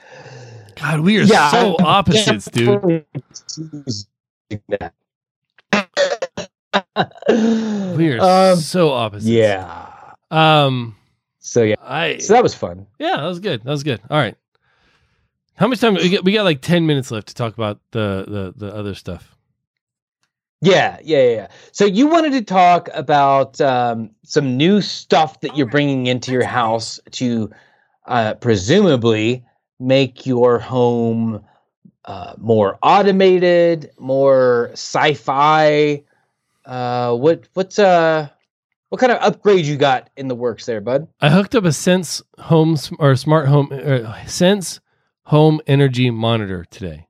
God, 0.77 1.01
we 1.01 1.19
are 1.19 1.23
Yeah, 1.23 1.51
so 1.51 1.77
I- 1.79 1.85
opposites, 1.85 2.47
dude. 2.47 3.05
We 7.97 8.11
are 8.11 8.21
Um, 8.53 8.57
so 8.59 8.91
opposites. 8.91 9.27
yeah. 9.27 9.93
Um. 10.31 10.97
So 11.41 11.63
yeah. 11.63 11.77
I. 11.83 12.19
So 12.19 12.33
that 12.35 12.43
was 12.43 12.55
fun. 12.55 12.87
Yeah, 12.99 13.17
that 13.19 13.27
was 13.27 13.41
good. 13.41 13.63
That 13.63 13.71
was 13.71 13.83
good. 13.85 14.01
All 14.11 14.19
right. 14.19 14.37
How 15.61 15.69
much 15.69 15.79
time 15.79 15.93
we 15.93 16.09
got? 16.09 16.25
We 16.25 16.33
got 16.33 16.45
like 16.45 16.63
ten 16.63 16.87
minutes 16.87 17.11
left 17.11 17.29
to 17.29 17.35
talk 17.35 17.53
about 17.53 17.81
the 17.91 18.25
the 18.57 18.67
the 18.67 18.75
other 18.75 18.95
stuff. 18.95 19.37
Yeah, 20.63 20.99
yeah, 21.05 21.23
yeah. 21.23 21.49
So 21.73 21.85
you 21.85 22.07
wanted 22.07 22.33
to 22.33 22.43
talk 22.43 22.89
about 22.95 23.61
um, 23.61 24.11
some 24.25 24.57
new 24.57 24.81
stuff 24.81 25.41
that 25.41 25.59
you're 25.59 25.69
bringing 25.69 26.07
into 26.07 26.33
your 26.33 26.45
house 26.45 26.99
to 27.13 27.51
uh, 28.07 28.35
presumably 28.35 29.45
make 29.79 30.25
your 30.25 30.59
home 30.59 31.45
uh, 32.07 32.33
more 32.39 32.79
automated, 32.83 33.91
more 33.99 34.71
sci-fi. 34.73 36.03
Uh, 36.65 37.15
what 37.17 37.49
what's 37.53 37.79
uh 37.79 38.31
what 38.89 38.99
kind 38.99 39.13
of 39.13 39.19
upgrade 39.21 39.67
you 39.67 39.77
got 39.77 40.09
in 40.17 40.27
the 40.27 40.35
works 40.35 40.65
there, 40.65 40.81
bud? 40.81 41.07
I 41.21 41.29
hooked 41.29 41.55
up 41.55 41.65
a 41.65 41.73
Sense 41.73 42.23
home 42.39 42.79
or 42.99 43.15
smart 43.15 43.47
home 43.49 43.69
uh, 43.73 44.25
Sense 44.25 44.81
home 45.25 45.61
energy 45.67 46.11
monitor 46.11 46.65
today, 46.71 47.09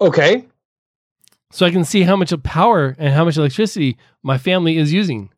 Okay. 0.00 0.44
so 1.50 1.64
I 1.66 1.70
can 1.70 1.84
see 1.84 2.02
how 2.02 2.16
much 2.16 2.32
of 2.32 2.42
power 2.42 2.94
and 2.98 3.14
how 3.14 3.24
much 3.24 3.36
electricity 3.36 3.96
my 4.22 4.38
family 4.38 4.76
is 4.76 4.92
using. 4.92 5.30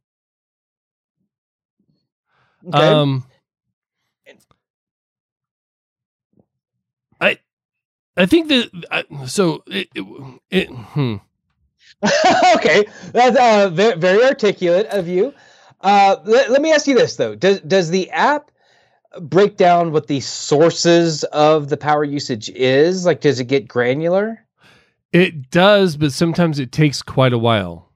Okay. 2.66 2.78
Um, 2.78 3.24
I 7.20 7.38
I 8.16 8.26
think 8.26 8.48
that 8.48 8.70
I, 8.90 9.26
so. 9.26 9.62
It, 9.66 9.88
it, 9.94 10.04
it 10.50 10.66
hmm. 10.68 11.16
okay, 12.56 12.84
that's 13.12 13.36
uh, 13.36 13.70
very, 13.70 13.98
very 13.98 14.24
articulate 14.24 14.86
of 14.86 15.08
you. 15.08 15.34
Uh, 15.80 16.16
let, 16.24 16.50
let 16.50 16.62
me 16.62 16.72
ask 16.72 16.86
you 16.86 16.94
this 16.96 17.16
though: 17.16 17.34
Does 17.34 17.60
does 17.60 17.90
the 17.90 18.10
app 18.10 18.50
break 19.20 19.56
down 19.56 19.92
what 19.92 20.06
the 20.06 20.20
sources 20.20 21.24
of 21.24 21.68
the 21.68 21.76
power 21.76 22.04
usage 22.04 22.48
is? 22.50 23.06
Like, 23.06 23.20
does 23.20 23.40
it 23.40 23.44
get 23.44 23.68
granular? 23.68 24.44
It 25.12 25.50
does, 25.50 25.96
but 25.96 26.12
sometimes 26.12 26.58
it 26.58 26.72
takes 26.72 27.02
quite 27.02 27.32
a 27.32 27.38
while. 27.38 27.90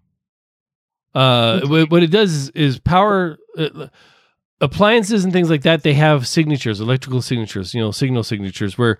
Uh, 1.15 1.61
what, 1.67 1.91
what 1.91 2.03
it 2.03 2.11
does 2.11 2.33
is, 2.33 2.51
is 2.51 2.79
power 2.79 3.39
uh, 3.59 3.89
appliances 4.63 5.25
and 5.25 5.33
things 5.33 5.51
like 5.51 5.63
that. 5.63 5.83
They 5.83 5.93
have 5.95 6.27
signatures, 6.27 6.81
electrical 6.81 7.21
signatures, 7.21 7.75
you 7.75 7.81
know, 7.81 7.91
signal 7.91 8.23
signatures, 8.23 8.79
where 8.79 8.99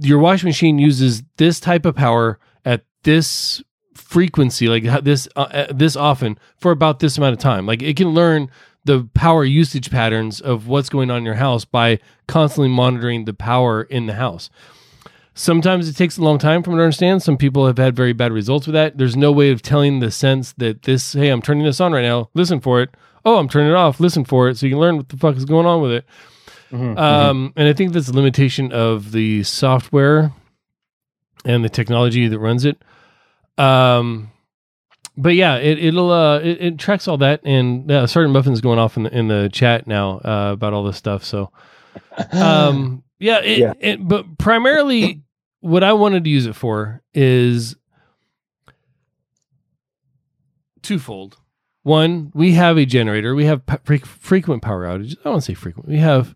your 0.00 0.18
washing 0.18 0.48
machine 0.48 0.78
uses 0.78 1.22
this 1.36 1.60
type 1.60 1.84
of 1.84 1.94
power 1.94 2.38
at 2.64 2.84
this 3.02 3.62
frequency, 3.94 4.68
like 4.68 5.04
this 5.04 5.28
uh, 5.36 5.66
this 5.72 5.96
often 5.96 6.38
for 6.56 6.70
about 6.70 7.00
this 7.00 7.18
amount 7.18 7.34
of 7.34 7.38
time. 7.38 7.66
Like 7.66 7.82
it 7.82 7.96
can 7.96 8.08
learn 8.08 8.50
the 8.84 9.08
power 9.14 9.44
usage 9.44 9.90
patterns 9.90 10.40
of 10.40 10.66
what's 10.66 10.88
going 10.88 11.10
on 11.10 11.18
in 11.18 11.24
your 11.24 11.34
house 11.34 11.64
by 11.64 11.98
constantly 12.26 12.68
monitoring 12.68 13.24
the 13.24 13.34
power 13.34 13.82
in 13.82 14.06
the 14.06 14.14
house. 14.14 14.50
Sometimes 15.34 15.88
it 15.88 15.96
takes 15.96 16.18
a 16.18 16.22
long 16.22 16.38
time 16.38 16.62
for 16.62 16.70
them 16.70 16.78
to 16.78 16.84
understand. 16.84 17.22
Some 17.22 17.36
people 17.36 17.66
have 17.66 17.78
had 17.78 17.94
very 17.94 18.12
bad 18.12 18.32
results 18.32 18.66
with 18.66 18.74
that. 18.74 18.98
There's 18.98 19.16
no 19.16 19.32
way 19.32 19.50
of 19.50 19.62
telling 19.62 20.00
the 20.00 20.10
Sense 20.10 20.52
that 20.54 20.82
this, 20.82 21.12
hey, 21.12 21.28
I'm 21.28 21.40
turning 21.40 21.64
this 21.64 21.80
on 21.80 21.92
right 21.92 22.02
now. 22.02 22.28
Listen 22.34 22.60
for 22.60 22.82
it. 22.82 22.90
Oh, 23.24 23.38
I'm 23.38 23.48
turning 23.48 23.70
it 23.70 23.76
off. 23.76 24.00
Listen 24.00 24.24
for 24.24 24.48
it. 24.48 24.58
So 24.58 24.66
you 24.66 24.72
can 24.72 24.80
learn 24.80 24.96
what 24.96 25.08
the 25.08 25.16
fuck 25.16 25.36
is 25.36 25.44
going 25.44 25.66
on 25.66 25.82
with 25.82 25.92
it. 25.92 26.04
Um, 26.98 27.52
and 27.56 27.68
I 27.68 27.72
think 27.72 27.92
that's 27.92 28.08
a 28.08 28.12
limitation 28.12 28.72
of 28.72 29.12
the 29.12 29.42
software 29.44 30.32
and 31.44 31.64
the 31.64 31.68
technology 31.68 32.28
that 32.28 32.38
runs 32.38 32.64
it. 32.64 32.82
Um, 33.56 34.30
but 35.16 35.34
yeah, 35.34 35.56
it, 35.56 35.78
it'll 35.78 36.10
uh, 36.10 36.38
it, 36.38 36.60
it 36.60 36.78
tracks 36.78 37.08
all 37.08 37.18
that, 37.18 37.40
and 37.44 37.90
uh, 37.90 38.06
Sergeant 38.06 38.32
Muffin's 38.32 38.60
going 38.60 38.78
off 38.78 38.96
in 38.96 39.04
the 39.04 39.16
in 39.16 39.28
the 39.28 39.48
chat 39.52 39.86
now 39.86 40.18
uh, 40.18 40.50
about 40.52 40.72
all 40.72 40.84
this 40.84 40.96
stuff. 40.96 41.24
So, 41.24 41.50
um, 42.32 43.02
yeah, 43.18 43.40
it, 43.40 43.58
Yeah. 43.58 43.72
It, 43.80 44.06
but 44.06 44.38
primarily, 44.38 45.22
what 45.60 45.84
I 45.84 45.92
wanted 45.92 46.24
to 46.24 46.30
use 46.30 46.46
it 46.46 46.54
for 46.54 47.02
is 47.12 47.76
twofold. 50.82 51.36
One, 51.82 52.30
we 52.34 52.52
have 52.52 52.76
a 52.76 52.84
generator. 52.84 53.34
We 53.34 53.46
have 53.46 53.62
frequent 53.84 54.62
power 54.62 54.86
outages. 54.86 55.12
I 55.20 55.24
don't 55.24 55.32
want 55.32 55.44
to 55.44 55.46
say 55.46 55.54
frequent. 55.54 55.88
We 55.88 55.98
have 55.98 56.34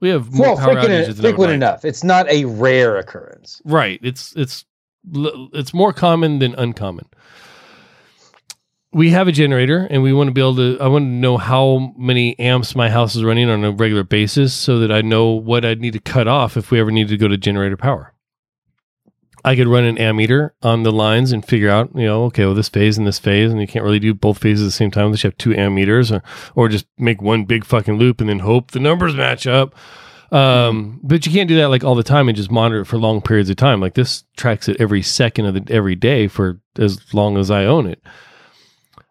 we 0.00 0.08
have 0.08 0.32
more 0.32 0.48
Well, 0.48 0.56
power 0.56 0.74
frequent, 0.74 0.90
outages 0.92 1.06
than 1.14 1.22
frequent 1.22 1.52
enough. 1.52 1.84
It's 1.84 2.02
not 2.02 2.28
a 2.28 2.44
rare 2.44 2.96
occurrence. 2.96 3.62
Right. 3.64 4.00
It's 4.02 4.34
it's 4.34 4.64
it's 5.14 5.72
more 5.72 5.92
common 5.92 6.40
than 6.40 6.54
uncommon. 6.56 7.06
We 8.92 9.10
have 9.10 9.26
a 9.26 9.32
generator, 9.32 9.86
and 9.90 10.02
we 10.02 10.12
want 10.12 10.28
to 10.28 10.32
be 10.32 10.40
able 10.42 10.56
to. 10.56 10.78
I 10.78 10.88
want 10.88 11.04
to 11.04 11.08
know 11.08 11.38
how 11.38 11.94
many 11.96 12.38
amps 12.38 12.76
my 12.76 12.90
house 12.90 13.16
is 13.16 13.24
running 13.24 13.48
on 13.48 13.64
a 13.64 13.70
regular 13.70 14.04
basis, 14.04 14.52
so 14.52 14.78
that 14.80 14.92
I 14.92 15.00
know 15.00 15.30
what 15.30 15.64
I'd 15.64 15.80
need 15.80 15.94
to 15.94 16.00
cut 16.00 16.28
off 16.28 16.56
if 16.56 16.70
we 16.70 16.78
ever 16.78 16.90
need 16.90 17.08
to 17.08 17.16
go 17.16 17.26
to 17.26 17.38
generator 17.38 17.76
power. 17.76 18.12
I 19.44 19.56
could 19.56 19.66
run 19.66 19.84
an 19.84 19.96
ammeter 19.96 20.50
on 20.62 20.82
the 20.82 20.92
lines 20.92 21.32
and 21.32 21.44
figure 21.44 21.68
out, 21.68 21.90
you 21.96 22.04
know, 22.04 22.24
okay, 22.24 22.44
well, 22.44 22.54
this 22.54 22.68
phase 22.68 22.96
and 22.96 23.06
this 23.06 23.18
phase, 23.18 23.50
and 23.50 23.60
you 23.60 23.66
can't 23.66 23.84
really 23.84 23.98
do 23.98 24.14
both 24.14 24.38
phases 24.38 24.64
at 24.64 24.68
the 24.68 24.72
same 24.72 24.90
time. 24.90 25.06
Unless 25.06 25.24
you 25.24 25.28
have 25.28 25.38
two 25.38 25.50
ammeters, 25.50 26.12
or 26.14 26.22
or 26.54 26.68
just 26.68 26.86
make 26.98 27.22
one 27.22 27.44
big 27.44 27.64
fucking 27.64 27.98
loop 27.98 28.20
and 28.20 28.28
then 28.28 28.40
hope 28.40 28.70
the 28.70 28.80
numbers 28.80 29.16
match 29.16 29.46
up. 29.46 29.74
Um, 30.30 31.00
but 31.02 31.26
you 31.26 31.32
can't 31.32 31.48
do 31.48 31.56
that 31.56 31.68
like 31.68 31.84
all 31.84 31.94
the 31.94 32.02
time 32.02 32.28
and 32.28 32.36
just 32.36 32.50
monitor 32.50 32.82
it 32.82 32.86
for 32.86 32.98
long 32.98 33.20
periods 33.20 33.50
of 33.50 33.56
time. 33.56 33.80
Like 33.80 33.94
this 33.94 34.24
tracks 34.36 34.68
it 34.68 34.80
every 34.80 35.02
second 35.02 35.46
of 35.46 35.54
the 35.54 35.72
every 35.72 35.94
day 35.94 36.28
for 36.28 36.60
as 36.78 37.12
long 37.12 37.36
as 37.36 37.50
I 37.50 37.64
own 37.64 37.86
it. 37.86 38.02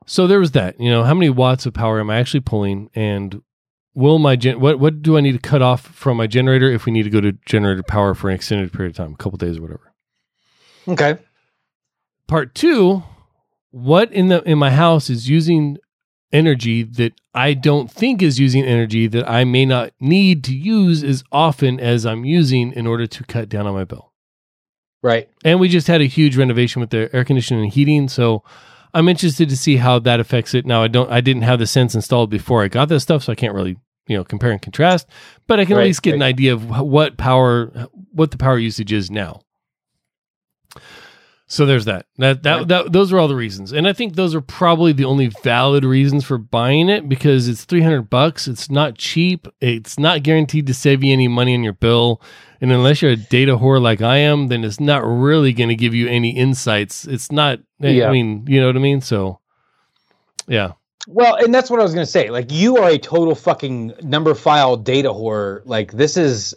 So 0.05 0.27
there 0.27 0.39
was 0.39 0.51
that. 0.51 0.79
You 0.79 0.89
know, 0.89 1.03
how 1.03 1.13
many 1.13 1.29
watts 1.29 1.65
of 1.65 1.73
power 1.73 1.99
am 1.99 2.09
I 2.09 2.17
actually 2.17 2.41
pulling, 2.41 2.89
and 2.95 3.41
will 3.93 4.19
my 4.19 4.35
gen- 4.35 4.59
what 4.59 4.79
what 4.79 5.01
do 5.01 5.17
I 5.17 5.21
need 5.21 5.33
to 5.33 5.39
cut 5.49 5.61
off 5.61 5.81
from 5.81 6.17
my 6.17 6.27
generator 6.27 6.69
if 6.71 6.85
we 6.85 6.91
need 6.91 7.03
to 7.03 7.09
go 7.09 7.21
to 7.21 7.33
generator 7.45 7.83
power 7.83 8.13
for 8.13 8.29
an 8.29 8.35
extended 8.35 8.71
period 8.73 8.91
of 8.91 8.97
time, 8.97 9.13
a 9.13 9.17
couple 9.17 9.37
days 9.37 9.57
or 9.57 9.61
whatever. 9.61 9.93
Okay. 10.87 11.17
Part 12.27 12.55
two, 12.55 13.03
what 13.71 14.11
in 14.11 14.29
the 14.29 14.41
in 14.43 14.57
my 14.57 14.71
house 14.71 15.09
is 15.09 15.29
using 15.29 15.77
energy 16.33 16.83
that 16.83 17.13
I 17.33 17.53
don't 17.53 17.91
think 17.91 18.21
is 18.21 18.39
using 18.39 18.63
energy 18.63 19.07
that 19.07 19.29
I 19.29 19.43
may 19.43 19.65
not 19.65 19.91
need 19.99 20.43
to 20.45 20.55
use 20.55 21.03
as 21.03 21.23
often 21.31 21.79
as 21.79 22.05
I'm 22.05 22.25
using 22.25 22.71
in 22.73 22.87
order 22.87 23.05
to 23.05 23.23
cut 23.25 23.49
down 23.49 23.67
on 23.67 23.73
my 23.73 23.83
bill. 23.83 24.11
Right. 25.03 25.29
And 25.43 25.59
we 25.59 25.67
just 25.67 25.87
had 25.87 26.01
a 26.01 26.05
huge 26.05 26.37
renovation 26.37 26.79
with 26.79 26.91
the 26.91 27.09
air 27.13 27.25
conditioning 27.25 27.63
and 27.63 27.73
heating, 27.73 28.07
so 28.07 28.43
I'm 28.93 29.07
interested 29.07 29.49
to 29.49 29.57
see 29.57 29.77
how 29.77 29.99
that 29.99 30.19
affects 30.19 30.53
it. 30.53 30.65
Now 30.65 30.83
I 30.83 30.87
don't 30.87 31.09
I 31.11 31.21
didn't 31.21 31.43
have 31.43 31.59
the 31.59 31.67
Sense 31.67 31.95
installed 31.95 32.29
before 32.29 32.63
I 32.63 32.67
got 32.67 32.89
this 32.89 33.03
stuff, 33.03 33.23
so 33.23 33.31
I 33.31 33.35
can't 33.35 33.53
really, 33.53 33.77
you 34.07 34.17
know, 34.17 34.23
compare 34.23 34.51
and 34.51 34.61
contrast, 34.61 35.07
but 35.47 35.59
I 35.59 35.65
can 35.65 35.75
Right, 35.77 35.83
at 35.83 35.87
least 35.87 36.03
get 36.03 36.15
an 36.15 36.21
idea 36.21 36.53
of 36.53 36.69
what 36.81 37.17
power 37.17 37.87
what 38.11 38.31
the 38.31 38.37
power 38.37 38.57
usage 38.57 38.91
is 38.91 39.09
now. 39.09 39.41
So 41.47 41.65
there's 41.65 41.83
that. 41.85 42.05
That 42.17 42.43
that, 42.43 42.57
Right. 42.59 42.67
that 42.69 42.93
those 42.93 43.11
are 43.11 43.19
all 43.19 43.27
the 43.27 43.35
reasons. 43.35 43.73
And 43.73 43.85
I 43.85 43.91
think 43.91 44.15
those 44.15 44.33
are 44.33 44.39
probably 44.41 44.93
the 44.93 45.03
only 45.03 45.27
valid 45.43 45.83
reasons 45.83 46.23
for 46.23 46.37
buying 46.37 46.87
it 46.87 47.09
because 47.09 47.49
it's 47.49 47.65
300 47.65 48.09
bucks. 48.09 48.47
It's 48.47 48.69
not 48.69 48.97
cheap. 48.97 49.47
It's 49.59 49.99
not 49.99 50.23
guaranteed 50.23 50.65
to 50.67 50.73
save 50.73 51.03
you 51.03 51.11
any 51.11 51.27
money 51.27 51.53
on 51.53 51.61
your 51.63 51.73
bill. 51.73 52.21
And 52.61 52.71
unless 52.71 53.01
you're 53.01 53.11
a 53.11 53.15
data 53.15 53.57
whore 53.57 53.81
like 53.81 54.01
I 54.01 54.17
am, 54.17 54.47
then 54.47 54.63
it's 54.63 54.79
not 54.79 55.03
really 55.03 55.51
going 55.51 55.69
to 55.69 55.75
give 55.75 55.95
you 55.95 56.07
any 56.07 56.29
insights. 56.37 57.05
It's 57.07 57.31
not 57.31 57.59
I 57.81 58.09
mean, 58.11 58.45
you 58.47 58.61
know 58.61 58.67
what 58.67 58.75
I 58.75 58.79
mean? 58.79 59.01
So 59.01 59.39
yeah. 60.47 60.73
Well, 61.07 61.35
and 61.35 61.53
that's 61.53 61.71
what 61.71 61.79
I 61.79 61.83
was 61.83 61.93
gonna 61.93 62.05
say. 62.05 62.29
Like, 62.29 62.51
you 62.51 62.77
are 62.77 62.89
a 62.89 62.97
total 62.99 63.33
fucking 63.33 63.93
number 64.03 64.35
file 64.35 64.77
data 64.77 65.09
whore. 65.09 65.61
Like, 65.65 65.93
this 65.93 66.15
is 66.15 66.53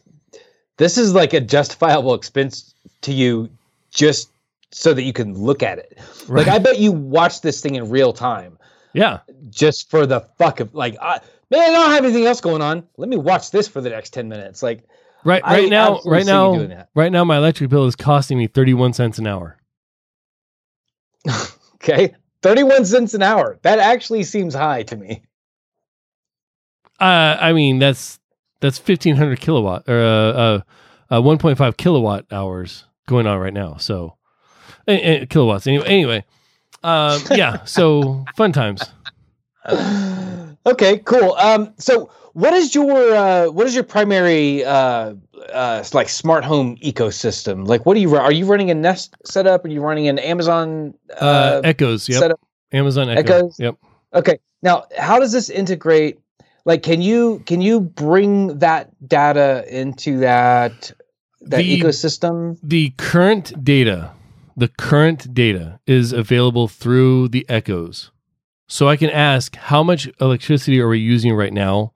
this 0.76 0.98
is 0.98 1.14
like 1.14 1.32
a 1.32 1.40
justifiable 1.40 2.12
expense 2.14 2.74
to 3.02 3.12
you, 3.12 3.48
just 3.90 4.28
so 4.70 4.92
that 4.92 5.02
you 5.05 5.12
can 5.14 5.32
look 5.34 5.62
at 5.62 5.78
it. 5.78 5.98
Like, 6.28 6.48
I 6.48 6.59
bet 6.59 6.78
you 6.78 6.92
watch 6.92 7.40
this 7.40 7.61
thing 7.62 7.76
in 7.76 7.88
real 7.88 8.12
time 8.12 8.59
Yeah. 8.92 9.20
just 9.48 9.88
for 9.90 10.05
the 10.05 10.20
fuck 10.36 10.61
of 10.61 10.74
like. 10.74 10.96
I, 11.00 11.20
man, 11.50 11.61
I 11.61 11.72
don't 11.72 11.90
have 11.92 12.05
anything 12.05 12.26
else 12.26 12.40
going 12.42 12.61
on. 12.61 12.86
Let 12.98 13.09
me 13.09 13.16
watch 13.16 13.50
this 13.50 13.66
for 13.66 13.80
the 13.80 13.90
next 13.90 14.11
ten 14.11 14.28
minutes. 14.28 14.62
Like, 14.62 14.84
Right, 15.24 15.42
I 15.44 15.60
right 15.60 15.70
now, 15.70 16.00
right 16.04 16.26
now, 16.26 16.86
right 16.94 17.10
now, 17.10 17.24
my 17.24 17.38
electric 17.38 17.70
bill 17.70 17.86
is 17.86 17.96
costing 17.96 18.36
me 18.36 18.46
thirty-one 18.46 18.92
cents 18.92 19.18
an 19.18 19.26
hour. 19.26 19.56
okay, 21.76 22.14
thirty-one 22.42 22.84
cents 22.84 23.14
an 23.14 23.22
hour. 23.22 23.58
That 23.62 23.78
actually 23.78 24.24
seems 24.24 24.54
high 24.54 24.82
to 24.84 24.96
me. 24.96 25.22
Uh, 27.00 27.38
I 27.40 27.54
mean, 27.54 27.78
that's 27.78 28.20
that's 28.60 28.76
fifteen 28.76 29.16
hundred 29.16 29.40
kilowatt 29.40 29.88
or 29.88 29.98
uh, 29.98 30.32
uh, 30.32 30.60
uh, 31.10 31.22
one 31.22 31.38
point 31.38 31.56
five 31.56 31.78
kilowatt 31.78 32.26
hours 32.30 32.84
going 33.06 33.26
on 33.26 33.38
right 33.38 33.52
now. 33.52 33.76
So, 33.76 34.16
eh, 34.86 34.96
eh, 34.96 35.24
kilowatts. 35.24 35.66
Anyway, 35.66 35.86
anyway, 35.86 36.24
um, 36.82 37.20
yeah. 37.30 37.64
So 37.64 38.26
fun 38.36 38.52
times. 38.52 38.82
okay, 40.66 40.98
cool. 40.98 41.32
Um, 41.34 41.72
so 41.78 42.10
what 42.35 42.53
is 42.53 42.74
your 42.74 43.14
uh, 43.14 43.47
what 43.47 43.66
is 43.66 43.74
your 43.74 43.85
primary 43.85 44.64
uh, 44.64 45.14
uh, 45.53 45.85
like 45.93 46.09
smart 46.09 46.45
home 46.45 46.76
ecosystem? 46.78 47.66
Like, 47.66 47.87
what 47.87 47.95
do 47.95 48.01
you? 48.01 48.14
Are 48.16 48.32
you 48.32 48.45
running 48.47 48.70
a 48.70 48.74
Nest 48.74 49.14
setup? 49.24 49.64
Are 49.64 49.68
you 49.68 49.80
running 49.80 50.09
an 50.09 50.18
Amazon 50.18 50.95
Uh, 51.20 51.24
uh, 51.24 51.61
Echoes. 51.64 52.09
Yep. 52.09 52.18
setup? 52.20 52.41
Amazon 52.72 53.09
Echo. 53.09 53.20
Echoes? 53.39 53.57
Yep. 53.59 53.76
Okay. 54.14 54.39
Now, 54.62 54.85
how 54.99 55.18
does 55.18 55.32
this 55.32 55.49
integrate? 55.49 56.18
Like, 56.64 56.82
can 56.82 57.01
you 57.03 57.43
can 57.47 57.61
you 57.61 57.80
bring 57.80 58.59
that 58.59 58.91
data 59.09 59.64
into 59.70 60.18
that 60.20 60.93
that 61.43 61.59
The- 61.59 61.80
ecosystem? 61.80 62.59
The 62.62 62.91
current 62.97 63.62
data, 63.64 64.11
the 64.57 64.68
current 64.68 65.32
data 65.35 65.78
is 65.87 66.12
available 66.12 66.66
through 66.68 67.28
the 67.28 67.47
Echoes. 67.49 68.11
So 68.66 68.89
I 68.89 68.97
can 68.97 69.11
ask 69.11 69.55
how 69.57 69.82
much 69.82 70.09
electricity 70.20 70.80
are 70.80 70.89
we 70.89 70.99
using 70.99 71.35
right 71.35 71.53
now? 71.53 71.93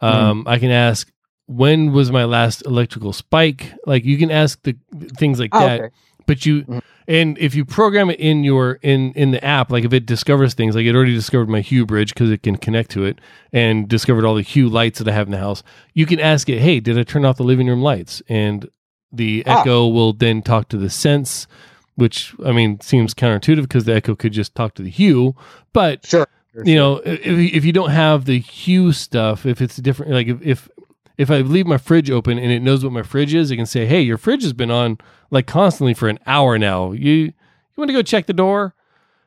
Um, 0.00 0.44
I 0.46 0.58
can 0.58 0.70
ask 0.70 1.10
when 1.46 1.92
was 1.92 2.10
my 2.12 2.24
last 2.24 2.64
electrical 2.66 3.12
spike? 3.12 3.72
Like 3.86 4.04
you 4.04 4.18
can 4.18 4.30
ask 4.30 4.62
the 4.62 4.76
things 5.16 5.40
like 5.40 5.50
Oh, 5.52 5.60
that. 5.60 5.80
okay. 5.80 5.94
But 6.26 6.44
you 6.44 6.62
Mhm. 6.64 6.82
and 7.08 7.38
if 7.38 7.54
you 7.54 7.64
program 7.64 8.10
it 8.10 8.20
in 8.20 8.44
your 8.44 8.78
in 8.82 9.12
in 9.14 9.30
the 9.30 9.42
app, 9.42 9.72
like 9.72 9.84
if 9.84 9.92
it 9.94 10.04
discovers 10.04 10.52
things, 10.54 10.74
like 10.76 10.84
it 10.84 10.94
already 10.94 11.14
discovered 11.14 11.48
my 11.48 11.60
Hue 11.62 11.86
bridge 11.86 12.12
because 12.12 12.30
it 12.30 12.42
can 12.42 12.56
connect 12.56 12.90
to 12.90 13.04
it 13.04 13.18
and 13.52 13.88
discovered 13.88 14.26
all 14.26 14.34
the 14.34 14.42
Hue 14.42 14.68
lights 14.68 14.98
that 14.98 15.08
I 15.08 15.12
have 15.12 15.26
in 15.26 15.32
the 15.32 15.38
house, 15.38 15.62
you 15.94 16.04
can 16.04 16.20
ask 16.20 16.48
it, 16.50 16.60
"Hey, 16.60 16.80
did 16.80 16.98
I 16.98 17.02
turn 17.02 17.24
off 17.24 17.38
the 17.38 17.44
living 17.44 17.66
room 17.66 17.80
lights?" 17.82 18.22
And 18.28 18.68
the 19.10 19.42
Ah. 19.46 19.62
Echo 19.62 19.88
will 19.88 20.12
then 20.12 20.42
talk 20.42 20.68
to 20.68 20.76
the 20.76 20.90
Sense, 20.90 21.46
which 21.94 22.34
I 22.44 22.52
mean 22.52 22.78
seems 22.82 23.14
counterintuitive 23.14 23.62
because 23.62 23.84
the 23.86 23.94
Echo 23.94 24.14
could 24.14 24.34
just 24.34 24.54
talk 24.54 24.74
to 24.74 24.82
the 24.82 24.90
Hue, 24.90 25.34
but 25.72 26.06
Sure. 26.06 26.26
You 26.64 26.76
know 26.76 26.96
if, 27.04 27.20
if 27.54 27.64
you 27.64 27.72
don't 27.72 27.90
have 27.90 28.24
the 28.24 28.38
Hue 28.40 28.92
stuff 28.92 29.46
if 29.46 29.60
it's 29.60 29.76
different 29.76 30.12
like 30.12 30.26
if, 30.28 30.40
if 30.42 30.68
if 31.16 31.30
i 31.30 31.38
leave 31.38 31.66
my 31.66 31.78
fridge 31.78 32.10
open 32.10 32.38
and 32.38 32.50
it 32.52 32.60
knows 32.62 32.84
what 32.84 32.92
my 32.92 33.02
fridge 33.02 33.34
is 33.34 33.50
it 33.50 33.56
can 33.56 33.66
say 33.66 33.86
hey 33.86 34.00
your 34.00 34.16
fridge 34.18 34.42
has 34.42 34.52
been 34.52 34.70
on 34.70 34.98
like 35.30 35.46
constantly 35.46 35.94
for 35.94 36.08
an 36.08 36.18
hour 36.26 36.58
now. 36.58 36.92
You 36.92 37.12
you 37.12 37.32
want 37.76 37.88
to 37.90 37.94
go 37.94 38.02
check 38.02 38.26
the 38.26 38.32
door? 38.32 38.74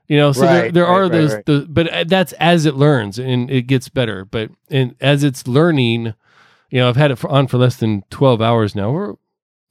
You 0.08 0.18
know 0.18 0.32
so 0.34 0.42
there, 0.42 0.64
Right, 0.64 0.74
there 0.74 0.84
right, 0.86 0.90
are 0.92 1.10
those 1.10 1.34
right. 1.36 1.46
The, 1.46 1.66
but 1.70 1.88
uh, 1.88 2.04
that's 2.06 2.34
as 2.34 2.66
it 2.66 2.76
learns 2.76 3.18
and 3.20 3.50
it 3.52 3.64
gets 3.64 3.88
better. 3.88 4.26
But 4.26 4.50
and 4.70 4.96
as 5.00 5.24
it's 5.24 5.48
learning 5.48 6.14
you 6.70 6.80
know 6.80 6.90
i've 6.90 6.96
had 6.98 7.12
it 7.12 7.18
for, 7.18 7.30
on 7.30 7.48
for 7.48 7.58
less 7.58 7.76
than 7.78 8.04
12 8.10 8.42
hours 8.42 8.76
now. 8.76 9.18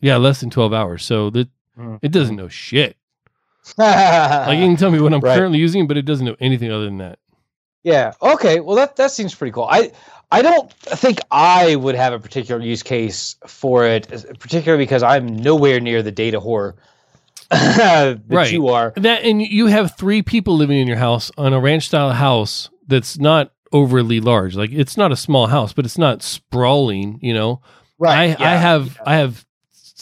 Yeah 0.01 0.17
less 0.17 0.41
than 0.41 0.51
12 0.51 0.73
hours. 0.73 1.05
So 1.05 1.31
that 1.31 1.49
Mhm. 1.79 1.99
it 2.03 2.11
doesn't 2.13 2.37
know 2.37 2.49
shit. 2.49 2.97
Like 3.79 4.59
you 4.59 4.65
can 4.67 4.77
tell 4.77 4.91
me 4.91 5.01
what 5.01 5.13
i'm 5.13 5.21
currently 5.21 5.59
using 5.59 5.87
but 5.87 5.97
it 5.97 6.05
doesn't 6.07 6.25
know 6.27 6.37
anything 6.41 6.71
other 6.73 6.85
than 6.87 6.99
that 6.99 7.19
Yeah. 7.83 8.13
Okay. 8.21 8.61
Well, 8.61 8.77
that 8.77 8.97
that 8.97 9.11
seems 9.11 9.35
pretty 9.35 9.53
cool. 9.53 9.67
I 9.71 9.93
I 10.31 10.43
don't 10.43 10.71
think 10.73 11.19
I 11.31 11.77
would 11.77 11.95
have 11.95 12.13
a 12.13 12.19
particular 12.19 12.61
use 12.63 12.83
case 12.83 13.37
for 13.47 13.85
it, 13.85 14.07
particularly 14.39 14.85
because 14.85 15.03
I'm 15.03 15.37
nowhere 15.37 15.81
near 15.81 16.03
the 16.03 16.13
data 16.13 16.41
whore 16.41 16.75
that 17.51 18.21
Right. 18.29 18.53
you 18.53 18.69
are. 18.69 18.93
That 18.97 19.25
and 19.25 19.43
you 19.43 19.67
have 19.67 19.97
three 19.97 20.23
people 20.23 20.57
living 20.57 20.79
in 20.79 20.87
your 20.87 20.99
house 20.99 21.31
on 21.37 21.53
a 21.53 21.61
ranch 21.61 21.87
style 21.87 22.13
house 22.13 22.71
that's 22.87 23.19
not 23.19 23.53
overly 23.73 24.21
large. 24.21 24.57
Like 24.57 24.71
it's 24.73 24.97
not 24.97 25.13
a 25.13 25.17
small 25.17 25.47
house, 25.47 25.73
but 25.73 25.85
it's 25.85 25.99
not 25.99 26.23
sprawling. 26.23 27.19
You 27.23 27.35
know, 27.35 27.63
Right. 27.99 28.17
I, 28.17 28.25
yeah, 28.43 28.53
I 28.53 28.57
have 28.57 28.99
I 29.05 29.17
have 29.17 29.45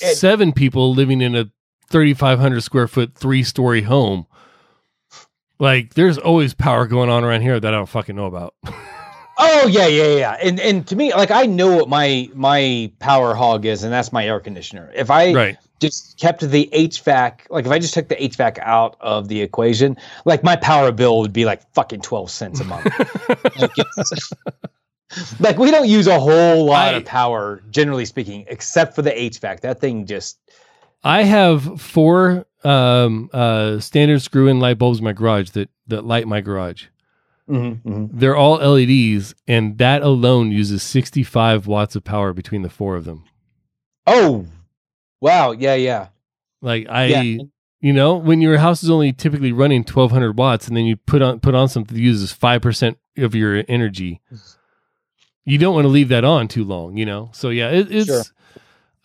It- 0.01 0.17
seven 0.17 0.53
people 0.53 0.95
living 0.95 1.21
in 1.21 1.35
a 1.37 1.51
thirty 1.91 2.13
five 2.15 2.39
hundred 2.39 2.63
square 2.63 2.89
foot 2.89 3.15
three 3.15 3.43
story 3.43 3.83
home. 3.83 4.27
Like 5.59 5.95
there's 5.95 6.19
always 6.19 6.55
power 6.55 6.87
going 6.87 7.11
on 7.11 7.25
around 7.25 7.43
here 7.43 7.59
that 7.59 7.75
I 7.75 7.77
don't 7.77 7.89
fucking 7.89 8.15
know 8.17 8.27
about. 8.27 8.55
Oh 9.41 9.69
yeah, 9.69 9.87
yeah, 9.87 10.17
yeah. 10.17 10.37
And 10.43 10.59
and 10.59 10.87
to 10.89 10.97
me, 10.97 11.15
like 11.15 11.31
I 11.31 11.47
know 11.47 11.77
what 11.77 11.89
my 11.89 12.29
my 12.35 12.91
power 12.99 13.35
hog 13.35 13.65
is, 13.67 13.85
and 13.85 13.93
that's 13.93 14.13
my 14.13 14.27
air 14.27 14.41
conditioner. 14.41 14.91
If 14.95 15.13
I 15.13 15.33
right. 15.33 15.57
just 15.79 16.19
kept 16.19 16.41
the 16.41 16.69
HVAC, 16.73 17.43
like 17.49 17.65
if 17.65 17.71
I 17.71 17.79
just 17.79 17.95
took 17.95 18.09
the 18.09 18.17
HVAC 18.17 18.59
out 18.59 18.97
of 19.01 19.29
the 19.29 19.41
equation, 19.41 19.97
like 20.25 20.43
my 20.43 20.57
power 20.57 20.91
bill 20.91 21.21
would 21.21 21.33
be 21.33 21.45
like 21.45 21.63
fucking 21.73 22.01
twelve 22.01 22.33
cents 22.33 22.59
a 22.59 22.65
month. 22.65 22.87
like, 23.61 23.71
like, 25.41 25.57
we 25.57 25.71
don't 25.71 25.89
use 25.89 26.09
a 26.09 26.19
whole 26.19 26.65
lot 26.65 26.95
I- 26.95 26.99
of 26.99 27.05
power, 27.05 27.63
generally 27.71 28.07
speaking, 28.07 28.45
except 28.49 28.97
for 28.97 29.03
the 29.03 29.13
HVAC. 29.13 29.61
That 29.61 29.81
thing 29.81 30.05
just 30.05 30.41
I 31.05 31.23
have 31.23 31.81
four 31.81 32.47
um, 32.65 33.31
uh, 33.33 33.79
standard 33.81 34.21
screw 34.23 34.49
in 34.49 34.61
light 34.61 34.79
bulbs 34.79 34.99
in 34.99 35.05
my 35.05 35.13
garage 35.13 35.51
that 35.51 35.71
that 35.87 36.05
light 36.05 36.27
my 36.27 36.41
garage. 36.41 36.87
mhm, 37.49 37.81
mhm. 37.83 38.09
They're 38.13 38.37
all 38.37 38.57
LEDs, 38.57 39.35
and 39.47 39.79
that 39.79 40.03
alone 40.03 40.51
uses 40.53 40.83
65 40.83 41.67
watts 41.67 41.97
of 41.97 42.05
power 42.05 42.33
between 42.33 42.63
the 42.63 42.69
four 42.69 42.97
of 42.97 43.05
them. 43.05 43.25
oh 44.07 44.47
wow, 45.21 45.53
yeah, 45.53 45.75
yeah, 45.75 46.09
Like 46.61 46.87
I, 46.89 47.05
Yeah. 47.07 47.43
you 47.81 47.93
know, 47.93 48.17
when 48.17 48.41
your 48.41 48.59
house 48.59 48.83
is 48.83 48.91
only 48.91 49.13
typically 49.13 49.53
running 49.53 49.83
1200 49.85 50.37
watts, 50.37 50.67
and 50.69 50.77
then 50.77 50.85
you 50.85 50.97
put 50.97 51.23
on 51.23 51.41
put 51.41 51.55
on 51.55 51.69
something 51.69 51.97
that 51.97 52.03
uses 52.03 52.33
five 52.33 52.61
percent 52.61 52.99
of 53.17 53.35
your 53.35 53.65
energy, 53.69 54.21
you 55.45 55.59
don't 55.59 55.75
want 55.75 55.85
to 55.85 55.89
leave 55.89 56.09
that 56.09 56.25
on 56.25 56.49
too 56.49 56.65
long, 56.65 56.97
you 56.97 57.07
know. 57.07 57.31
So 57.33 57.51
yeah, 57.51 57.71
it, 57.71 57.91
it's. 57.91 58.07
Sure. 58.09 58.23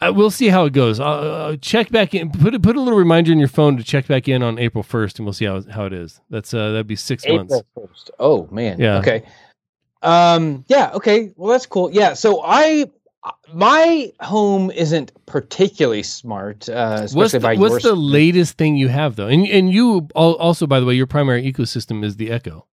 I, 0.04 0.10
we'll 0.10 0.32
see 0.32 0.47
how 0.49 0.66
it 0.66 0.74
goes. 0.74 0.99
I'll, 0.99 1.14
uh, 1.51 1.58
check 1.58 1.89
back 1.89 2.14
in. 2.14 2.32
Put 2.32 2.54
a- 2.56 2.60
put 2.60 2.76
a 2.76 2.82
little 2.82 2.99
reminder 2.99 3.32
in 3.32 3.39
your 3.39 3.47
phone 3.47 3.78
to 3.78 3.84
check 3.84 4.08
back 4.08 4.28
in 4.28 4.43
on 4.43 4.60
April 4.60 4.84
first, 4.84 5.20
and 5.20 5.26
we'll 5.26 5.34
see 5.34 5.45
how 5.45 5.62
how 5.70 5.86
it 5.86 5.93
is. 5.93 6.20
That's 6.30 6.54
uh, 6.54 6.72
that'd 6.72 6.88
be 6.88 6.95
six 6.95 7.28
months. 7.28 7.62
First. 7.76 8.12
Oh 8.20 8.47
man, 8.51 8.80
Yeah. 8.80 8.99
Okay, 8.99 9.24
um, 10.01 10.66
yeah, 10.68 10.91
okay. 10.93 11.32
Well, 11.36 11.51
that's 11.51 11.66
cool. 11.66 11.91
Yeah, 11.91 12.14
so 12.14 12.41
I. 12.43 12.86
My 13.54 14.12
home 14.20 14.70
isn't 14.72 15.14
particularly 15.28 16.04
smart, 16.04 16.68
uh, 16.68 16.97
especially 17.04 17.18
What's 17.18 17.32
the, 17.32 17.39
by 17.39 17.56
what's 17.56 17.72
yours. 17.72 17.84
the 17.84 17.95
latest 17.95 18.58
thing 18.58 18.76
you 18.76 18.89
have 18.89 19.16
though? 19.16 19.28
And 19.28 19.47
and 19.47 19.72
you 19.72 20.10
also, 20.14 20.68
by 20.68 20.82
the 20.82 20.86
way, 20.86 20.95
your 20.95 21.08
primary 21.08 21.49
ecosystem 21.49 22.04
is 22.04 22.18
the 22.18 22.30
Echo. 22.32 22.66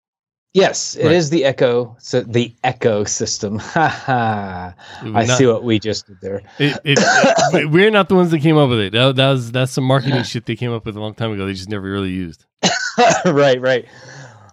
Yes, 0.53 0.97
it 0.97 1.13
is 1.13 1.27
Right. 1.27 1.31
the 1.31 1.45
Echo. 1.45 1.97
So 2.01 2.23
the 2.23 2.55
Echo 2.65 3.05
system. 3.05 3.59
Ha 3.75 3.89
ha. 3.89 4.75
I 5.03 5.25
Not- 5.25 5.39
see 5.39 5.47
what 5.47 5.63
we 5.63 5.79
just 5.79 6.07
did 6.09 6.21
there. 6.21 6.43
It, 6.59 6.77
it, 6.85 6.99
it- 7.55 7.71
we're 7.71 7.91
not 7.91 8.09
the 8.09 8.17
ones 8.17 8.33
that 8.33 8.41
came 8.41 8.57
up 8.57 8.69
with 8.69 8.81
it. 8.81 8.93
That, 8.93 9.15
that 9.17 9.31
was 9.31 9.53
that's 9.53 9.73
some 9.73 9.85
marketing 9.85 10.23
shit 10.25 10.47
they 10.47 10.57
came 10.57 10.73
up 10.73 10.85
with 10.87 10.97
a 10.97 11.01
long 11.01 11.15
time 11.15 11.31
ago. 11.33 11.47
They 11.47 11.53
just 11.55 11.69
never 11.69 11.89
really 11.89 12.11
used. 12.11 12.45
right, 13.25 13.61
right. 13.61 13.87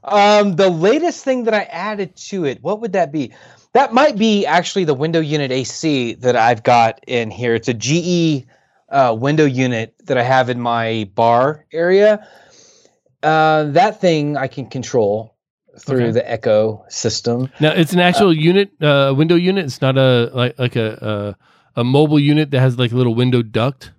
Um, 0.03 0.55
the 0.55 0.69
latest 0.69 1.23
thing 1.25 1.45
that 1.45 1.53
I 1.53 1.63
added 1.63 2.15
to 2.29 2.45
it, 2.45 2.61
what 2.63 2.79
would 2.81 2.93
that 2.93 3.11
be? 3.11 3.33
That 3.73 3.91
might 3.93 4.17
be 4.17 4.45
actually 4.45 4.85
the 4.85 4.93
window 4.93 5.19
unit 5.19 5.51
AC 5.51 6.13
that 6.15 6.35
I've 6.35 6.63
got 6.63 6.99
in 7.07 7.29
here. 7.31 7.55
It's 7.55 7.67
a 7.67 7.73
GE 7.73 8.45
uh, 8.89 9.15
window 9.19 9.45
unit 9.45 9.95
that 10.05 10.17
I 10.17 10.23
have 10.23 10.49
in 10.49 10.59
my 10.61 11.09
bar 11.15 11.65
area. 11.73 12.25
Uh, 13.21 13.63
that 13.71 13.99
thing 13.99 14.37
I 14.37 14.47
can 14.47 14.67
control 14.69 15.35
through 15.79 16.03
Okay. 16.03 16.11
the 16.11 16.31
Echo 16.31 16.83
system. 16.89 17.49
Now 17.59 17.71
it's 17.71 17.93
an 17.93 17.99
actual 17.99 18.33
unit, 18.33 18.71
uh, 18.81 19.13
window 19.15 19.35
unit. 19.35 19.65
It's 19.65 19.81
not 19.81 19.97
a 19.97 20.29
like 20.33 20.57
like 20.59 20.75
a, 20.75 21.35
a 21.75 21.81
a 21.81 21.83
mobile 21.83 22.19
unit 22.19 22.51
that 22.51 22.59
has 22.59 22.77
like 22.79 22.91
a 22.91 22.95
little 22.95 23.15
window 23.15 23.41
duct. 23.41 23.91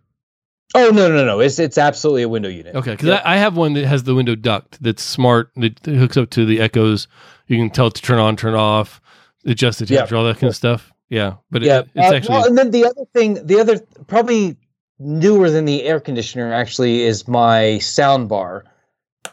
Oh 0.74 0.90
no, 0.90 1.08
no, 1.08 1.24
no! 1.24 1.40
It's 1.40 1.58
it's 1.58 1.78
absolutely 1.78 2.22
a 2.22 2.28
window 2.28 2.48
unit. 2.50 2.74
Okay, 2.74 2.90
because 2.90 3.06
Yeah. 3.08 3.22
I, 3.24 3.34
I 3.34 3.36
have 3.38 3.56
one 3.56 3.72
that 3.74 3.86
has 3.86 4.04
the 4.04 4.14
window 4.14 4.34
duct 4.34 4.82
that's 4.82 5.02
smart. 5.02 5.50
That 5.56 5.78
hooks 5.86 6.16
up 6.16 6.28
to 6.30 6.44
the 6.44 6.60
Echoes. 6.60 7.08
You 7.46 7.56
can 7.56 7.70
tell 7.70 7.86
it 7.86 7.94
to 7.94 8.02
turn 8.02 8.18
on, 8.18 8.36
turn 8.36 8.54
off, 8.54 9.00
adjust 9.46 9.78
the 9.78 9.86
temperature, 9.86 10.16
all 10.16 10.24
that 10.24 10.38
kind 10.38 10.50
of 10.50 10.56
stuff. 10.56 10.92
Yeah, 11.08 11.36
but 11.50 11.62
yeah, 11.62 11.78
it, 11.80 11.88
it's 11.94 12.12
uh, 12.12 12.14
actually 12.14 12.32
well, 12.34 12.46
and 12.46 12.58
then 12.58 12.70
the 12.70 12.84
other 12.84 13.04
thing, 13.14 13.46
the 13.46 13.60
other 13.60 13.80
probably 14.08 14.56
newer 14.98 15.48
than 15.50 15.64
the 15.64 15.84
air 15.84 16.00
conditioner 16.00 16.52
actually 16.52 17.02
is 17.02 17.26
my 17.26 17.78
sound 17.78 18.28
bar 18.28 18.64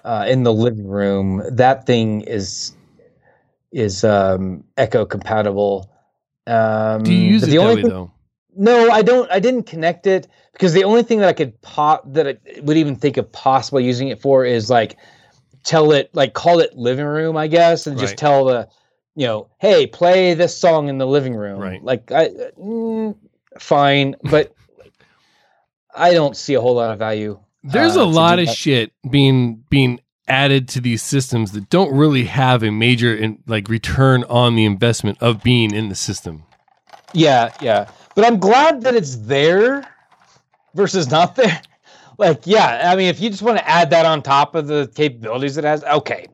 uh, 0.04 0.26
in 0.28 0.44
the 0.44 0.54
living 0.54 0.88
room. 0.88 1.44
That 1.52 1.86
thing 1.86 2.22
is 2.22 2.76
is 3.72 4.04
um, 4.04 4.64
Echo 4.78 5.06
compatible. 5.06 5.92
Um, 6.48 7.04
do 7.04 7.14
you 7.14 7.32
use 7.32 7.44
it 7.44 7.48
the 7.48 7.58
only 7.58 7.82
thing- 7.82 7.92
though? 7.92 8.12
No, 8.58 8.90
I 8.90 9.02
don't. 9.02 9.30
I 9.32 9.40
didn't 9.40 9.64
connect 9.64 10.08
it 10.08 10.30
because 10.54 10.72
the 10.72 10.86
only 10.86 11.04
thing 11.04 11.20
that 11.20 11.28
I 11.28 11.34
could 11.34 11.62
pop 11.62 12.04
that 12.14 12.26
I 12.26 12.38
would 12.62 12.78
even 12.78 12.96
think 12.96 13.18
of 13.18 13.30
possibly 13.34 13.84
using 13.84 14.08
it 14.08 14.22
for 14.22 14.46
is 14.46 14.70
like 14.70 14.96
tell 15.64 15.92
it 15.92 16.10
like 16.14 16.34
call 16.34 16.60
it 16.60 16.74
living 16.78 17.06
room, 17.06 17.36
I 17.36 17.48
guess, 17.48 17.86
and 17.86 17.98
just 17.98 18.16
tell 18.18 18.46
the 18.46 18.70
you 19.16 19.26
know, 19.26 19.48
hey, 19.60 19.88
play 19.88 20.34
this 20.34 20.56
song 20.56 20.90
in 20.90 20.98
the 20.98 21.08
living 21.08 21.36
room. 21.36 21.60
Right. 21.60 21.82
Like, 21.82 22.12
I, 22.12 22.30
mm, 22.60 23.16
fine, 23.60 24.16
but 24.24 24.54
I 25.96 26.14
don't 26.14 26.36
see 26.36 26.54
a 26.54 26.62
whole 26.62 26.76
lot 26.76 26.92
of 26.92 27.00
value. 27.00 27.40
There's 27.66 27.98
uh, 27.98 28.04
a 28.04 28.06
lot 28.06 28.40
of 28.40 28.48
that. 28.48 28.56
shit 28.56 28.94
being 29.10 29.64
being 29.70 30.00
added 30.28 30.70
to 30.70 30.82
these 30.82 31.04
systems 31.04 31.54
that 31.54 31.70
don't 31.70 31.96
really 31.96 32.26
have 32.26 32.64
a 32.64 32.72
major 32.72 33.16
in, 33.16 33.44
like 33.48 33.70
return 33.70 34.24
on 34.26 34.56
the 34.56 34.66
investment 34.66 35.18
of 35.22 35.44
being 35.44 35.74
in 35.74 35.90
the 35.90 35.96
system. 35.96 36.44
Yeah, 37.14 37.54
yeah. 37.62 37.90
But 38.16 38.26
I'm 38.26 38.40
glad 38.40 38.84
that 38.84 38.96
it's 38.96 39.18
there 39.18 39.88
versus 40.76 41.12
not 41.12 41.36
there. 41.38 41.62
Like, 42.18 42.42
yeah, 42.46 42.92
I 42.92 42.96
mean, 42.96 43.08
if 43.08 43.20
you 43.22 43.30
just 43.30 43.42
want 43.44 43.58
to 43.60 43.70
add 43.70 43.90
that 43.92 44.06
on 44.06 44.24
top 44.24 44.56
of 44.56 44.68
the 44.68 44.92
capabilities 44.96 45.58
it 45.58 45.66
has, 45.66 45.84
okay, 45.86 46.28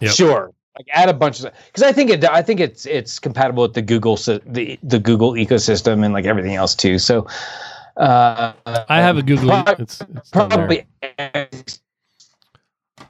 Yep. 0.00 0.12
sure. 0.12 0.52
Like, 0.78 0.86
add 0.92 1.08
a 1.10 1.14
bunch 1.14 1.44
of 1.44 1.52
because 1.66 1.82
I 1.82 1.92
think 1.92 2.10
it, 2.10 2.24
I 2.24 2.42
think 2.42 2.60
it's 2.60 2.86
it's 2.86 3.18
compatible 3.18 3.62
with 3.62 3.74
the 3.74 3.82
Google 3.82 4.16
the 4.16 4.78
the 4.82 4.98
Google 5.00 5.32
ecosystem 5.32 6.04
and 6.04 6.14
like 6.14 6.24
everything 6.26 6.54
else 6.56 6.74
too. 6.74 6.98
So, 6.98 7.26
uh, 7.96 8.52
I 8.88 9.00
have 9.00 9.16
a 9.18 9.22
Google. 9.22 9.48
prob- 9.50 9.80
It's, 9.80 10.00
it's 10.14 10.30
probably. 10.30 10.86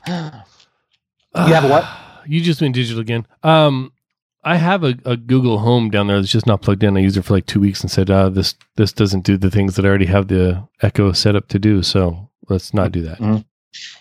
You 0.07 0.12
have 1.35 1.64
a 1.64 1.68
what? 1.68 1.85
You 2.24 2.41
just 2.41 2.61
went 2.62 2.76
digital 2.76 3.01
again. 3.01 3.26
Um, 3.43 3.93
I 4.45 4.55
have 4.57 4.85
a, 4.85 4.95
a 5.05 5.16
Google 5.16 5.59
Home 5.59 5.91
down 5.91 6.07
there 6.07 6.20
that's 6.20 6.30
just 6.30 6.47
not 6.47 6.62
plugged 6.62 6.85
in. 6.85 6.97
I 6.97 7.01
used 7.01 7.16
it 7.16 7.22
for 7.22 7.35
like 7.35 7.47
two 7.47 7.59
weeks 7.59 7.80
and 7.80 7.91
said, 7.91 8.11
uh, 8.11 8.28
"This 8.28 8.55
this 8.76 8.93
doesn't 8.93 9.24
do 9.24 9.37
the 9.37 9.51
things 9.51 9.74
that 9.74 9.85
I 9.85 9.89
already 9.89 10.07
have 10.07 10.28
the 10.28 10.62
Echo 10.83 11.11
set 11.11 11.35
up 11.35 11.49
to 11.49 11.59
do." 11.59 11.83
So 11.83 12.30
let's 12.49 12.72
not 12.72 12.93
do 12.93 13.03
that. 13.03 13.45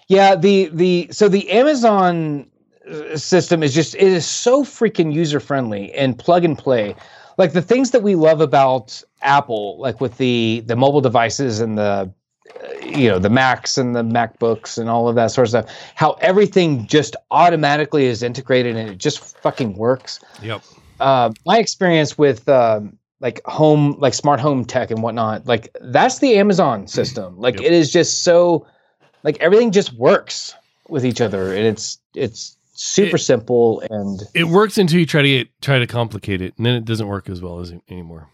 Yeah, 0.08 0.36
the 0.36 0.70
the 0.72 1.08
so 1.12 1.30
the 1.30 1.50
Amazon 1.50 2.46
uh, 2.88 3.18
system 3.18 3.64
is 3.64 3.74
just 3.74 3.96
it 3.96 4.04
is 4.04 4.28
so 4.28 4.64
freaking 4.64 5.12
user 5.12 5.40
friendly 5.40 5.92
and 5.94 6.16
plug 6.18 6.46
and 6.46 6.56
play. 6.56 6.96
Like 7.40 7.54
the 7.54 7.62
things 7.64 7.90
that 7.90 8.04
we 8.04 8.14
love 8.14 8.40
about 8.40 9.02
Apple, 9.22 9.78
like 9.80 10.02
with 10.02 10.18
the 10.18 10.64
the 10.66 10.76
mobile 10.76 11.02
devices 11.02 11.60
and 11.60 11.78
the 11.78 11.82
uh, 12.64 12.86
you 12.86 13.08
know 13.10 13.20
the 13.20 13.30
Macs 13.30 13.78
and 13.78 13.96
the 13.96 14.04
MacBooks 14.04 14.78
and 14.78 14.90
all 14.90 15.08
of 15.08 15.16
that 15.16 15.32
sort 15.32 15.46
of 15.46 15.50
stuff, 15.50 15.66
how 15.96 16.12
everything 16.22 16.86
just 16.88 17.16
automatically 17.32 18.06
is 18.06 18.24
integrated 18.24 18.76
and 18.76 18.90
it 18.90 18.98
just 18.98 19.20
fucking 19.42 19.76
works. 19.76 20.20
Yep. 20.42 20.62
Uh, 21.00 21.32
my 21.46 21.58
experience 21.58 22.18
with 22.18 22.48
um, 22.50 22.98
like 23.22 23.42
home, 23.46 23.96
like 24.00 24.14
smart 24.14 24.40
home 24.40 24.66
tech 24.66 24.92
and 24.92 25.02
whatnot, 25.02 25.46
like 25.48 25.76
that's 25.82 26.20
the 26.20 26.36
Amazon 26.38 26.88
system. 27.00 27.38
Like 27.40 27.56
Yep. 27.56 27.64
it 27.66 27.74
is 27.74 27.92
just 27.92 28.24
so, 28.24 28.68
like 29.24 29.38
everything 29.40 29.72
just 29.72 29.94
works 29.94 30.54
with 30.90 31.06
each 31.06 31.22
other, 31.22 31.56
and 31.56 31.66
it's 31.66 32.00
it's 32.16 32.58
super 32.74 33.16
It- 33.16 33.20
simple 33.20 33.82
and 33.90 34.22
It 34.34 34.46
works 34.46 34.78
until 34.78 35.00
you 35.00 35.06
try 35.06 35.22
to 35.22 35.30
get 35.30 35.62
try 35.62 35.80
to 35.80 35.88
complicate 35.88 36.42
it, 36.42 36.54
and 36.58 36.66
then 36.66 36.74
it 36.76 36.84
doesn't 36.86 37.08
work 37.08 37.30
as 37.30 37.42
well 37.42 37.60
as 37.60 37.74
anymore. 37.90 38.28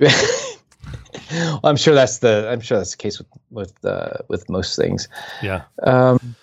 well, 0.00 1.60
I'm 1.64 1.76
sure 1.76 1.94
that's 1.94 2.18
the 2.18 2.48
I'm 2.50 2.60
sure 2.60 2.78
that's 2.78 2.92
the 2.92 2.96
case 2.96 3.18
with 3.18 3.28
with 3.50 3.84
uh, 3.84 4.18
with 4.28 4.48
most 4.48 4.76
things. 4.76 5.08
Yeah. 5.42 5.62
Um, 5.82 6.36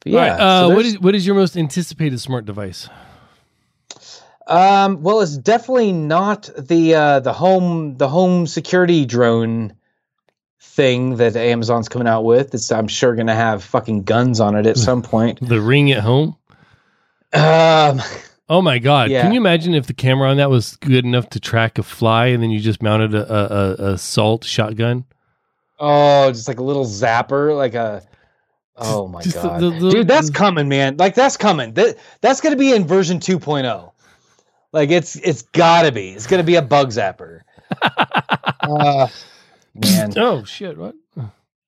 but 0.00 0.12
yeah. 0.12 0.28
Right. 0.30 0.38
so 0.38 0.44
Uh, 0.44 0.68
what 0.68 0.74
there's- 0.82 0.86
is 0.94 1.00
what 1.00 1.14
is 1.14 1.26
your 1.26 1.34
most 1.36 1.56
anticipated 1.56 2.20
smart 2.20 2.44
device? 2.46 2.88
Um, 4.46 5.02
well, 5.02 5.20
it's 5.20 5.36
definitely 5.36 5.92
not 5.92 6.50
the 6.58 6.94
uh, 6.94 7.20
the 7.20 7.32
home 7.32 7.96
the 7.98 8.08
home 8.08 8.46
security 8.48 9.04
drone 9.06 9.74
thing 10.60 11.16
that 11.16 11.36
Amazon's 11.36 11.88
coming 11.88 12.08
out 12.08 12.22
with. 12.24 12.52
It's 12.54 12.72
I'm 12.72 12.88
sure 12.88 13.14
going 13.14 13.28
to 13.28 13.34
have 13.34 13.62
fucking 13.62 14.02
guns 14.04 14.40
on 14.40 14.56
it 14.56 14.66
at 14.66 14.76
some 14.76 15.02
point. 15.02 15.38
The 15.46 15.60
Ring 15.60 15.92
at 15.92 16.00
home. 16.02 16.36
Um, 17.32 18.02
Oh 18.50 18.60
my 18.60 18.80
god! 18.80 19.10
Yeah. 19.10 19.22
Can 19.22 19.32
you 19.32 19.40
imagine 19.40 19.74
if 19.74 19.86
the 19.86 19.94
camera 19.94 20.28
on 20.28 20.36
that 20.38 20.50
was 20.50 20.74
good 20.76 21.04
enough 21.04 21.30
to 21.30 21.40
track 21.40 21.78
a 21.78 21.84
fly, 21.84 22.26
and 22.26 22.42
then 22.42 22.50
you 22.50 22.58
just 22.58 22.82
mounted 22.82 23.14
a 23.14 23.32
a, 23.32 23.92
a, 23.92 23.98
salt 23.98 24.44
shotgun? 24.44 25.04
oh, 25.78 26.30
just 26.32 26.48
like 26.48 26.58
a 26.58 26.62
little 26.64 26.84
zapper, 26.84 27.56
like 27.56 27.74
a. 27.74 28.02
Oh 28.76 29.06
my 29.06 29.22
Just 29.22 29.36
god, 29.36 29.60
the- 29.60 29.70
the- 29.70 29.90
dude, 29.90 30.08
that's 30.08 30.30
coming, 30.30 30.68
man! 30.68 30.96
Like 30.96 31.14
that's 31.14 31.36
coming. 31.36 31.74
That 31.74 31.96
that's 32.22 32.40
going 32.40 32.52
to 32.52 32.58
be 32.58 32.72
in 32.72 32.86
version 32.88 33.20
2.0. 33.20 33.92
Like 34.72 34.90
it's 34.90 35.14
it's 35.16 35.42
got 35.42 35.82
to 35.82 35.92
be. 35.92 36.10
It's 36.10 36.26
going 36.26 36.40
to 36.40 36.44
be 36.44 36.56
a 36.56 36.62
bug 36.62 36.88
zapper. 36.88 37.42
uh, 38.62 39.06
man. 39.74 40.12
Oh 40.16 40.42
shit! 40.42 40.76
What? 40.76 40.96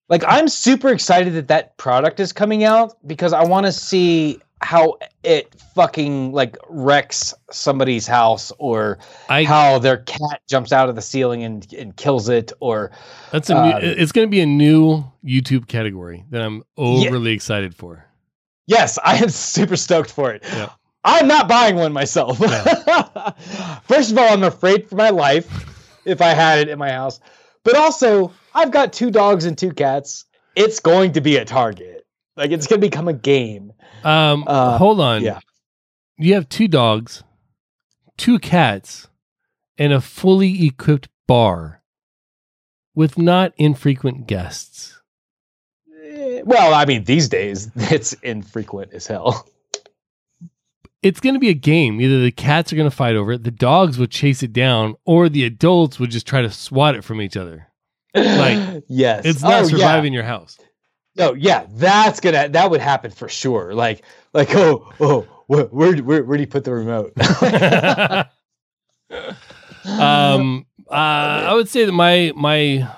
like 0.08 0.24
I'm 0.26 0.48
super 0.48 0.88
excited 0.88 1.34
that 1.34 1.46
that 1.48 1.76
product 1.76 2.18
is 2.18 2.32
coming 2.32 2.64
out 2.64 2.96
because 3.06 3.32
I 3.32 3.44
want 3.44 3.66
to 3.66 3.72
see 3.72 4.40
how 4.62 4.96
it 5.24 5.54
fucking 5.74 6.32
like 6.32 6.56
wrecks 6.68 7.34
somebody's 7.50 8.06
house 8.06 8.52
or 8.58 8.98
I 9.28 9.44
how 9.44 9.78
their 9.78 9.98
cat 9.98 10.40
jumps 10.48 10.72
out 10.72 10.88
of 10.88 10.94
the 10.94 11.02
ceiling 11.02 11.42
and, 11.42 11.70
and 11.72 11.96
kills 11.96 12.28
it 12.28 12.52
or 12.60 12.92
that's 13.32 13.50
a 13.50 13.54
new, 13.54 13.72
um, 13.72 13.80
it's 13.82 14.12
going 14.12 14.26
to 14.26 14.30
be 14.30 14.40
a 14.40 14.46
new 14.46 15.04
YouTube 15.24 15.66
category 15.66 16.24
that 16.30 16.42
I'm 16.42 16.62
overly 16.76 17.32
excited 17.32 17.74
for. 17.74 18.04
yes 18.66 18.98
I 19.02 19.16
am 19.16 19.28
super 19.30 19.76
stoked 19.76 20.10
for 20.10 20.32
it. 20.32 20.42
Yeah. 20.44 20.70
I'm 21.04 21.26
not 21.26 21.48
buying 21.48 21.74
one 21.74 21.92
myself. 21.92 22.38
First 23.84 24.12
of 24.12 24.18
all 24.18 24.32
I'm 24.32 24.44
afraid 24.44 24.88
for 24.88 24.94
my 24.94 25.10
life 25.10 25.68
if 26.04 26.22
I 26.22 26.28
had 26.28 26.60
it 26.60 26.68
in 26.68 26.78
my 26.78 26.92
house. 26.92 27.18
But 27.64 27.76
also 27.76 28.32
I've 28.54 28.70
got 28.70 28.92
two 28.92 29.10
dogs 29.10 29.44
and 29.44 29.58
two 29.58 29.72
cats. 29.72 30.24
It's 30.54 30.78
going 30.78 31.12
to 31.12 31.20
be 31.20 31.36
a 31.38 31.44
target 31.44 31.91
like 32.36 32.50
it's 32.50 32.66
going 32.66 32.80
to 32.80 32.86
become 32.86 33.08
a 33.08 33.12
game 33.12 33.72
Um, 34.04 34.44
Uh, 34.46 34.78
hold 34.78 35.00
on. 35.00 35.22
yeah. 35.22 35.40
You 36.18 36.34
have 36.34 36.48
two 36.48 36.68
dogs, 36.68 37.22
two 38.16 38.38
cats, 38.38 39.08
and 39.78 39.92
a 39.92 40.00
fully 40.00 40.66
equipped 40.66 41.08
bar 41.26 41.82
with 42.94 43.16
not 43.18 43.52
infrequent 43.56 44.26
guests. 44.26 45.00
Eh, 46.04 46.42
Well, 46.44 46.74
I 46.74 46.84
mean, 46.84 47.04
these 47.04 47.28
days 47.28 47.70
it's 47.76 48.12
infrequent 48.14 48.92
as 48.92 49.06
hell. 49.06 49.46
It's 51.02 51.18
going 51.20 51.34
to 51.34 51.40
be 51.40 51.48
a 51.48 51.54
game. 51.54 52.00
Either 52.00 52.22
the 52.22 52.30
cats 52.30 52.72
are 52.72 52.76
going 52.76 52.88
to 52.88 52.94
fight 52.94 53.16
over 53.16 53.32
it, 53.32 53.42
the 53.42 53.50
dogs 53.50 53.98
would 53.98 54.10
chase 54.12 54.42
it 54.44 54.52
down, 54.52 54.94
or 55.04 55.28
the 55.28 55.44
adults 55.44 55.98
would 55.98 56.10
just 56.10 56.26
try 56.28 56.42
to 56.42 56.50
swat 56.50 56.94
it 56.94 57.02
from 57.02 57.20
each 57.20 57.36
other. 57.36 57.66
Like, 58.14 58.84
yes, 58.88 59.24
It's 59.24 59.42
not 59.42 59.62
Oh, 59.64 59.68
surviving 59.68 60.12
your 60.12 60.22
house. 60.22 60.58
Yeah. 61.14 61.26
No, 61.26 61.34
yeah, 61.34 61.66
that's 61.70 62.20
gonna 62.20 62.48
that 62.48 62.70
would 62.70 62.80
happen 62.80 63.10
for 63.10 63.28
sure. 63.28 63.74
Like, 63.74 64.02
like, 64.32 64.54
oh, 64.54 64.92
oh, 65.00 65.26
where, 65.46 65.64
where, 65.64 65.96
where, 65.96 66.24
where 66.24 66.36
do 66.36 66.42
you 66.42 66.46
put 66.46 66.64
the 66.64 66.72
remote? 66.72 67.12
um, 69.84 70.66
uh, 70.90 70.94
I 70.94 71.54
would 71.54 71.68
say 71.68 71.84
that 71.84 71.92
my 71.92 72.32
my 72.34 72.88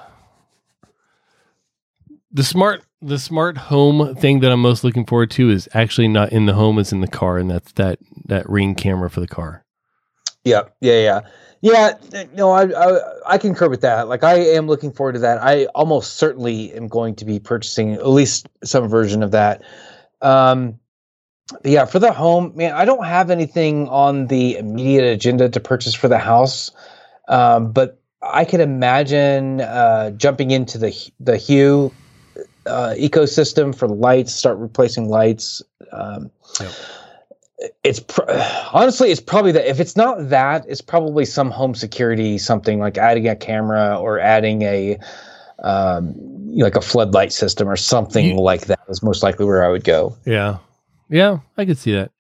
the 2.30 2.44
smart 2.44 2.84
the 3.02 3.18
smart 3.18 3.56
home 3.56 4.14
thing 4.16 4.40
that 4.40 4.50
I'm 4.52 4.60
most 4.60 4.84
looking 4.84 5.06
forward 5.06 5.30
to 5.32 5.50
is 5.50 5.68
actually 5.74 6.08
not 6.08 6.32
in 6.32 6.46
the 6.46 6.54
home; 6.54 6.78
it's 6.78 6.92
in 6.92 7.00
the 7.00 7.08
car, 7.08 7.38
and 7.38 7.50
that's 7.50 7.72
that 7.72 7.98
that 8.26 8.48
ring 8.48 8.74
camera 8.74 9.10
for 9.10 9.20
the 9.20 9.28
car. 9.28 9.64
yeah, 10.44 10.62
yeah, 10.80 11.00
yeah, 11.00 11.20
yeah. 11.64 11.94
No, 12.34 12.50
I, 12.50 12.64
I 12.64 13.00
I 13.26 13.38
concur 13.38 13.70
with 13.70 13.80
that. 13.80 14.06
Like, 14.06 14.22
I 14.22 14.34
am 14.34 14.66
looking 14.66 14.92
forward 14.92 15.14
to 15.14 15.18
that. 15.20 15.42
I 15.42 15.64
almost 15.74 16.16
certainly 16.16 16.74
am 16.74 16.88
going 16.88 17.14
to 17.16 17.24
be 17.24 17.40
purchasing 17.40 17.94
at 17.94 18.06
least 18.06 18.48
some 18.62 18.86
version 18.86 19.22
of 19.22 19.30
that. 19.30 19.62
Um, 20.20 20.78
yeah, 21.64 21.86
for 21.86 21.98
the 21.98 22.12
home, 22.12 22.52
man, 22.54 22.74
I 22.74 22.84
don't 22.84 23.06
have 23.06 23.30
anything 23.30 23.88
on 23.88 24.26
the 24.26 24.58
immediate 24.58 25.10
agenda 25.10 25.48
to 25.48 25.58
purchase 25.58 25.94
for 25.94 26.08
the 26.08 26.18
house, 26.18 26.70
um, 27.28 27.72
but 27.72 27.98
I 28.20 28.44
could 28.44 28.60
imagine 28.60 29.62
uh, 29.62 30.10
jumping 30.10 30.50
into 30.50 30.76
the 30.76 30.92
the 31.18 31.38
Hue 31.38 31.90
uh, 32.66 32.94
ecosystem 32.98 33.74
for 33.74 33.88
lights, 33.88 34.34
start 34.34 34.58
replacing 34.58 35.08
lights. 35.08 35.62
Um, 35.92 36.30
Yep. 36.60 36.72
It's 37.82 38.00
pr- 38.00 38.22
honestly, 38.72 39.10
it's 39.10 39.20
probably 39.20 39.52
that. 39.52 39.68
If 39.68 39.80
it's 39.80 39.96
not 39.96 40.28
that, 40.30 40.64
it's 40.68 40.80
probably 40.80 41.24
some 41.24 41.50
home 41.50 41.74
security, 41.74 42.38
something 42.38 42.78
like 42.80 42.98
adding 42.98 43.28
a 43.28 43.36
camera 43.36 43.96
or 43.98 44.18
adding 44.18 44.62
a 44.62 44.98
um, 45.62 46.14
like 46.56 46.76
a 46.76 46.80
floodlight 46.80 47.32
system 47.32 47.68
or 47.68 47.76
something 47.76 48.26
You- 48.26 48.40
like 48.40 48.66
that 48.66 48.80
is 48.88 49.02
most 49.02 49.22
likely 49.22 49.46
where 49.46 49.64
I 49.64 49.68
would 49.68 49.84
go. 49.84 50.16
Yeah, 50.26 50.58
yeah, 51.08 51.38
I 51.56 51.64
could 51.64 51.78
see 51.78 51.92
that. 51.92 52.10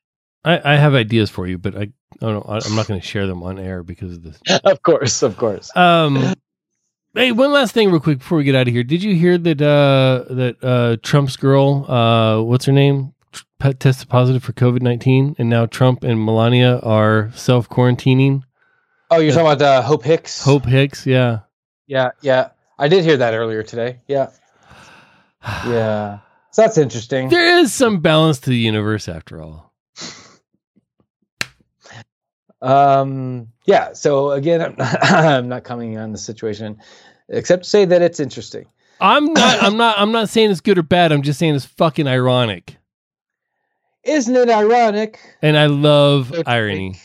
I, 0.44 0.74
I 0.74 0.76
have 0.76 0.94
ideas 0.94 1.30
for 1.30 1.46
you, 1.46 1.56
but 1.58 1.74
I 1.76 1.88
oh 2.20 2.32
no, 2.32 2.40
I- 2.42 2.60
I'm 2.64 2.74
not 2.76 2.86
going 2.86 3.00
to 3.00 3.06
share 3.06 3.26
them 3.26 3.42
on 3.42 3.58
air 3.58 3.82
because 3.82 4.12
of 4.16 4.22
this. 4.22 4.38
of 4.64 4.82
course, 4.82 5.22
of 5.22 5.36
course. 5.38 5.74
Um, 5.76 6.34
hey, 7.14 7.32
one 7.32 7.50
last 7.52 7.72
thing, 7.72 7.90
real 7.90 8.00
quick, 8.00 8.18
before 8.18 8.38
we 8.38 8.44
get 8.44 8.54
out 8.54 8.68
of 8.68 8.74
here. 8.74 8.84
Did 8.84 9.02
you 9.02 9.14
hear 9.14 9.38
that 9.38 9.60
uh, 9.62 10.32
that 10.34 10.56
uh, 10.62 10.96
Trump's 11.02 11.36
girl, 11.36 11.90
uh, 11.90 12.42
what's 12.42 12.66
her 12.66 12.72
name, 12.72 13.13
tested 13.72 14.08
positive 14.08 14.42
for 14.42 14.52
COVID 14.52 14.82
nineteen, 14.82 15.34
and 15.38 15.48
now 15.48 15.66
Trump 15.66 16.04
and 16.04 16.24
Melania 16.24 16.78
are 16.80 17.30
self 17.34 17.68
quarantining. 17.68 18.42
Oh, 19.10 19.18
you're 19.18 19.32
talking 19.32 19.46
about 19.46 19.62
uh, 19.62 19.82
Hope 19.82 20.04
Hicks? 20.04 20.42
Hope 20.42 20.64
Hicks, 20.64 21.06
yeah. 21.06 21.40
Yeah, 21.86 22.10
yeah. 22.22 22.50
I 22.78 22.88
did 22.88 23.04
hear 23.04 23.18
that 23.18 23.34
earlier 23.34 23.62
today. 23.62 24.00
Yeah, 24.08 24.30
yeah. 25.66 26.18
So 26.50 26.62
that's 26.62 26.78
interesting. 26.78 27.28
There 27.28 27.58
is 27.58 27.72
some 27.72 28.00
balance 28.00 28.40
to 28.40 28.50
the 28.50 28.56
universe, 28.56 29.08
after 29.08 29.42
all. 29.42 29.72
Um, 32.62 33.48
yeah. 33.66 33.92
So 33.92 34.30
again, 34.30 34.62
I'm 34.62 34.74
not, 34.76 34.98
I'm 35.04 35.48
not 35.48 35.64
coming 35.64 35.98
on 35.98 36.12
the 36.12 36.18
situation, 36.18 36.78
except 37.28 37.64
to 37.64 37.68
say 37.68 37.84
that 37.84 38.02
it's 38.02 38.20
interesting. 38.20 38.66
I'm 39.00 39.32
not. 39.34 39.62
I'm 39.62 39.76
not. 39.76 39.98
I'm 39.98 40.12
not 40.12 40.28
saying 40.28 40.50
it's 40.50 40.60
good 40.60 40.78
or 40.78 40.82
bad. 40.82 41.12
I'm 41.12 41.22
just 41.22 41.38
saying 41.38 41.54
it's 41.54 41.64
fucking 41.64 42.06
ironic, 42.06 42.78
Isn't 44.04 44.36
it 44.36 44.48
ironic? 44.50 45.18
and 45.42 45.56
I 45.56 45.66
love 45.66 46.32
So 46.34 46.42
irony. 46.46 46.96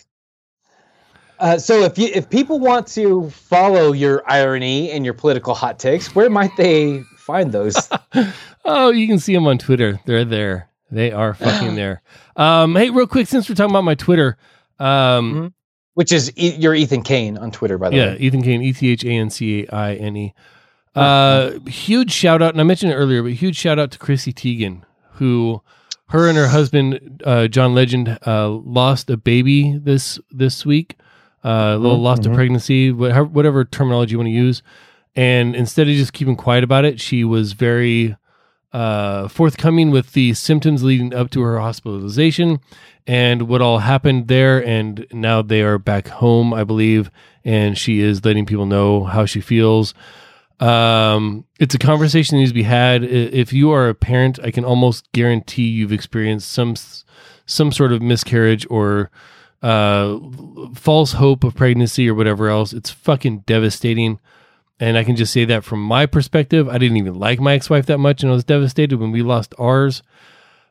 Uh, 1.39 1.57
so 1.57 1.83
if 1.83 1.97
you 1.97 2.09
if 2.13 2.29
people 2.29 2.59
want 2.59 2.85
to 2.87 3.29
follow 3.29 3.93
your 3.93 4.21
irony 4.29 4.91
and 4.91 5.05
your 5.05 5.13
political 5.13 5.53
hot 5.53 5.79
takes, 5.79 6.13
where 6.13 6.29
might 6.29 6.51
they 6.57 7.01
find 7.17 7.51
those? 7.51 7.89
Oh, 8.65 8.91
you 8.91 9.07
can 9.07 9.17
see 9.17 9.33
them 9.33 9.47
on 9.47 9.57
Twitter. 9.57 9.99
They're 10.05 10.25
there. 10.25 10.69
They 10.91 11.11
are 11.11 11.33
fucking 11.33 11.75
there. 11.75 12.03
Um, 12.35 12.75
hey, 12.75 12.89
real 12.91 13.07
quick, 13.07 13.25
since 13.27 13.49
we're 13.49 13.55
talking 13.55 13.71
about 13.71 13.83
my 13.85 13.95
Twitter, 13.95 14.37
um, 14.79 15.53
Which 15.95 16.11
is 16.11 16.31
e- 16.35 16.55
you're 16.55 16.75
Ethan 16.75 17.01
Caine 17.01 17.37
on 17.37 17.49
Twitter, 17.51 17.77
by 17.79 17.89
the 17.89 17.95
yeah, 17.95 18.05
way. 18.07 18.11
Yeah, 18.19 18.27
Ethan 18.27 18.43
Caine, 18.43 18.61
E 18.61 18.73
T 18.73 18.89
H 18.91 19.03
A 19.05 19.09
N 19.09 19.29
C 19.31 19.63
A 19.63 19.73
I 19.75 19.93
N 19.95 20.15
E. 20.17 20.33
Uh, 20.93 21.51
huge 21.67 22.11
shout 22.11 22.41
out, 22.43 22.53
and 22.53 22.59
I 22.61 22.63
mentioned 22.63 22.91
it 22.91 22.95
earlier, 22.95 23.23
but 23.23 23.31
huge 23.31 23.55
shout 23.55 23.79
out 23.79 23.89
to 23.91 23.97
Chrissy 23.97 24.33
Teigen, 24.33 24.83
who 25.13 25.61
her 26.09 26.27
and 26.27 26.37
her 26.37 26.47
husband 26.47 27.21
uh, 27.25 27.47
John 27.47 27.73
Legend 27.73 28.19
uh, 28.25 28.49
lost 28.49 29.09
a 29.09 29.17
baby 29.17 29.77
this 29.77 30.19
this 30.31 30.65
week. 30.65 30.95
Uh, 31.43 31.73
a 31.75 31.77
little 31.77 32.01
lost 32.01 32.25
of 32.25 32.33
pregnancy, 32.33 32.91
whatever, 32.91 33.23
whatever 33.23 33.63
terminology 33.63 34.11
you 34.11 34.17
want 34.17 34.27
to 34.27 34.31
use. 34.31 34.61
And 35.15 35.55
instead 35.55 35.87
of 35.87 35.95
just 35.95 36.11
keeping 36.11 36.35
quiet 36.35 36.65
about 36.65 36.83
it, 36.83 36.99
she 36.99 37.23
was 37.23 37.53
very 37.53 38.17
uh, 38.73 39.29
forthcoming 39.29 39.89
with 39.89 40.11
the 40.11 40.33
symptoms 40.33 40.83
leading 40.83 41.13
up 41.13 41.29
to 41.31 41.41
her 41.41 41.59
hospitalization 41.59 42.59
and 43.07 43.43
what 43.43 43.61
all 43.61 43.79
happened 43.79 44.27
there. 44.27 44.63
And 44.65 45.07
now 45.13 45.41
they 45.41 45.61
are 45.61 45.77
back 45.77 46.09
home, 46.09 46.53
I 46.53 46.65
believe, 46.65 47.09
and 47.45 47.77
she 47.77 48.01
is 48.01 48.25
letting 48.25 48.45
people 48.45 48.65
know 48.65 49.05
how 49.05 49.25
she 49.25 49.39
feels. 49.39 49.93
Um, 50.59 51.45
it's 51.59 51.75
a 51.75 51.79
conversation 51.79 52.35
that 52.35 52.39
needs 52.39 52.51
to 52.51 52.55
be 52.55 52.63
had. 52.63 53.03
If 53.03 53.53
you 53.53 53.71
are 53.71 53.87
a 53.89 53.95
parent, 53.95 54.39
I 54.43 54.51
can 54.51 54.65
almost 54.65 55.11
guarantee 55.13 55.67
you've 55.67 55.93
experienced 55.93 56.51
some 56.51 56.75
some 57.45 57.71
sort 57.71 57.91
of 57.91 58.01
miscarriage 58.01 58.67
or 58.69 59.09
uh, 59.63 60.19
false 60.75 61.13
hope 61.13 61.43
of 61.43 61.55
pregnancy 61.55 62.09
or 62.09 62.13
whatever 62.13 62.49
else. 62.49 62.73
It's 62.73 62.89
fucking 62.89 63.39
devastating. 63.39 64.19
And 64.81 64.97
I 64.97 65.03
can 65.03 65.15
just 65.17 65.33
say 65.33 65.43
that 65.45 65.65
from 65.65 65.83
my 65.83 66.05
perspective, 66.05 66.69
I 66.69 66.77
didn't 66.77 66.97
even 66.97 67.15
like 67.15 67.39
my 67.41 67.53
ex-wife 67.53 67.87
that 67.87 67.97
much, 67.97 68.23
and 68.23 68.31
I 68.31 68.35
was 68.35 68.45
devastated 68.45 68.97
when 68.97 69.11
we 69.11 69.21
lost 69.23 69.53
ours. 69.59 70.03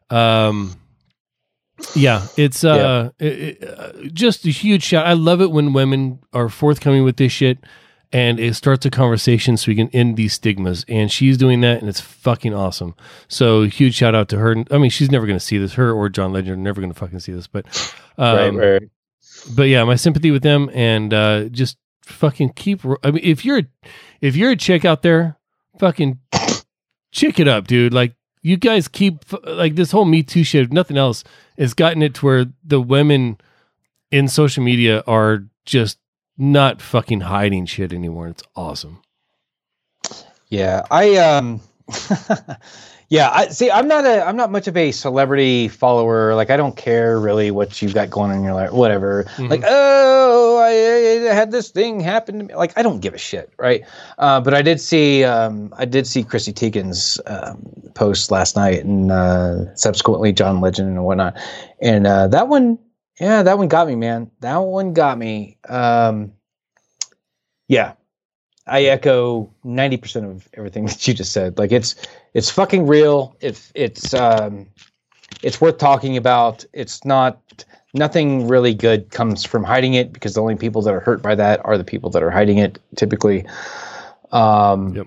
Um, 0.08 0.76
yeah, 1.94 2.26
it's 2.38 2.64
uh, 2.64 3.10
it- 3.18 3.38
it, 3.62 3.64
uh, 3.78 3.92
just 4.12 4.46
a 4.46 4.50
huge 4.50 4.82
shout. 4.82 5.06
I 5.06 5.12
love 5.12 5.40
it 5.42 5.50
when 5.50 5.74
women 5.74 6.20
are 6.32 6.48
forthcoming 6.48 7.04
with 7.04 7.18
this 7.18 7.32
shit, 7.32 7.58
and 8.12 8.40
it 8.40 8.54
starts 8.54 8.86
a 8.86 8.90
conversation 8.90 9.56
so 9.56 9.70
we 9.70 9.76
can 9.76 9.88
end 9.90 10.16
these 10.16 10.32
stigmas. 10.32 10.84
And 10.88 11.10
she's 11.12 11.36
doing 11.36 11.60
that, 11.60 11.80
and 11.80 11.88
it's 11.88 12.00
fucking 12.00 12.54
awesome. 12.54 12.94
So 13.28 13.64
huge 13.64 13.94
shout 13.94 14.14
out 14.14 14.28
to 14.30 14.38
her. 14.38 14.64
I 14.70 14.78
mean, 14.78 14.90
she's 14.90 15.10
never 15.10 15.26
going 15.26 15.38
to 15.38 15.44
see 15.44 15.58
this. 15.58 15.74
Her 15.74 15.92
or 15.92 16.08
John 16.08 16.32
Legend 16.32 16.52
are 16.52 16.56
never 16.56 16.80
going 16.80 16.92
to 16.92 16.98
fucking 16.98 17.20
see 17.20 17.32
this, 17.32 17.46
but 17.46 17.66
um, 18.16 18.56
right, 18.56 18.72
right. 18.72 18.90
but 19.54 19.64
yeah, 19.64 19.84
my 19.84 19.96
sympathy 19.96 20.30
with 20.30 20.42
them, 20.42 20.70
and 20.72 21.12
uh, 21.12 21.44
just 21.44 21.76
fucking 22.02 22.50
keep. 22.50 22.80
I 23.04 23.10
mean, 23.10 23.22
if 23.22 23.44
you're 23.44 23.62
if 24.20 24.36
you're 24.36 24.52
a 24.52 24.56
chick 24.56 24.84
out 24.84 25.02
there, 25.02 25.36
fucking 25.78 26.18
chick 27.12 27.38
it 27.38 27.48
up, 27.48 27.66
dude. 27.66 27.92
Like 27.92 28.14
you 28.42 28.56
guys 28.56 28.88
keep 28.88 29.24
like 29.44 29.74
this 29.74 29.90
whole 29.90 30.04
Me 30.04 30.22
Too 30.22 30.44
shit. 30.44 30.64
If 30.64 30.72
nothing 30.72 30.96
else, 30.96 31.24
has 31.58 31.74
gotten 31.74 32.02
it 32.02 32.14
to 32.14 32.26
where 32.26 32.46
the 32.64 32.80
women 32.80 33.38
in 34.10 34.28
social 34.28 34.64
media 34.64 35.02
are 35.06 35.44
just 35.66 35.98
not 36.38 36.80
fucking 36.80 37.22
hiding 37.22 37.66
shit 37.66 37.92
anymore. 37.92 38.28
It's 38.28 38.44
awesome. 38.56 39.02
Yeah, 40.48 40.86
I 40.90 41.16
um 41.16 41.60
Yeah, 43.10 43.30
I 43.32 43.48
see 43.48 43.70
I'm 43.70 43.88
not 43.88 44.04
a 44.04 44.22
I'm 44.26 44.36
not 44.36 44.50
much 44.50 44.68
of 44.68 44.76
a 44.76 44.92
celebrity 44.92 45.68
follower. 45.68 46.34
Like 46.34 46.50
I 46.50 46.58
don't 46.58 46.76
care 46.76 47.18
really 47.18 47.50
what 47.50 47.80
you've 47.80 47.94
got 47.94 48.10
going 48.10 48.30
on 48.30 48.36
in 48.38 48.44
your 48.44 48.52
life, 48.52 48.70
whatever. 48.70 49.24
Like, 49.38 49.62
oh, 49.66 50.58
I, 50.58 51.30
I 51.30 51.34
had 51.34 51.50
this 51.50 51.70
thing 51.70 52.00
happen 52.00 52.38
to 52.38 52.44
me. 52.44 52.54
Like 52.54 52.76
I 52.76 52.82
don't 52.82 53.00
give 53.00 53.14
a 53.14 53.18
shit, 53.18 53.50
right? 53.58 53.82
Uh, 54.18 54.42
but 54.42 54.52
I 54.52 54.60
did 54.60 54.78
see 54.78 55.24
um 55.24 55.72
I 55.78 55.86
did 55.86 56.06
see 56.06 56.22
Chrissy 56.22 56.52
Teigen's 56.52 57.18
um, 57.26 57.66
post 57.94 58.30
last 58.30 58.56
night 58.56 58.84
and 58.84 59.10
uh 59.10 59.74
subsequently 59.74 60.34
John 60.34 60.60
Legend 60.60 60.90
and 60.90 61.02
whatnot. 61.02 61.34
And 61.80 62.06
uh 62.06 62.28
that 62.28 62.48
one 62.48 62.78
yeah, 63.20 63.42
that 63.42 63.58
one 63.58 63.68
got 63.68 63.86
me, 63.86 63.96
man. 63.96 64.30
That 64.40 64.58
one 64.58 64.92
got 64.92 65.18
me. 65.18 65.58
Um 65.68 66.32
yeah, 67.68 67.94
I 68.66 68.84
echo 68.84 69.52
ninety 69.64 69.96
percent 69.96 70.26
of 70.26 70.48
everything 70.54 70.86
that 70.86 71.06
you 71.06 71.14
just 71.14 71.32
said. 71.32 71.58
Like 71.58 71.72
it's 71.72 71.94
it's 72.34 72.50
fucking 72.50 72.86
real. 72.86 73.36
It's 73.40 73.72
it's 73.74 74.14
um 74.14 74.66
it's 75.42 75.60
worth 75.60 75.78
talking 75.78 76.16
about. 76.16 76.64
It's 76.72 77.04
not 77.04 77.64
nothing 77.94 78.46
really 78.46 78.74
good 78.74 79.10
comes 79.10 79.44
from 79.44 79.64
hiding 79.64 79.94
it 79.94 80.12
because 80.12 80.34
the 80.34 80.42
only 80.42 80.56
people 80.56 80.82
that 80.82 80.94
are 80.94 81.00
hurt 81.00 81.22
by 81.22 81.34
that 81.34 81.64
are 81.64 81.78
the 81.78 81.84
people 81.84 82.10
that 82.10 82.22
are 82.22 82.30
hiding 82.30 82.58
it 82.58 82.78
typically. 82.96 83.46
Um 84.32 84.94
Yep. 84.94 85.06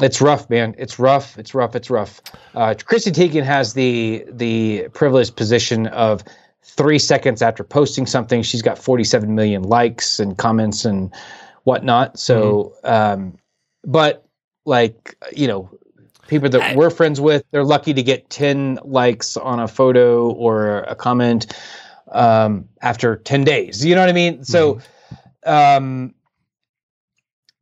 It's 0.00 0.20
rough, 0.20 0.50
man. 0.50 0.74
It's 0.76 0.98
rough. 0.98 1.38
It's 1.38 1.54
rough. 1.54 1.74
It's 1.74 1.88
rough. 1.88 2.20
Uh, 2.54 2.74
Chrissy 2.84 3.12
Teigen 3.12 3.44
has 3.44 3.74
the 3.74 4.24
the 4.30 4.88
privileged 4.92 5.36
position 5.36 5.86
of 5.86 6.22
three 6.62 6.98
seconds 6.98 7.42
after 7.42 7.64
posting 7.64 8.06
something, 8.06 8.42
she's 8.42 8.60
got 8.62 8.76
47 8.78 9.34
million 9.34 9.62
likes 9.62 10.18
and 10.20 10.36
comments 10.36 10.84
and 10.84 11.12
whatnot. 11.64 12.18
So, 12.18 12.74
um, 12.84 13.38
but 13.84 14.26
like 14.66 15.16
you 15.34 15.46
know, 15.46 15.70
people 16.28 16.48
that 16.50 16.76
we're 16.76 16.90
friends 16.90 17.20
with, 17.20 17.44
they're 17.50 17.64
lucky 17.64 17.94
to 17.94 18.02
get 18.02 18.28
10 18.28 18.80
likes 18.84 19.36
on 19.36 19.60
a 19.60 19.68
photo 19.68 20.30
or 20.30 20.80
a 20.80 20.94
comment 20.94 21.54
um, 22.12 22.68
after 22.82 23.16
10 23.16 23.44
days. 23.44 23.84
You 23.84 23.94
know 23.94 24.02
what 24.02 24.10
I 24.10 24.14
mean? 24.14 24.44
So, 24.44 24.80
um, 25.44 26.14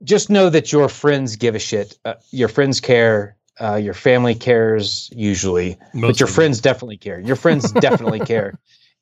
just 0.04 0.30
know 0.30 0.50
that 0.50 0.72
your 0.72 0.88
friends 0.88 1.36
give 1.36 1.54
a 1.54 1.58
shit. 1.58 1.98
Uh, 2.04 2.14
your 2.30 2.48
friends 2.48 2.80
care. 2.80 3.36
Uh, 3.60 3.76
your 3.76 3.94
family 3.94 4.34
cares 4.34 5.10
usually, 5.14 5.78
but 5.94 6.18
your 6.18 6.26
friends 6.26 6.60
definitely 6.60 6.96
care. 6.96 7.20
Your 7.20 7.36
friends 7.36 7.70
definitely 7.80 8.18
care, 8.18 8.58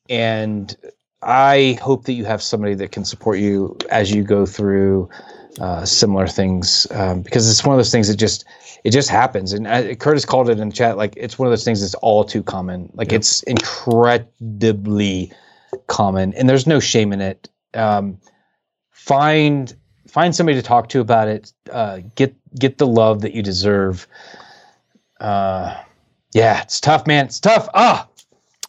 and 0.09 0.75
I 1.23 1.79
hope 1.81 2.05
that 2.05 2.13
you 2.13 2.25
have 2.25 2.41
somebody 2.41 2.75
that 2.75 2.91
can 2.91 3.03
support 3.05 3.39
you 3.39 3.75
as 3.89 4.11
you 4.11 4.23
go 4.23 4.45
through 4.45 5.09
uh, 5.59 5.85
similar 5.85 6.27
things 6.27 6.87
um, 6.91 7.21
because 7.21 7.49
it's 7.49 7.63
one 7.65 7.73
of 7.73 7.77
those 7.77 7.91
things 7.91 8.07
that 8.07 8.17
just 8.17 8.45
it 8.83 8.91
just 8.91 9.09
happens. 9.09 9.53
And 9.53 9.65
uh, 9.65 9.95
Curtis 9.95 10.25
called 10.25 10.49
it 10.49 10.59
in 10.59 10.69
the 10.69 10.75
chat 10.75 10.97
like 10.97 11.13
it's 11.17 11.39
one 11.39 11.47
of 11.47 11.51
those 11.51 11.63
things 11.63 11.81
that's 11.81 11.95
all 11.95 12.23
too 12.23 12.43
common. 12.43 12.91
Like 12.93 13.11
it's 13.11 13.43
incredibly 13.43 15.31
common, 15.87 16.33
and 16.33 16.49
there's 16.49 16.67
no 16.67 16.79
shame 16.79 17.13
in 17.13 17.21
it. 17.21 17.49
Um, 17.73 18.19
find 18.91 19.75
find 20.13 20.35
somebody 20.35 20.59
to 20.59 20.61
talk 20.61 20.89
to 20.89 21.01
about 21.01 21.27
it. 21.27 21.51
Uh, 21.69 22.01
get 22.15 22.35
get 22.55 22.77
the 22.77 22.87
love 22.87 23.21
that 23.21 23.33
you 23.33 23.41
deserve. 23.41 24.07
Uh, 25.19 25.75
yeah, 26.33 26.61
it's 26.61 26.79
tough, 26.79 27.07
man. 27.07 27.25
It's 27.25 27.39
tough. 27.39 27.67
Ah, 27.73 28.07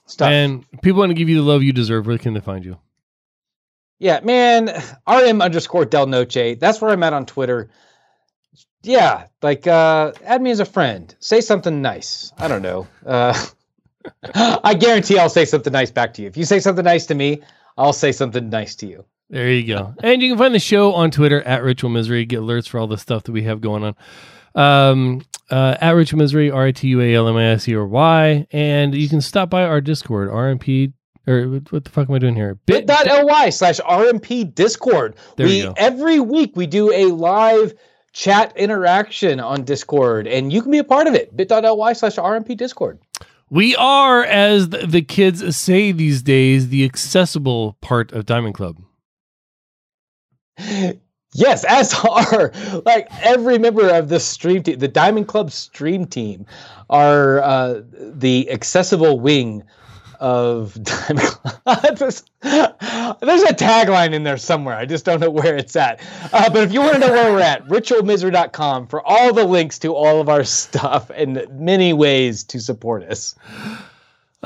it's 0.05 0.16
tough. 0.16 0.30
And 0.30 0.64
people 0.80 1.01
want 1.01 1.11
to 1.11 1.14
give 1.14 1.28
you 1.28 1.36
the 1.36 1.42
love 1.42 1.62
you 1.62 1.72
deserve. 1.72 2.07
Where 2.07 2.18
can 2.18 2.32
they 2.32 2.40
find 2.40 2.64
you? 2.64 2.78
Yeah, 3.99 4.20
man. 4.20 4.70
RM 5.07 5.42
underscore 5.42 5.84
Del 5.84 6.07
Noche. 6.07 6.59
That's 6.59 6.80
where 6.80 6.90
I'm 6.90 7.03
at 7.03 7.12
on 7.12 7.26
Twitter. 7.26 7.70
Yeah, 8.82 9.26
like 9.42 9.66
uh, 9.66 10.12
add 10.24 10.40
me 10.42 10.51
as 10.51 10.61
a 10.61 10.64
friend. 10.64 11.14
Say 11.20 11.42
something 11.42 11.82
nice. 11.82 12.32
I 12.38 12.49
don't 12.49 12.62
know. 12.62 12.86
Uh, 13.05 13.47
I 14.34 14.74
guarantee 14.74 15.18
I'll 15.18 15.30
say 15.30 15.45
something 15.45 15.72
nice 15.72 15.90
back 15.90 16.14
to 16.14 16.22
you. 16.22 16.28
If 16.28 16.36
you 16.38 16.45
say 16.45 16.61
something 16.61 16.84
nice 16.84 17.07
to 17.07 17.14
me, 17.14 17.42
I'll 17.76 17.92
say 17.92 18.12
something 18.12 18.49
nice 18.49 18.76
to 18.76 18.86
you. 18.86 19.05
There 19.31 19.51
you 19.51 19.66
go. 19.66 19.95
and 20.03 20.20
you 20.22 20.31
can 20.31 20.39
find 20.39 20.55
the 20.55 20.59
show 20.61 20.93
on 20.93 21.11
Twitter 21.11 21.41
at 21.43 21.62
Ritual 21.62 21.91
Misery. 21.91 22.25
Get 22.25 22.41
alerts 22.41 22.68
for 22.68 22.79
all 22.79 22.87
the 22.87 22.99
stuff 22.99 23.25
that 23.25 23.33
we 23.33 23.43
have 23.45 23.61
going 23.61 23.83
on. 23.85 23.95
Um, 24.55 25.22
uh, 25.51 25.77
at 25.81 25.91
Ritual 25.93 26.18
Misery, 26.18 26.51
R 26.51 26.66
I 26.66 26.72
T 26.72 26.89
U 26.89 27.01
A 27.01 27.14
L 27.14 27.29
M 27.29 27.37
I 27.37 27.45
S 27.47 27.68
E 27.68 27.75
or 27.75 27.87
Y. 27.87 28.47
And 28.53 28.95
you 28.95 29.09
can 29.09 29.20
stop 29.20 29.51
by 29.51 29.64
our 29.64 29.81
Discord, 29.81 30.29
RMP. 30.31 30.93
Or 31.27 31.47
what 31.70 31.85
the 31.85 31.91
fuck 31.91 32.09
am 32.11 32.14
I 32.14 32.18
doing 32.18 32.35
here? 32.37 32.57
bit.ly 32.66 33.49
slash 33.49 33.81
RMP 33.81 34.55
Discord. 34.55 35.16
There 35.37 35.47
we 35.47 35.57
you 35.59 35.62
go. 35.64 35.75
every 35.79 36.20
week 36.20 36.53
we 36.55 36.66
do 36.66 36.93
a 36.93 37.07
live 37.07 37.72
chat 38.12 38.55
interaction 38.59 39.41
on 39.41 39.64
Discord, 39.64 40.27
and 40.27 40.53
you 40.53 40.61
can 40.61 40.70
be 40.70 40.79
a 40.79 40.85
part 40.85 41.07
of 41.07 41.14
it. 41.14 41.35
bit.ly 41.35 41.95
slash 41.95 42.16
RMP 42.16 42.55
Discord. 42.57 42.99
We 43.49 43.75
are, 43.77 44.22
as 44.22 44.68
the 44.68 45.01
kids 45.01 45.57
say 45.57 45.93
these 45.93 46.22
days, 46.22 46.68
the 46.68 46.85
accessible 46.85 47.79
part 47.81 48.12
of 48.12 48.27
Diamond 48.27 48.55
Club. 48.55 48.84
Yes, 51.34 51.64
are 52.05 52.52
like 52.86 53.09
every 53.22 53.59
member 53.59 53.88
of 53.90 54.09
the 54.09 54.20
stream 54.20 54.62
team, 54.62 54.78
the 54.78 54.88
Diamond 54.88 55.26
Club 55.26 55.50
stream 55.50 56.07
team, 56.07 56.46
are 56.88 57.40
uh, 57.42 57.82
the 57.92 58.48
accessible 58.50 59.18
wing 59.18 59.64
of 60.20 60.74
Diamond 60.82 61.26
Club. 61.26 61.96
There's 61.98 62.22
a 63.42 63.52
tagline 63.52 64.12
in 64.12 64.22
there 64.22 64.36
somewhere. 64.36 64.76
I 64.76 64.86
just 64.86 65.05
don't 65.05 65.20
know 65.20 65.30
where 65.30 65.57
it's 65.57 65.74
at. 65.74 66.00
Uh, 66.32 66.48
but 66.50 66.62
if 66.62 66.72
you 66.72 66.80
want 66.80 66.94
to 66.94 66.98
know 67.00 67.11
where 67.11 67.32
we're 67.32 67.40
at, 67.40 67.66
ritualmisery.com 67.66 68.86
for 68.86 69.02
all 69.05 69.34
the 69.34 69.44
links 69.44 69.78
to 69.80 69.92
all 69.92 70.20
of 70.20 70.28
our 70.28 70.44
stuff 70.44 71.11
and 71.11 71.46
many 71.50 71.92
ways 71.92 72.44
to 72.44 72.61
support 72.61 73.02
us. 73.02 73.34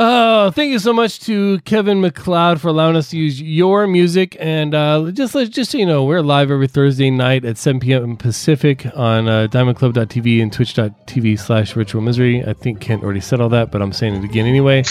Oh, 0.01 0.53
thank 0.53 0.71
you 0.71 0.79
so 0.79 0.93
much 0.93 1.19
to 1.23 1.59
Kevin 1.65 2.01
MacLeod 2.01 2.61
for 2.61 2.69
allowing 2.69 2.95
us 2.95 3.11
to 3.11 3.19
use 3.19 3.43
your 3.43 3.89
music. 3.89 4.37
And 4.39 4.73
uh, 4.73 5.11
just 5.11 5.35
just 5.51 5.73
so 5.73 5.79
you 5.79 5.87
know, 5.87 6.05
we're 6.05 6.21
live 6.21 6.53
every 6.53 6.69
Thursday 6.69 7.11
night 7.11 7.45
at 7.45 7.59
7 7.59 7.81
p.m. 7.81 8.17
Pacific 8.17 8.87
on 8.95 9.27
uh, 9.27 9.49
diamondclub.tv 9.51 10.41
and 10.41 10.53
twitch.tv 10.53 11.41
slash 11.41 11.75
ritual 11.75 12.01
misery. 12.01 12.45
I 12.47 12.53
think 12.53 12.81
Kent 12.81 13.03
already 13.03 13.19
said 13.19 13.41
all 13.41 13.49
that, 13.49 13.73
but 13.73 13.83
I'm 13.83 13.93
saying 13.93 14.15
it 14.15 14.23
again 14.23 14.47
anyway. 14.47 14.85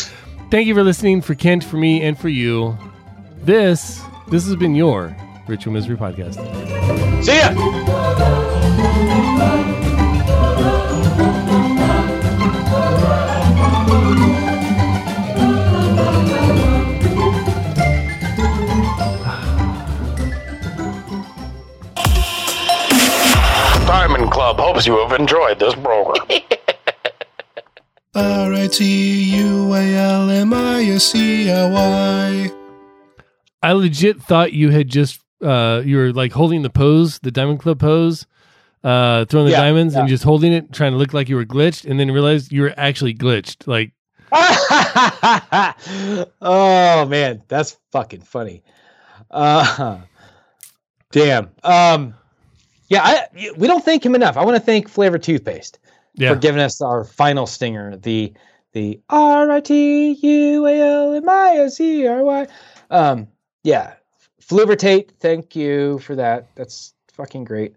Thank 0.52 0.68
you 0.68 0.76
for 0.76 0.84
listening 0.84 1.22
for 1.22 1.36
Kent, 1.36 1.64
for 1.64 1.78
me, 1.78 2.04
and 2.04 2.20
for 2.20 2.28
you. 2.28 2.78
This 3.44 4.02
this 4.28 4.46
has 4.46 4.58
been 4.58 4.76
your 4.76 5.16
Ritual 5.48 5.72
Misery 5.72 5.96
Podcast. 5.96 6.36
See 7.24 7.38
ya. 7.38 7.54
Club 24.48 24.60
hopes 24.60 24.88
you 24.88 24.98
have 25.00 25.12
enjoyed 25.20 25.60
this 25.60 25.76
program. 25.76 26.26
R 28.16 28.54
I 28.54 28.68
T 28.68 29.36
U 29.36 29.74
A 29.74 29.94
L 29.94 30.30
M 30.30 30.54
I 30.54 30.86
S 30.86 31.14
E 31.14 31.52
R 31.52 31.70
Y. 31.70 32.50
I 33.62 33.72
legit 33.74 34.22
thought 34.22 34.54
you 34.54 34.70
had 34.70 34.88
just 34.88 35.20
uh 35.44 35.82
you 35.84 35.98
were 35.98 36.14
like 36.14 36.32
holding 36.32 36.62
the 36.62 36.70
pose, 36.70 37.20
the 37.20 37.30
Diamond 37.30 37.60
Club 37.60 37.82
pose, 37.82 38.26
uh 38.86 39.26
throwing 39.26 39.48
the 39.48 39.52
Yeah, 39.52 39.64
diamonds 39.64 39.96
and 39.96 40.08
just 40.08 40.24
holding 40.24 40.54
it, 40.54 40.72
trying 40.72 40.94
to 40.94 40.98
look 40.98 41.14
like 41.14 41.28
you 41.28 41.36
were 41.36 41.44
glitched, 41.44 41.84
and 41.84 42.00
then 42.00 42.10
realized 42.10 42.54
you 42.54 42.62
were 42.62 42.74
actually 42.78 43.16
glitched. 43.16 43.68
Like 43.68 43.92
oh 46.42 47.06
man, 47.06 47.44
that's 47.50 47.76
fucking 47.92 48.22
funny. 48.22 48.64
Uh, 49.30 49.98
damn. 51.12 51.50
Um, 51.66 52.14
yeah, 52.88 53.02
I, 53.04 53.52
we 53.58 53.68
don't 53.68 53.84
thank 53.84 54.06
him 54.06 54.16
enough. 54.16 54.38
I 54.38 54.46
want 54.46 54.56
to 54.56 54.64
thank 54.64 54.90
Flavor 54.90 55.18
Toothpaste 55.18 55.80
yeah. 56.14 56.34
for 56.34 56.40
giving 56.40 56.62
us 56.62 56.82
our 56.82 57.04
final 57.04 57.48
stinger, 57.48 57.96
the 57.98 58.34
the 58.74 59.00
R 59.10 59.52
I 59.52 59.60
T 59.62 60.12
U 60.14 60.66
A 60.66 60.80
L 60.80 61.14
M 61.14 61.30
I 61.30 61.58
S 61.58 61.80
E 61.80 62.08
R 62.08 62.24
Y. 62.24 62.48
Um, 62.90 63.28
yeah, 63.64 63.94
Fluvertate, 64.42 65.12
thank 65.20 65.56
you 65.56 66.00
for 66.00 66.16
that. 66.16 66.48
That's 66.56 66.94
fucking 67.14 67.44
great. 67.44 67.76